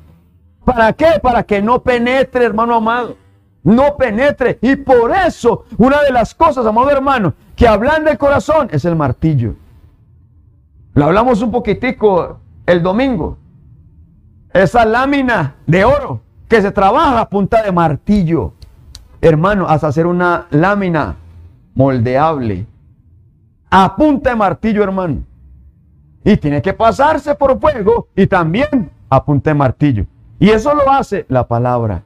¿Para 0.65 0.93
qué? 0.93 1.19
Para 1.23 1.43
que 1.43 1.63
no 1.63 1.83
penetre, 1.83 2.45
hermano 2.45 2.75
amado. 2.75 3.17
No 3.63 3.97
penetre. 3.97 4.59
Y 4.61 4.77
por 4.77 5.11
eso, 5.11 5.65
una 5.79 6.03
de 6.03 6.13
las 6.13 6.35
cosas, 6.35 6.65
amado 6.67 6.91
hermano, 6.91 7.35
que 7.57 7.67
hablan 7.67 8.05
del 8.05 8.19
corazón 8.19 8.69
es 8.71 8.85
el 8.85 8.97
martillo. 8.97 9.55
Lo 10.95 11.07
hablamos 11.07 11.43
un 11.43 11.51
poquitico 11.51 12.39
el 12.67 12.83
domingo. 12.83 13.39
Esa 14.59 14.85
lámina 14.85 15.55
de 15.67 15.85
oro 15.85 16.21
que 16.49 16.61
se 16.61 16.71
trabaja 16.71 17.21
a 17.21 17.29
punta 17.29 17.63
de 17.63 17.73
martillo 17.73 18.55
hermano, 19.21 19.67
hasta 19.69 19.89
hacer 19.89 20.07
una 20.07 20.47
lámina 20.51 21.17
moldeable. 21.75 22.67
A 23.71 23.97
punta 23.97 24.31
de 24.31 24.37
martillo, 24.37 24.83
hermano. 24.83 25.23
Y 26.25 26.37
tiene 26.37 26.63
que 26.63 26.73
pasarse 26.73 27.35
por 27.35 27.59
fuego 27.61 28.09
y 28.15 28.27
también 28.27 28.91
a 29.09 29.25
punta 29.25 29.51
de 29.51 29.55
martillo. 29.55 30.07
Y 30.39 30.51
eso 30.51 30.75
lo 30.75 30.91
hace 30.91 31.27
la 31.29 31.47
palabra. 31.47 32.03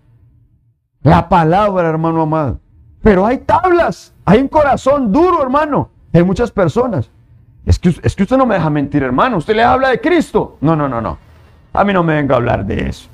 La 1.03 1.29
palabra, 1.29 1.89
hermano 1.89 2.23
amado. 2.23 2.59
Pero 3.03 3.27
hay 3.27 3.39
tablas, 3.39 4.15
hay 4.25 4.41
un 4.41 4.49
corazón 4.49 5.11
duro, 5.11 5.43
hermano, 5.43 5.91
en 6.13 6.27
muchas 6.27 6.51
personas. 6.51 7.11
Es 7.67 7.79
que, 7.79 7.89
es 8.03 8.15
que 8.15 8.23
usted 8.23 8.37
no 8.37 8.47
me 8.47 8.55
deja 8.55 8.71
mentir, 8.71 9.03
hermano. 9.03 9.39
Usted 9.39 9.57
le 9.57 9.63
habla 9.63 9.89
de 9.89 10.01
Cristo. 10.01 10.57
No, 10.61 10.77
no, 10.77 10.89
no, 10.89 11.01
no. 11.01 11.19
A 11.73 11.85
mí 11.85 11.93
no 11.93 12.03
me 12.03 12.15
venga 12.15 12.35
a 12.35 12.39
hablar 12.39 12.67
de 12.67 12.89
eso. 12.89 13.09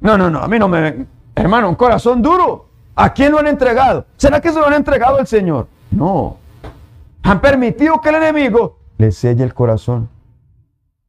No, 0.00 0.18
no, 0.18 0.30
no. 0.30 0.40
A 0.40 0.48
mí 0.48 0.58
no 0.58 0.68
me... 0.68 1.06
Hermano, 1.34 1.68
un 1.68 1.74
corazón 1.74 2.22
duro. 2.22 2.66
¿A 2.96 3.12
quién 3.12 3.32
lo 3.32 3.38
han 3.38 3.46
entregado? 3.46 4.04
¿Será 4.16 4.40
que 4.40 4.50
se 4.50 4.58
lo 4.58 4.66
han 4.66 4.74
entregado 4.74 5.18
al 5.18 5.26
Señor? 5.26 5.68
No. 5.90 6.36
Han 7.22 7.40
permitido 7.40 8.00
que 8.00 8.08
el 8.08 8.16
enemigo 8.16 8.78
le 8.98 9.12
selle 9.12 9.44
el 9.44 9.54
corazón. 9.54 10.08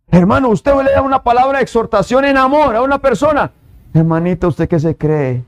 Hermano, 0.08 0.49
usted 0.49 0.74
le 0.84 0.91
da 0.91 1.02
una 1.02 1.24
palabra 1.24 1.58
de 1.58 1.64
exhortación 1.64 2.26
en 2.26 2.38
amor 2.38 2.76
a 2.76 2.82
una 2.82 2.99
persona. 2.99 3.52
Hermanita, 3.93 4.47
¿usted 4.47 4.70
qué 4.70 4.80
se 4.80 4.95
cree? 4.95 5.43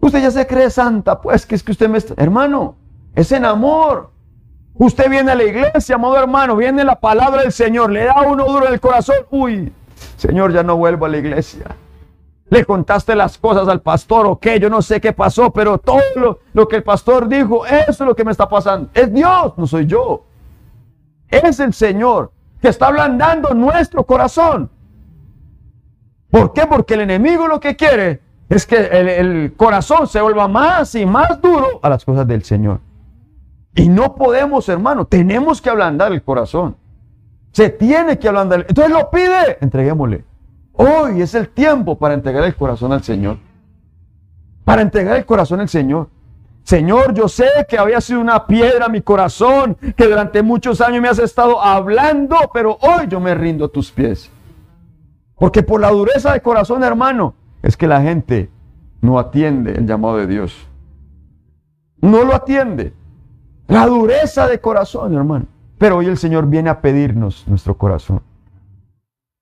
Usted 0.00 0.22
ya 0.22 0.30
se 0.30 0.46
cree 0.46 0.70
santa, 0.70 1.20
pues 1.20 1.46
que 1.46 1.54
es 1.54 1.62
que 1.62 1.72
usted 1.72 1.88
me 1.88 1.98
está... 1.98 2.14
Hermano, 2.16 2.76
es 3.14 3.30
en 3.32 3.44
amor. 3.44 4.10
Usted 4.74 5.08
viene 5.10 5.30
a 5.32 5.34
la 5.34 5.44
iglesia, 5.44 5.96
amado 5.96 6.16
hermano, 6.16 6.56
viene 6.56 6.82
la 6.82 6.98
palabra 6.98 7.42
del 7.42 7.52
Señor, 7.52 7.90
le 7.90 8.04
da 8.04 8.22
uno 8.22 8.44
duro 8.46 8.66
en 8.66 8.72
el 8.72 8.80
corazón. 8.80 9.16
Uy, 9.30 9.72
Señor, 10.16 10.52
ya 10.52 10.62
no 10.62 10.76
vuelvo 10.76 11.06
a 11.06 11.08
la 11.08 11.18
iglesia. 11.18 11.76
le 12.50 12.64
contaste 12.64 13.14
las 13.14 13.38
cosas 13.38 13.66
al 13.68 13.80
pastor 13.80 14.26
o 14.26 14.38
qué, 14.38 14.60
yo 14.60 14.68
no 14.68 14.82
sé 14.82 15.00
qué 15.00 15.12
pasó, 15.12 15.50
pero 15.50 15.78
todo 15.78 16.00
lo, 16.16 16.38
lo 16.52 16.68
que 16.68 16.76
el 16.76 16.82
pastor 16.82 17.26
dijo, 17.26 17.64
eso 17.66 17.90
es 17.90 18.00
lo 18.00 18.14
que 18.14 18.24
me 18.24 18.30
está 18.30 18.48
pasando. 18.48 18.90
Es 18.92 19.12
Dios, 19.12 19.54
no 19.56 19.66
soy 19.66 19.86
yo. 19.86 20.24
Es 21.28 21.60
el 21.60 21.72
Señor 21.72 22.30
que 22.60 22.68
está 22.68 22.88
ablandando 22.88 23.54
nuestro 23.54 24.04
corazón. 24.04 24.70
¿Por 26.30 26.52
qué? 26.52 26.66
Porque 26.66 26.94
el 26.94 27.02
enemigo 27.02 27.48
lo 27.48 27.58
que 27.58 27.76
quiere 27.76 28.20
es 28.48 28.66
que 28.66 28.76
el, 28.76 29.08
el, 29.08 29.54
corazón 29.54 30.06
se 30.06 30.20
vuelva 30.20 30.46
más 30.46 30.94
y 30.94 31.04
más 31.04 31.40
duro 31.40 31.80
a 31.82 31.88
las 31.88 32.04
cosas 32.04 32.26
del 32.26 32.44
Señor. 32.44 32.80
Y 33.74 33.88
no 33.88 34.14
podemos, 34.14 34.68
hermano, 34.68 35.06
tenemos 35.06 35.60
que 35.60 35.70
ablandar 35.70 36.12
el 36.12 36.22
corazón. 36.22 36.76
Se 37.52 37.68
tiene 37.68 38.18
que 38.18 38.28
ablandar. 38.28 38.66
Entonces 38.68 38.92
lo 38.92 39.10
pide, 39.10 39.58
entreguémosle. 39.60 40.24
Hoy 40.72 41.20
es 41.20 41.34
el 41.34 41.48
tiempo 41.50 41.98
para 41.98 42.14
entregar 42.14 42.44
el 42.44 42.56
corazón 42.56 42.92
al 42.92 43.02
Señor. 43.02 43.38
Para 44.64 44.82
entregar 44.82 45.16
el 45.16 45.26
corazón 45.26 45.60
al 45.60 45.68
Señor. 45.68 46.08
Señor, 46.64 47.12
yo 47.12 47.28
sé 47.28 47.48
que 47.68 47.76
había 47.76 48.00
sido 48.00 48.20
una 48.20 48.46
piedra 48.46 48.88
mi 48.88 49.02
corazón, 49.02 49.76
que 49.96 50.06
durante 50.06 50.42
muchos 50.42 50.80
años 50.80 51.02
me 51.02 51.08
has 51.08 51.18
estado 51.18 51.60
hablando, 51.60 52.36
pero 52.54 52.78
hoy 52.80 53.08
yo 53.08 53.20
me 53.20 53.34
rindo 53.34 53.66
a 53.66 53.68
tus 53.68 53.90
pies. 53.90 54.30
Porque 55.36 55.62
por 55.62 55.80
la 55.80 55.90
dureza 55.90 56.32
de 56.32 56.40
corazón, 56.40 56.84
hermano, 56.84 57.34
es 57.62 57.76
que 57.76 57.88
la 57.88 58.00
gente 58.00 58.48
no 59.00 59.18
atiende 59.18 59.72
el 59.72 59.86
llamado 59.86 60.18
de 60.18 60.26
Dios. 60.28 60.66
No 62.00 62.24
lo 62.24 62.34
atiende. 62.34 62.94
La 63.66 63.86
dureza 63.86 64.46
de 64.48 64.60
corazón, 64.60 65.14
hermano. 65.14 65.46
Pero 65.82 65.96
hoy 65.96 66.06
el 66.06 66.16
Señor 66.16 66.46
viene 66.46 66.70
a 66.70 66.80
pedirnos 66.80 67.42
nuestro 67.48 67.76
corazón. 67.76 68.22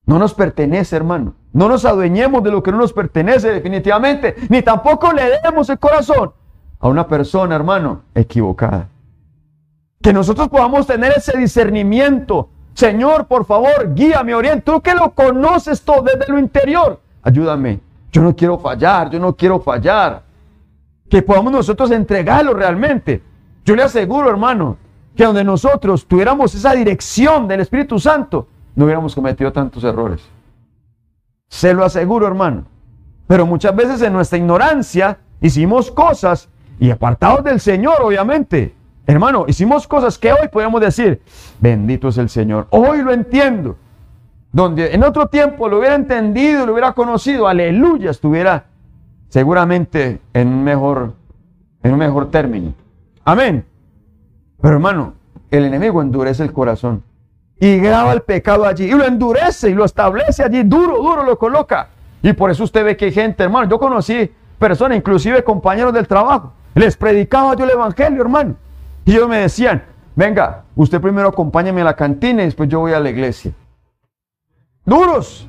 No 0.06 0.18
nos 0.18 0.32
pertenece, 0.32 0.96
hermano. 0.96 1.34
No 1.52 1.68
nos 1.68 1.84
adueñemos 1.84 2.42
de 2.42 2.50
lo 2.50 2.62
que 2.62 2.72
no 2.72 2.78
nos 2.78 2.94
pertenece 2.94 3.52
definitivamente. 3.52 4.34
Ni 4.48 4.62
tampoco 4.62 5.12
le 5.12 5.38
demos 5.44 5.68
el 5.68 5.78
corazón 5.78 6.32
a 6.78 6.88
una 6.88 7.06
persona, 7.06 7.54
hermano, 7.54 8.04
equivocada. 8.14 8.88
Que 10.00 10.14
nosotros 10.14 10.48
podamos 10.48 10.86
tener 10.86 11.12
ese 11.14 11.36
discernimiento. 11.36 12.48
Señor, 12.72 13.26
por 13.26 13.44
favor, 13.44 13.92
guíame, 13.94 14.34
oriente. 14.34 14.62
Tú 14.62 14.80
que 14.80 14.94
lo 14.94 15.10
conoces 15.10 15.82
todo 15.82 16.00
desde 16.04 16.32
lo 16.32 16.38
interior, 16.38 17.02
ayúdame. 17.22 17.80
Yo 18.10 18.22
no 18.22 18.34
quiero 18.34 18.58
fallar, 18.58 19.10
yo 19.10 19.18
no 19.18 19.36
quiero 19.36 19.60
fallar. 19.60 20.22
Que 21.10 21.20
podamos 21.20 21.52
nosotros 21.52 21.90
entregarlo 21.90 22.54
realmente. 22.54 23.22
Yo 23.62 23.76
le 23.76 23.82
aseguro, 23.82 24.30
hermano, 24.30 24.78
que 25.20 25.26
donde 25.26 25.44
nosotros 25.44 26.06
tuviéramos 26.06 26.54
esa 26.54 26.72
dirección 26.72 27.46
del 27.46 27.60
Espíritu 27.60 27.98
Santo, 27.98 28.48
no 28.74 28.86
hubiéramos 28.86 29.14
cometido 29.14 29.52
tantos 29.52 29.84
errores. 29.84 30.22
Se 31.46 31.74
lo 31.74 31.84
aseguro, 31.84 32.26
hermano. 32.26 32.64
Pero 33.26 33.44
muchas 33.44 33.76
veces 33.76 34.00
en 34.00 34.14
nuestra 34.14 34.38
ignorancia 34.38 35.18
hicimos 35.42 35.90
cosas 35.90 36.48
y 36.78 36.90
apartados 36.90 37.44
del 37.44 37.60
Señor, 37.60 37.96
obviamente. 38.00 38.74
Hermano, 39.06 39.44
hicimos 39.46 39.86
cosas 39.86 40.16
que 40.16 40.32
hoy 40.32 40.48
podemos 40.50 40.80
decir, 40.80 41.20
bendito 41.60 42.08
es 42.08 42.16
el 42.16 42.30
Señor. 42.30 42.66
Hoy 42.70 43.02
lo 43.02 43.12
entiendo. 43.12 43.76
Donde 44.52 44.94
en 44.94 45.04
otro 45.04 45.26
tiempo 45.26 45.68
lo 45.68 45.80
hubiera 45.80 45.96
entendido, 45.96 46.64
lo 46.64 46.72
hubiera 46.72 46.94
conocido, 46.94 47.46
aleluya, 47.46 48.10
estuviera 48.10 48.64
seguramente 49.28 50.22
en 50.32 50.48
un 50.48 50.64
mejor, 50.64 51.12
en 51.82 51.92
un 51.92 51.98
mejor 51.98 52.30
término. 52.30 52.72
Amén. 53.22 53.66
Pero 54.60 54.74
hermano, 54.74 55.14
el 55.50 55.64
enemigo 55.64 56.02
endurece 56.02 56.42
el 56.42 56.52
corazón 56.52 57.02
y 57.58 57.78
graba 57.78 58.12
el 58.12 58.22
pecado 58.22 58.64
allí 58.64 58.84
y 58.84 58.92
lo 58.92 59.04
endurece 59.04 59.70
y 59.70 59.74
lo 59.74 59.84
establece 59.84 60.42
allí, 60.42 60.62
duro, 60.62 60.96
duro 60.96 61.24
lo 61.24 61.38
coloca. 61.38 61.88
Y 62.22 62.32
por 62.32 62.50
eso 62.50 62.64
usted 62.64 62.84
ve 62.84 62.96
que 62.96 63.06
hay 63.06 63.12
gente, 63.12 63.42
hermano, 63.42 63.68
yo 63.68 63.78
conocí 63.78 64.30
personas, 64.58 64.98
inclusive 64.98 65.42
compañeros 65.44 65.92
del 65.92 66.06
trabajo, 66.06 66.52
les 66.74 66.96
predicaba 66.96 67.54
yo 67.56 67.64
el 67.64 67.70
evangelio, 67.70 68.20
hermano. 68.22 68.56
Y 69.04 69.12
ellos 69.12 69.28
me 69.28 69.38
decían, 69.38 69.82
venga, 70.14 70.64
usted 70.74 71.00
primero 71.00 71.28
acompáñame 71.28 71.80
a 71.80 71.84
la 71.84 71.96
cantina 71.96 72.42
y 72.42 72.46
después 72.46 72.68
yo 72.68 72.80
voy 72.80 72.92
a 72.92 73.00
la 73.00 73.10
iglesia. 73.10 73.52
Duros. 74.84 75.48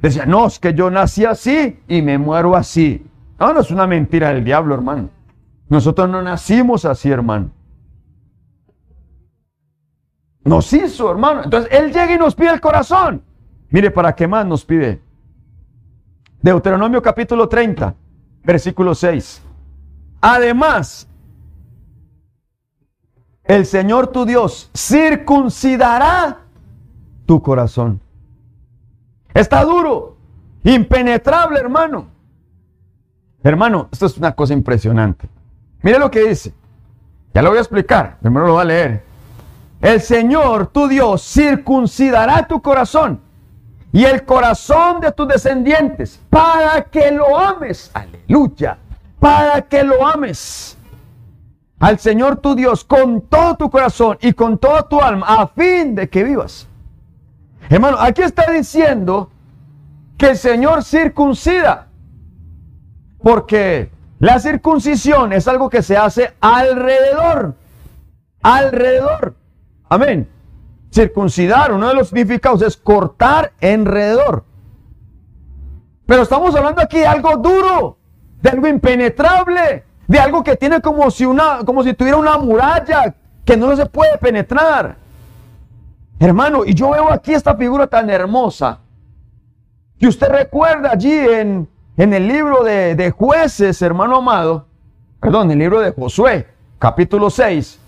Decían, 0.00 0.28
no, 0.28 0.46
es 0.46 0.58
que 0.58 0.74
yo 0.74 0.90
nací 0.90 1.24
así 1.24 1.80
y 1.88 2.02
me 2.02 2.18
muero 2.18 2.54
así. 2.56 3.06
No, 3.38 3.54
no 3.54 3.60
es 3.60 3.70
una 3.70 3.86
mentira 3.86 4.28
del 4.28 4.44
diablo, 4.44 4.74
hermano. 4.74 5.08
Nosotros 5.68 6.08
no 6.10 6.20
nacimos 6.20 6.84
así, 6.84 7.10
hermano. 7.10 7.50
Nos 10.44 10.72
hizo, 10.72 11.10
hermano. 11.10 11.42
Entonces 11.44 11.70
Él 11.72 11.86
llega 11.86 12.14
y 12.14 12.18
nos 12.18 12.34
pide 12.34 12.50
el 12.50 12.60
corazón. 12.60 13.22
Mire, 13.70 13.90
¿para 13.90 14.14
qué 14.14 14.28
más 14.28 14.46
nos 14.46 14.64
pide? 14.64 15.00
Deuteronomio 16.42 17.00
capítulo 17.00 17.48
30, 17.48 17.94
versículo 18.44 18.94
6. 18.94 19.42
Además, 20.20 21.08
el 23.44 23.66
Señor 23.66 24.08
tu 24.08 24.24
Dios 24.24 24.70
circuncidará 24.76 26.38
tu 27.26 27.42
corazón. 27.42 28.00
Está 29.32 29.64
duro, 29.64 30.16
impenetrable, 30.62 31.58
hermano. 31.58 32.08
Hermano, 33.42 33.88
esto 33.92 34.06
es 34.06 34.16
una 34.16 34.34
cosa 34.34 34.54
impresionante. 34.54 35.28
Mire 35.82 35.98
lo 35.98 36.10
que 36.10 36.28
dice. 36.28 36.54
Ya 37.34 37.42
lo 37.42 37.50
voy 37.50 37.58
a 37.58 37.62
explicar, 37.62 38.18
primero 38.20 38.46
lo 38.46 38.52
voy 38.54 38.62
a 38.62 38.66
leer. 38.66 39.03
El 39.84 40.00
Señor, 40.00 40.68
tu 40.68 40.88
Dios, 40.88 41.20
circuncidará 41.22 42.48
tu 42.48 42.62
corazón 42.62 43.20
y 43.92 44.02
el 44.06 44.24
corazón 44.24 44.98
de 44.98 45.12
tus 45.12 45.28
descendientes 45.28 46.18
para 46.30 46.84
que 46.84 47.10
lo 47.10 47.38
ames. 47.38 47.90
Aleluya. 47.92 48.78
Para 49.20 49.60
que 49.60 49.84
lo 49.84 50.06
ames. 50.06 50.78
Al 51.78 51.98
Señor 51.98 52.38
tu 52.38 52.54
Dios 52.54 52.82
con 52.82 53.20
todo 53.28 53.58
tu 53.58 53.68
corazón 53.68 54.16
y 54.22 54.32
con 54.32 54.56
toda 54.56 54.88
tu 54.88 55.02
alma 55.02 55.26
a 55.28 55.48
fin 55.48 55.94
de 55.94 56.08
que 56.08 56.24
vivas. 56.24 56.66
Hermano, 57.68 57.98
aquí 58.00 58.22
está 58.22 58.50
diciendo 58.50 59.30
que 60.16 60.30
el 60.30 60.38
Señor 60.38 60.82
circuncida. 60.82 61.88
Porque 63.22 63.90
la 64.18 64.38
circuncisión 64.38 65.34
es 65.34 65.46
algo 65.46 65.68
que 65.68 65.82
se 65.82 65.98
hace 65.98 66.32
alrededor. 66.40 67.54
Alrededor. 68.40 69.43
Amén. 69.88 70.28
Circuncidar, 70.92 71.72
uno 71.72 71.88
de 71.88 71.94
los 71.94 72.08
significados 72.08 72.62
es 72.62 72.76
cortar 72.76 73.52
alrededor. 73.60 74.44
Pero 76.06 76.22
estamos 76.22 76.54
hablando 76.54 76.80
aquí 76.80 76.98
de 76.98 77.06
algo 77.06 77.36
duro, 77.36 77.98
de 78.40 78.50
algo 78.50 78.66
impenetrable, 78.68 79.84
de 80.06 80.18
algo 80.18 80.44
que 80.44 80.56
tiene 80.56 80.80
como 80.80 81.10
si, 81.10 81.24
una, 81.24 81.60
como 81.64 81.82
si 81.82 81.94
tuviera 81.94 82.16
una 82.16 82.38
muralla 82.38 83.14
que 83.44 83.56
no 83.56 83.74
se 83.74 83.86
puede 83.86 84.18
penetrar. 84.18 84.96
Hermano, 86.18 86.64
y 86.64 86.74
yo 86.74 86.90
veo 86.90 87.10
aquí 87.10 87.32
esta 87.34 87.56
figura 87.56 87.86
tan 87.86 88.08
hermosa 88.08 88.78
que 89.98 90.06
usted 90.06 90.28
recuerda 90.28 90.92
allí 90.92 91.12
en, 91.12 91.68
en 91.96 92.14
el 92.14 92.28
libro 92.28 92.62
de, 92.62 92.94
de 92.94 93.10
jueces, 93.10 93.80
hermano 93.82 94.16
amado, 94.16 94.66
perdón, 95.20 95.50
el 95.50 95.58
libro 95.58 95.80
de 95.80 95.92
Josué, 95.92 96.46
capítulo 96.78 97.30
6, 97.30 97.80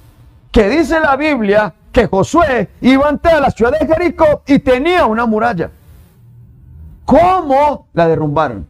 que 0.50 0.68
dice 0.68 0.98
la 1.00 1.16
Biblia 1.16 1.74
que 1.96 2.06
Josué 2.08 2.68
iba 2.82 3.08
ante 3.08 3.40
la 3.40 3.50
ciudad 3.50 3.72
de 3.72 3.86
Jericó 3.86 4.42
y 4.46 4.58
tenía 4.58 5.06
una 5.06 5.24
muralla. 5.24 5.70
¿Cómo 7.06 7.88
la 7.94 8.06
derrumbaron? 8.06 8.68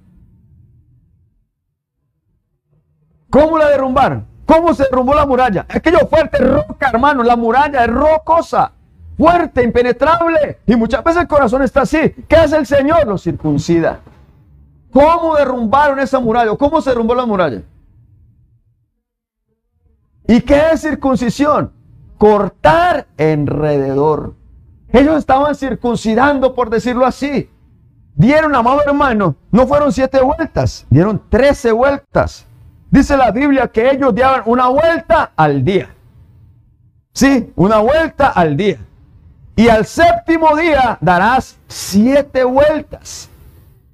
¿Cómo 3.29 3.59
la 3.59 3.69
derrumbaron? 3.71 4.25
¿Cómo 4.47 4.73
se 4.75 4.85
derrumbó 4.85 5.13
la 5.13 5.27
muralla? 5.27 5.67
Aquello 5.69 6.07
fuerte, 6.09 6.39
roca, 6.39 6.89
hermano. 6.89 7.25
La 7.25 7.35
muralla 7.35 7.83
es 7.83 7.91
rocosa, 7.91 8.71
fuerte, 9.19 9.65
impenetrable. 9.65 10.61
Y 10.65 10.77
muchas 10.77 11.03
veces 11.03 11.23
el 11.23 11.29
corazón 11.29 11.63
está 11.63 11.81
así. 11.81 12.15
¿Qué 12.29 12.37
hace 12.37 12.57
el 12.57 12.67
Señor? 12.67 13.09
Lo 13.09 13.19
circuncida. 13.19 13.99
¿Cómo 14.93 15.35
derrumbaron 15.35 15.99
esa 15.99 16.21
muralla? 16.21 16.55
¿Cómo 16.55 16.81
se 16.81 16.91
derrumbó 16.91 17.17
la 17.17 17.27
muralla? 17.27 17.63
¿Y 20.29 20.41
qué 20.43 20.71
es 20.73 20.83
circuncisión? 20.83 21.76
Cortar 22.19 23.07
alrededor. 23.19 24.35
Ellos 24.93 25.17
estaban 25.17 25.55
circuncidando, 25.55 26.55
por 26.55 26.71
decirlo 26.71 27.07
así. 27.07 27.51
Dieron, 28.15 28.55
amado 28.55 28.81
hermano, 28.87 29.37
no 29.51 29.67
fueron 29.67 29.93
siete 29.93 30.21
vueltas, 30.23 30.87
dieron 30.89 31.23
trece 31.29 31.71
vueltas. 31.71 32.47
Dice 32.91 33.17
la 33.17 33.31
Biblia 33.31 33.69
que 33.69 33.91
ellos 33.91 34.15
dieron 34.15 34.43
una 34.47 34.69
vuelta 34.69 35.33
al 35.37 35.65
día. 35.65 35.91
Sí, 37.13 37.53
una 37.57 37.79
vuelta 37.79 38.29
al 38.29 38.57
día. 38.57 38.79
Y 39.55 39.69
al 39.69 39.87
séptimo 39.87 40.57
día 40.57 40.99
darás 41.01 41.59
siete 41.67 42.45
vueltas. 42.45 43.29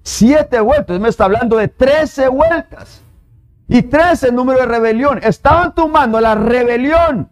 Siete 0.02 0.60
vueltas. 0.60 1.00
Me 1.00 1.08
está 1.08 1.24
hablando 1.24 1.56
de 1.56 1.68
trece 1.68 2.28
vueltas. 2.28 3.00
Y 3.68 3.82
trece 3.82 4.30
número 4.30 4.60
de 4.60 4.66
rebelión. 4.66 5.20
Estaban 5.22 5.74
tomando 5.74 6.20
la 6.20 6.34
rebelión 6.34 7.28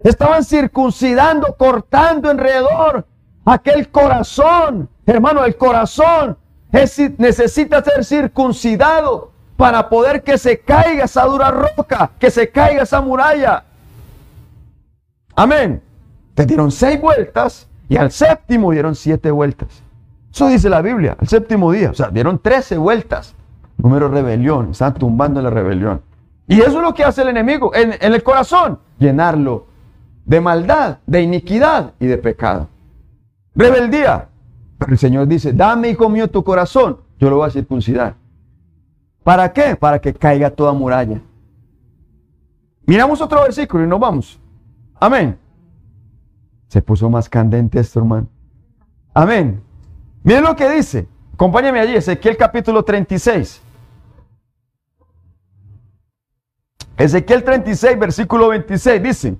Estaban 0.00 0.44
circuncidando, 0.44 1.54
cortando 1.56 2.30
alrededor 2.30 3.06
aquel 3.44 3.88
corazón, 3.88 4.88
hermano, 5.06 5.44
el 5.44 5.56
corazón 5.56 6.36
es- 6.70 7.18
necesita 7.18 7.82
ser 7.82 8.04
circuncidado 8.04 9.32
para 9.56 9.88
poder 9.88 10.22
que 10.22 10.38
se 10.38 10.60
caiga 10.60 11.04
esa 11.04 11.24
dura 11.24 11.50
roca, 11.50 12.10
que 12.18 12.30
se 12.30 12.50
caiga 12.50 12.82
esa 12.82 13.00
muralla. 13.00 13.64
Amén. 15.34 15.82
Te 16.34 16.46
dieron 16.46 16.70
seis 16.70 17.00
vueltas 17.00 17.68
y 17.88 17.96
al 17.96 18.10
séptimo 18.12 18.70
dieron 18.70 18.94
siete 18.94 19.30
vueltas. 19.30 19.82
Eso 20.32 20.46
dice 20.48 20.68
la 20.68 20.82
Biblia, 20.82 21.16
al 21.18 21.26
séptimo 21.26 21.72
día. 21.72 21.90
O 21.90 21.94
sea, 21.94 22.10
dieron 22.10 22.38
trece 22.38 22.76
vueltas. 22.76 23.34
Número 23.78 24.08
rebelión, 24.08 24.70
están 24.72 24.94
tumbando 24.94 25.40
la 25.40 25.50
rebelión. 25.50 26.02
Y 26.46 26.60
eso 26.60 26.76
es 26.78 26.82
lo 26.82 26.94
que 26.94 27.04
hace 27.04 27.22
el 27.22 27.28
enemigo 27.28 27.74
en, 27.74 27.94
en 28.00 28.14
el 28.14 28.22
corazón, 28.22 28.78
llenarlo 28.98 29.66
de 30.28 30.42
maldad, 30.42 30.98
de 31.06 31.22
iniquidad 31.22 31.94
y 31.98 32.06
de 32.06 32.18
pecado. 32.18 32.68
Rebeldía. 33.54 34.28
Pero 34.76 34.92
el 34.92 34.98
Señor 34.98 35.26
dice, 35.26 35.54
dame, 35.54 35.88
hijo 35.88 36.08
mío, 36.10 36.28
tu 36.28 36.44
corazón, 36.44 36.98
yo 37.18 37.30
lo 37.30 37.38
voy 37.38 37.48
a 37.48 37.50
circuncidar. 37.50 38.14
¿Para 39.24 39.50
qué? 39.52 39.74
Para 39.74 39.98
que 39.98 40.12
caiga 40.12 40.50
toda 40.50 40.74
muralla. 40.74 41.22
Miramos 42.84 43.22
otro 43.22 43.42
versículo 43.42 43.84
y 43.84 43.86
nos 43.86 43.98
vamos. 43.98 44.38
Amén. 45.00 45.38
Se 46.68 46.82
puso 46.82 47.08
más 47.08 47.26
candente 47.28 47.80
esto, 47.80 47.98
hermano. 47.98 48.28
Amén. 49.14 49.62
Miren 50.22 50.44
lo 50.44 50.54
que 50.54 50.68
dice. 50.68 51.08
Acompáñame 51.32 51.80
allí, 51.80 51.94
Ezequiel 51.94 52.36
capítulo 52.36 52.84
36. 52.84 53.62
Ezequiel 56.98 57.42
36, 57.42 57.98
versículo 57.98 58.48
26 58.48 59.02
dice, 59.02 59.36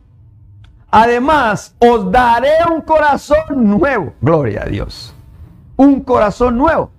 además 0.90 1.74
os 1.78 2.10
daré 2.10 2.52
un 2.72 2.80
corazón 2.80 3.38
nuevo. 3.50 4.12
Gloria 4.20 4.62
a 4.62 4.66
Dios. 4.66 5.14
Un 5.76 6.00
corazón 6.00 6.56
nuevo. 6.56 6.90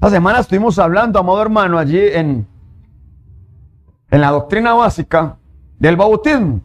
La 0.00 0.10
semana 0.10 0.40
estuvimos 0.40 0.78
hablando, 0.78 1.18
amado 1.18 1.40
hermano, 1.40 1.78
allí 1.78 2.00
en, 2.00 2.46
en 4.10 4.20
la 4.20 4.30
doctrina 4.30 4.74
básica 4.74 5.36
del 5.78 5.96
bautismo. 5.96 6.60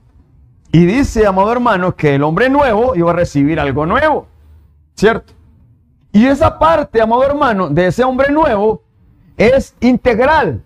Y 0.72 0.86
dice, 0.86 1.26
amado 1.26 1.52
hermano, 1.52 1.96
que 1.96 2.16
el 2.16 2.24
hombre 2.24 2.50
nuevo 2.50 2.96
iba 2.96 3.12
a 3.12 3.14
recibir 3.14 3.60
algo 3.60 3.86
nuevo. 3.86 4.28
¿Cierto? 4.96 5.34
Y 6.12 6.26
esa 6.26 6.58
parte, 6.58 7.00
amado 7.00 7.24
hermano, 7.24 7.70
de 7.70 7.88
ese 7.88 8.04
hombre 8.04 8.32
nuevo 8.32 8.82
es 9.38 9.76
integral. 9.80 10.64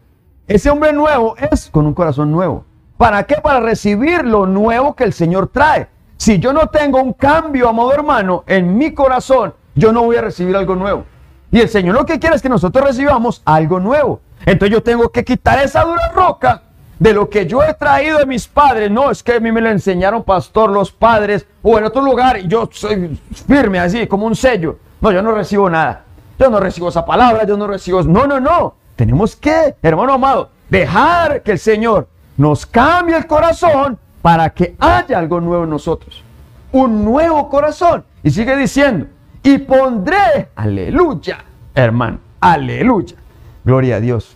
Ese 0.48 0.70
hombre 0.70 0.94
nuevo 0.94 1.36
es 1.38 1.70
con 1.70 1.86
un 1.86 1.94
corazón 1.94 2.32
nuevo. 2.32 2.66
¿Para 3.02 3.24
qué? 3.24 3.38
Para 3.38 3.60
recibir 3.60 4.24
lo 4.24 4.46
nuevo 4.46 4.96
que 4.96 5.04
el 5.04 5.12
Señor 5.12 5.48
trae. 5.48 5.88
Si 6.18 6.38
yo 6.38 6.54
no 6.54 6.68
tengo 6.68 7.02
un 7.02 7.14
cambio, 7.14 7.68
amado 7.68 7.92
hermano, 7.92 8.44
en 8.46 8.78
mi 8.78 8.94
corazón, 8.94 9.56
yo 9.74 9.92
no 9.92 10.04
voy 10.04 10.18
a 10.18 10.22
recibir 10.22 10.56
algo 10.56 10.76
nuevo. 10.76 11.06
Y 11.50 11.62
el 11.62 11.68
Señor 11.68 11.96
lo 11.96 12.06
que 12.06 12.20
quiere 12.20 12.36
es 12.36 12.44
que 12.44 12.48
nosotros 12.48 12.86
recibamos 12.86 13.42
algo 13.44 13.80
nuevo. 13.80 14.22
Entonces 14.46 14.72
yo 14.72 14.84
tengo 14.84 15.10
que 15.10 15.26
quitar 15.26 15.58
esa 15.64 15.84
dura 15.84 16.12
roca 16.14 16.62
de 17.00 17.12
lo 17.12 17.28
que 17.28 17.48
yo 17.48 17.64
he 17.64 17.74
traído 17.74 18.20
de 18.20 18.28
mis 18.28 18.48
padres. 18.48 18.92
No, 18.92 19.10
es 19.10 19.24
que 19.24 19.34
a 19.34 19.40
mí 19.40 19.52
me 19.52 19.62
lo 19.62 19.72
enseñaron 19.72 20.22
pastor, 20.22 20.70
los 20.70 20.92
padres, 20.92 21.48
o 21.64 21.80
en 21.80 21.86
otro 21.86 22.04
lugar, 22.04 22.38
y 22.38 22.48
yo 22.48 22.70
soy 22.72 23.20
firme 23.48 23.80
así, 23.80 24.06
como 24.06 24.28
un 24.28 24.36
sello. 24.36 24.78
No, 25.02 25.12
yo 25.12 25.24
no 25.24 25.32
recibo 25.32 25.68
nada. 25.72 26.04
Yo 26.38 26.52
no 26.52 26.60
recibo 26.60 26.90
esa 26.90 27.04
palabra, 27.04 27.48
yo 27.48 27.58
no 27.58 27.66
recibo... 27.66 28.04
No, 28.04 28.28
no, 28.28 28.40
no. 28.40 28.76
Tenemos 28.96 29.36
que, 29.36 29.74
hermano 29.82 30.14
amado, 30.14 30.52
dejar 30.70 31.42
que 31.42 31.54
el 31.54 31.58
Señor 31.58 32.08
nos 32.42 32.66
cambie 32.66 33.16
el 33.16 33.28
corazón 33.28 34.00
para 34.20 34.50
que 34.50 34.76
haya 34.80 35.20
algo 35.20 35.40
nuevo 35.40 35.64
en 35.64 35.70
nosotros. 35.70 36.24
Un 36.72 37.06
nuevo 37.06 37.48
corazón. 37.50 38.04
Y 38.24 38.32
sigue 38.32 38.58
diciendo, 38.58 39.06
y 39.44 39.60
pondré, 39.60 40.50
aleluya, 40.56 41.46
hermano, 41.76 42.18
aleluya. 42.40 43.16
Gloria 43.64 43.98
a 43.98 44.00
Dios. 44.00 44.36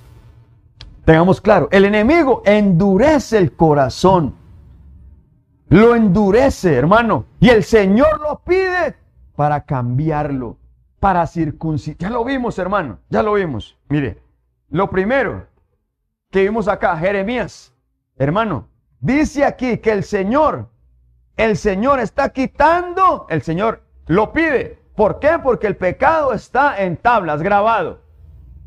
Tengamos 1.03 1.41
claro, 1.41 1.67
el 1.71 1.83
enemigo 1.83 2.43
endurece 2.45 3.39
el 3.39 3.53
corazón. 3.53 4.35
Lo 5.69 5.95
endurece, 5.95 6.75
hermano. 6.75 7.25
Y 7.39 7.49
el 7.49 7.63
Señor 7.63 8.21
lo 8.21 8.37
pide 8.45 8.95
para 9.35 9.61
cambiarlo, 9.61 10.57
para 10.99 11.25
circuncidar. 11.25 11.97
Ya 11.97 12.09
lo 12.11 12.23
vimos, 12.23 12.59
hermano, 12.59 12.99
ya 13.09 13.23
lo 13.23 13.33
vimos. 13.33 13.75
Mire, 13.89 14.19
lo 14.69 14.91
primero 14.91 15.47
que 16.29 16.43
vimos 16.43 16.67
acá, 16.67 16.95
Jeremías, 16.97 17.71
hermano, 18.17 18.69
dice 18.99 19.45
aquí 19.45 19.77
que 19.77 19.91
el 19.91 20.03
Señor, 20.03 20.69
el 21.37 21.57
Señor 21.57 21.99
está 21.99 22.29
quitando, 22.29 23.27
el 23.29 23.41
Señor 23.41 23.83
lo 24.07 24.31
pide. 24.31 24.83
¿Por 24.95 25.19
qué? 25.19 25.39
Porque 25.43 25.67
el 25.67 25.75
pecado 25.75 26.33
está 26.33 26.81
en 26.81 26.97
tablas, 26.97 27.41
grabado. 27.41 28.01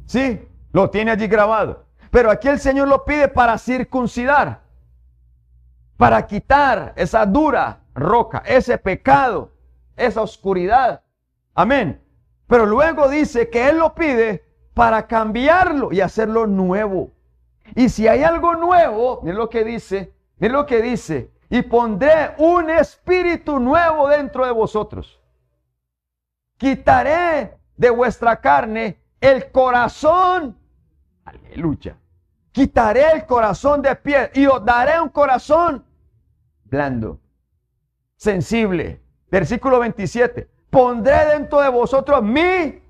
Sí, 0.06 0.46
lo 0.72 0.90
tiene 0.90 1.12
allí 1.12 1.26
grabado. 1.26 1.86
Pero 2.10 2.30
aquí 2.30 2.48
el 2.48 2.58
Señor 2.58 2.88
lo 2.88 3.04
pide 3.04 3.28
para 3.28 3.58
circuncidar, 3.58 4.62
para 5.96 6.26
quitar 6.26 6.92
esa 6.96 7.26
dura 7.26 7.80
roca, 7.94 8.42
ese 8.46 8.78
pecado, 8.78 9.52
esa 9.96 10.22
oscuridad. 10.22 11.02
Amén. 11.54 12.02
Pero 12.46 12.64
luego 12.64 13.08
dice 13.08 13.50
que 13.50 13.68
Él 13.68 13.78
lo 13.78 13.94
pide 13.94 14.44
para 14.74 15.06
cambiarlo 15.06 15.92
y 15.92 16.00
hacerlo 16.00 16.46
nuevo. 16.46 17.12
Y 17.74 17.88
si 17.88 18.08
hay 18.08 18.22
algo 18.22 18.54
nuevo, 18.54 19.20
miren 19.22 19.38
lo 19.38 19.48
que 19.48 19.64
dice, 19.64 20.12
miren 20.38 20.54
lo 20.54 20.66
que 20.66 20.82
dice, 20.82 21.30
y 21.50 21.62
pondré 21.62 22.34
un 22.38 22.70
espíritu 22.70 23.58
nuevo 23.58 24.08
dentro 24.08 24.44
de 24.44 24.52
vosotros. 24.52 25.20
Quitaré 26.56 27.56
de 27.76 27.90
vuestra 27.90 28.40
carne 28.40 28.98
el 29.20 29.50
corazón. 29.50 30.56
Aleluya. 31.24 31.96
Quitaré 32.52 33.12
el 33.12 33.26
corazón 33.26 33.82
de 33.82 33.94
piedra 33.94 34.30
y 34.34 34.46
os 34.46 34.64
daré 34.64 35.00
un 35.00 35.10
corazón 35.10 35.84
blando, 36.64 37.20
sensible. 38.16 39.00
Versículo 39.30 39.78
27. 39.80 40.48
Pondré 40.70 41.26
dentro 41.26 41.60
de 41.60 41.68
vosotros 41.68 42.22
mi. 42.22 42.82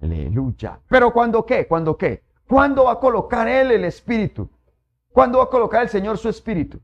Aleluya. 0.00 0.78
Pero 0.88 1.12
cuando 1.12 1.44
qué? 1.44 1.66
¿Cuándo 1.66 1.96
qué? 1.96 2.22
¿Cuándo 2.46 2.84
va 2.84 2.92
a 2.92 3.00
colocar 3.00 3.48
Él 3.48 3.70
el 3.70 3.84
Espíritu? 3.84 4.48
¿Cuándo 5.12 5.38
va 5.38 5.44
a 5.44 5.48
colocar 5.48 5.82
el 5.82 5.88
Señor 5.88 6.18
su 6.18 6.28
Espíritu? 6.28 6.80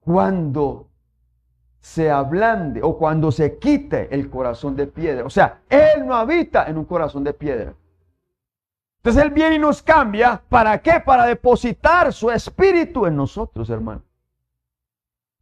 Cuando 0.00 0.88
se 1.80 2.10
ablande 2.10 2.80
o 2.82 2.96
cuando 2.96 3.32
se 3.32 3.58
quite 3.58 4.14
el 4.14 4.30
corazón 4.30 4.76
de 4.76 4.86
piedra. 4.86 5.24
O 5.26 5.30
sea, 5.30 5.62
Él 5.68 6.06
no 6.06 6.14
habita 6.14 6.66
en 6.66 6.78
un 6.78 6.84
corazón 6.84 7.24
de 7.24 7.34
piedra. 7.34 7.74
Entonces 8.98 9.22
Él 9.24 9.30
viene 9.30 9.56
y 9.56 9.58
nos 9.58 9.82
cambia. 9.82 10.40
¿Para 10.48 10.80
qué? 10.80 11.00
Para 11.04 11.26
depositar 11.26 12.12
su 12.12 12.30
espíritu 12.30 13.04
en 13.06 13.16
nosotros, 13.16 13.68
hermano. 13.68 14.02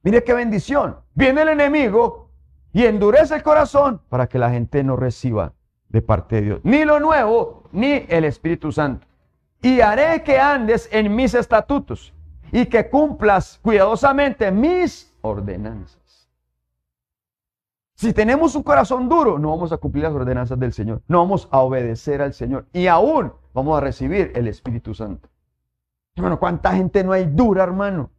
Mire 0.03 0.25
qué 0.25 0.33
bendición. 0.33 0.97
Viene 1.15 1.43
el 1.43 1.49
enemigo 1.51 2.31
y 2.73 2.87
endurece 2.87 3.35
el 3.35 3.43
corazón 3.43 4.01
para 4.09 4.27
que 4.27 4.39
la 4.39 4.51
gente 4.51 4.83
no 4.83 4.97
reciba 4.97 5.53
de 5.91 6.03
parte 6.03 6.36
de 6.36 6.43
Dios 6.43 6.61
ni 6.62 6.84
lo 6.84 6.99
nuevo 7.01 7.64
ni 7.72 8.05
el 8.09 8.24
Espíritu 8.24 8.72
Santo. 8.72 9.07
Y 9.62 9.80
haré 9.80 10.22
que 10.22 10.38
andes 10.38 10.88
en 10.91 11.14
mis 11.14 11.34
estatutos 11.34 12.14
y 12.51 12.66
que 12.66 12.88
cumplas 12.88 13.61
cuidadosamente 13.62 14.51
mis 14.51 15.14
ordenanzas. 15.20 16.01
Si 17.95 18.14
tenemos 18.14 18.55
un 18.55 18.62
corazón 18.62 19.11
duro, 19.11 19.38
no 19.38 19.51
vamos 19.51 19.72
a 19.72 19.76
cumplir 19.76 20.05
las 20.05 20.14
ordenanzas 20.14 20.59
del 20.59 20.72
Señor. 20.72 21.03
No 21.07 21.18
vamos 21.18 21.49
a 21.51 21.61
obedecer 21.61 22.22
al 22.22 22.32
Señor. 22.32 22.66
Y 22.72 22.86
aún 22.86 23.34
vamos 23.53 23.76
a 23.76 23.80
recibir 23.82 24.32
el 24.34 24.49
Espíritu 24.49 24.95
Santo. 24.95 25.28
Hermano, 26.16 26.41
¿cuánta 26.41 26.72
gente 26.72 27.05
no 27.05 27.12
hay 27.12 27.26
dura, 27.26 27.62
hermano? 27.62 28.11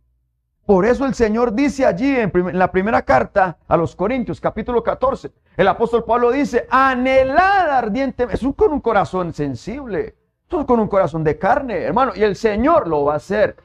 Por 0.72 0.86
eso 0.86 1.06
el 1.06 1.14
Señor 1.14 1.54
dice 1.54 1.86
allí 1.86 2.16
en, 2.16 2.32
en, 2.34 2.58
la 2.58 2.72
primera 2.72 3.02
carta 3.02 3.58
a 3.68 3.76
los 3.76 3.94
Corintios, 3.94 4.40
capítulo 4.40 4.82
14, 4.82 5.30
el 5.58 5.68
apóstol 5.68 6.06
Pablo 6.06 6.32
dice, 6.32 6.66
anhelad 6.70 7.70
ardientemente, 7.72 8.36
es 8.36 8.42
un, 8.42 8.54
con 8.54 8.72
un 8.72 8.80
corazón 8.80 9.34
sensible, 9.34 10.16
es 10.50 10.66
con 10.66 10.80
un 10.80 10.88
corazón 10.88 11.26
de 11.26 11.38
carne, 11.38 11.76
hermano, 11.80 12.14
y 12.16 12.24
el 12.24 12.38
Señor 12.38 12.88
lo 12.88 13.04
va 13.04 13.16
a 13.16 13.18
hacer. 13.18 13.58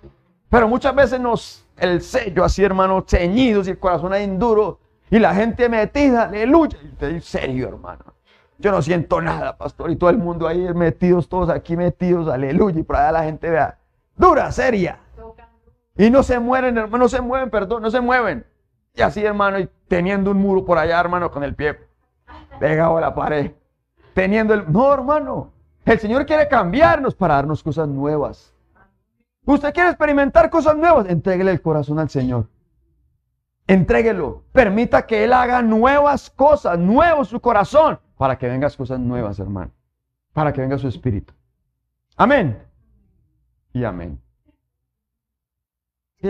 Pero 0.51 0.67
muchas 0.67 0.97
veces 0.97 1.21
nos, 1.21 1.65
el 1.77 2.03
sello 2.03 2.43
así, 2.43 2.65
hermano, 2.65 3.05
ceñidos 3.07 3.69
y 3.69 3.71
el 3.71 3.79
corazón 3.79 4.13
ahí 4.13 4.27
duro, 4.37 4.81
y 5.09 5.21
la 5.21 5.33
gente 5.33 5.69
metida, 5.69 6.25
aleluya. 6.25 6.77
Y 7.03 7.21
serio, 7.21 7.69
hermano. 7.69 8.15
Yo 8.59 8.73
no 8.73 8.83
siento 8.83 9.21
nada, 9.21 9.57
pastor. 9.57 9.93
Y 9.93 9.97
todo 9.97 10.11
el 10.11 10.19
mundo 10.19 10.49
ahí 10.49 10.75
metidos, 10.75 11.29
todos 11.29 11.51
aquí 11.51 11.77
metidos, 11.77 12.27
aleluya. 12.27 12.81
Y 12.81 12.83
por 12.83 12.97
allá 12.97 13.13
la 13.13 13.23
gente 13.23 13.49
vea, 13.49 13.79
dura, 14.17 14.51
seria. 14.51 15.06
Y 15.99 16.11
no 16.11 16.23
se 16.23 16.39
mueren, 16.39 16.77
hermano, 16.77 17.05
no 17.05 17.09
se 17.09 17.21
mueven, 17.21 17.51
perdón, 17.51 17.83
no 17.83 17.91
se 17.91 18.01
mueven. 18.01 18.47
Y 18.95 19.03
así, 19.03 19.25
hermano, 19.25 19.59
y 19.59 19.69
teniendo 19.89 20.31
un 20.31 20.39
muro 20.39 20.65
por 20.65 20.79
allá, 20.79 20.99
hermano, 21.01 21.31
con 21.31 21.43
el 21.43 21.55
pie 21.55 21.79
pegado 22.59 22.97
a 22.97 23.01
la 23.01 23.15
pared. 23.15 23.53
Teniendo 24.15 24.55
el... 24.55 24.71
No, 24.71 24.93
hermano. 24.93 25.53
El 25.85 25.99
Señor 25.99 26.27
quiere 26.27 26.49
cambiarnos 26.49 27.15
para 27.15 27.35
darnos 27.35 27.63
cosas 27.63 27.89
nuevas. 27.89 28.53
Usted 29.45 29.73
quiere 29.73 29.91
experimentar 29.91 30.51
cosas 30.51 30.77
nuevas, 30.77 31.09
entréguele 31.09 31.53
el 31.53 31.63
corazón 31.63 31.99
al 32.01 32.11
Señor. 32.11 32.49
Entréguelo. 33.69 34.43
Permita 34.53 35.07
que 35.07 35.23
Él 35.23 35.33
haga 35.33 35.63
nuevas 35.63 36.31
cosas, 36.31 36.79
nuevo 36.79 37.25
su 37.25 37.41
corazón, 37.41 38.01
para 38.17 38.37
que 38.37 38.49
vengan 38.49 38.71
cosas 38.77 38.99
nuevas, 38.99 39.39
hermano. 39.39 39.71
Para 40.33 40.53
que 40.53 40.61
venga 40.61 40.79
su 40.79 40.89
espíritu. 40.89 41.33
Amén. 42.17 42.61
Y 43.73 43.85
amén. 43.85 44.21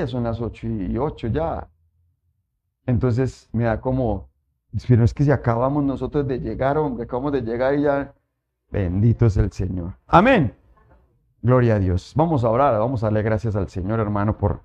Son 0.06 0.24
las 0.24 0.40
ocho 0.40 0.66
y 0.66 0.98
ocho 0.98 1.28
ya. 1.28 1.68
Entonces 2.86 3.48
me 3.52 3.64
da 3.64 3.80
como, 3.80 4.28
es 4.72 5.14
que 5.14 5.24
si 5.24 5.30
acabamos 5.30 5.84
nosotros 5.84 6.26
de 6.26 6.38
llegar, 6.38 6.78
hombre, 6.78 7.04
acabamos 7.04 7.32
de 7.32 7.42
llegar 7.42 7.74
y 7.74 7.82
ya, 7.82 8.14
bendito 8.70 9.26
es 9.26 9.36
el 9.36 9.50
Señor. 9.52 9.94
Amén. 10.06 10.54
Gloria 11.42 11.76
a 11.76 11.78
Dios. 11.78 12.12
Vamos 12.16 12.44
a 12.44 12.50
orar, 12.50 12.78
vamos 12.78 13.02
a 13.02 13.06
darle 13.06 13.22
gracias 13.22 13.56
al 13.56 13.68
Señor, 13.68 14.00
hermano, 14.00 14.36
por 14.36 14.62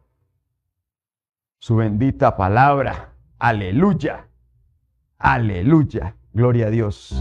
su 1.60 1.76
bendita 1.76 2.36
palabra. 2.36 3.14
Aleluya. 3.38 4.28
Aleluya. 5.18 6.16
Gloria 6.34 6.68
a 6.68 6.70
Dios. 6.70 7.16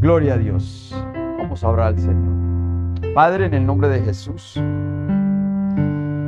Gloria 0.00 0.34
a 0.34 0.38
Dios. 0.38 0.94
Vamos 1.38 1.64
a 1.64 1.68
orar 1.68 1.86
al 1.88 1.98
Señor. 1.98 3.14
Padre, 3.14 3.46
en 3.46 3.54
el 3.54 3.66
nombre 3.66 3.88
de 3.88 4.00
Jesús. 4.00 4.60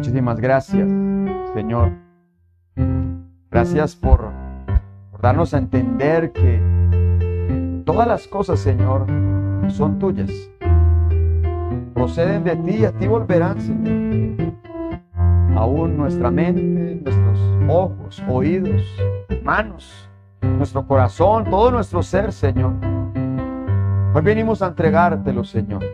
Muchísimas 0.02 0.40
gracias, 0.40 0.88
Señor. 1.54 1.92
Gracias 3.52 3.94
por, 3.94 4.32
darnos 5.20 5.54
a 5.54 5.58
entender 5.58 6.32
que 6.32 6.60
todas 7.86 8.08
las 8.08 8.26
cosas, 8.26 8.58
Señor, 8.58 9.06
son 9.68 10.00
tuyas. 10.00 10.28
Proceden 11.94 12.42
de 12.42 12.56
ti 12.56 12.78
y 12.78 12.84
a 12.84 12.90
ti 12.90 13.06
volverán, 13.06 13.60
Señor. 13.60 14.54
Aún 15.54 15.96
nuestra 15.96 16.32
mente, 16.32 17.00
nuestros 17.04 17.40
ojos, 17.68 18.20
oídos, 18.28 18.82
manos, 19.44 20.10
nuestro 20.40 20.84
corazón, 20.84 21.44
todo 21.44 21.70
nuestro 21.70 22.02
ser, 22.02 22.32
Señor. 22.32 22.72
Hoy 24.12 24.22
venimos 24.22 24.62
a 24.62 24.66
entregártelo, 24.66 25.44
Señor. 25.44 25.84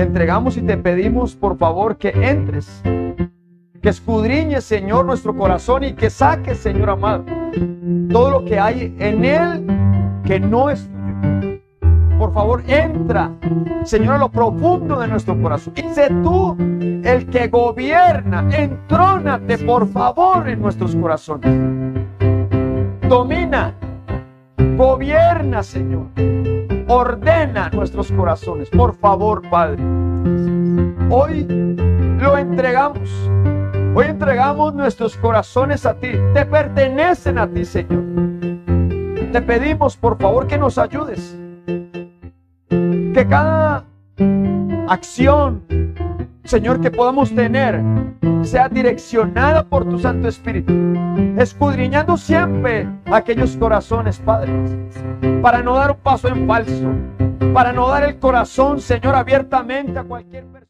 Te 0.00 0.06
entregamos 0.06 0.56
y 0.56 0.62
te 0.62 0.78
pedimos, 0.78 1.36
por 1.36 1.58
favor, 1.58 1.98
que 1.98 2.08
entres, 2.08 2.80
que 3.82 3.88
escudriñes, 3.90 4.64
Señor, 4.64 5.04
nuestro 5.04 5.36
corazón 5.36 5.84
y 5.84 5.92
que 5.92 6.08
saques, 6.08 6.56
Señor 6.56 6.88
amado, 6.88 7.26
todo 8.10 8.30
lo 8.30 8.44
que 8.46 8.58
hay 8.58 8.96
en 8.98 9.22
él 9.26 9.66
que 10.24 10.40
no 10.40 10.70
es 10.70 10.88
tuyo. 10.88 11.60
Por 12.18 12.32
favor, 12.32 12.62
entra, 12.66 13.30
Señor, 13.84 14.14
a 14.14 14.18
lo 14.18 14.30
profundo 14.30 15.00
de 15.00 15.08
nuestro 15.08 15.38
corazón. 15.38 15.74
Y 15.76 15.82
sé 15.92 16.08
tú 16.22 16.56
el 17.04 17.26
que 17.26 17.48
gobierna, 17.48 18.48
entrónate, 18.56 19.58
por 19.58 19.86
favor, 19.86 20.48
en 20.48 20.62
nuestros 20.62 20.96
corazones. 20.96 21.60
Domina, 23.06 23.74
gobierna, 24.78 25.62
Señor. 25.62 26.06
Ordena 26.92 27.70
nuestros 27.70 28.10
corazones, 28.10 28.68
por 28.68 28.96
favor, 28.96 29.48
Padre. 29.48 29.80
Hoy 31.08 31.46
lo 32.18 32.36
entregamos. 32.36 33.08
Hoy 33.94 34.06
entregamos 34.06 34.74
nuestros 34.74 35.16
corazones 35.16 35.86
a 35.86 35.94
ti. 35.94 36.10
Te 36.34 36.44
pertenecen 36.44 37.38
a 37.38 37.46
ti, 37.46 37.64
Señor. 37.64 38.02
Te 39.30 39.40
pedimos, 39.40 39.96
por 39.96 40.18
favor, 40.18 40.48
que 40.48 40.58
nos 40.58 40.78
ayudes. 40.78 41.38
Que 42.68 43.26
cada 43.30 43.84
acción, 44.88 45.62
Señor, 46.50 46.80
que 46.80 46.90
podamos 46.90 47.32
tener 47.32 47.80
sea 48.42 48.68
direccionada 48.68 49.62
por 49.62 49.88
tu 49.88 50.00
Santo 50.00 50.26
Espíritu, 50.26 50.72
escudriñando 51.38 52.16
siempre 52.16 52.88
aquellos 53.06 53.56
corazones, 53.56 54.18
Padre, 54.18 54.52
para 55.42 55.62
no 55.62 55.76
dar 55.76 55.92
un 55.92 55.98
paso 55.98 56.26
en 56.26 56.48
falso, 56.48 56.90
para 57.54 57.72
no 57.72 57.86
dar 57.86 58.02
el 58.02 58.18
corazón, 58.18 58.80
Señor, 58.80 59.14
abiertamente 59.14 59.96
a 59.96 60.02
cualquier 60.02 60.44
persona. 60.46 60.69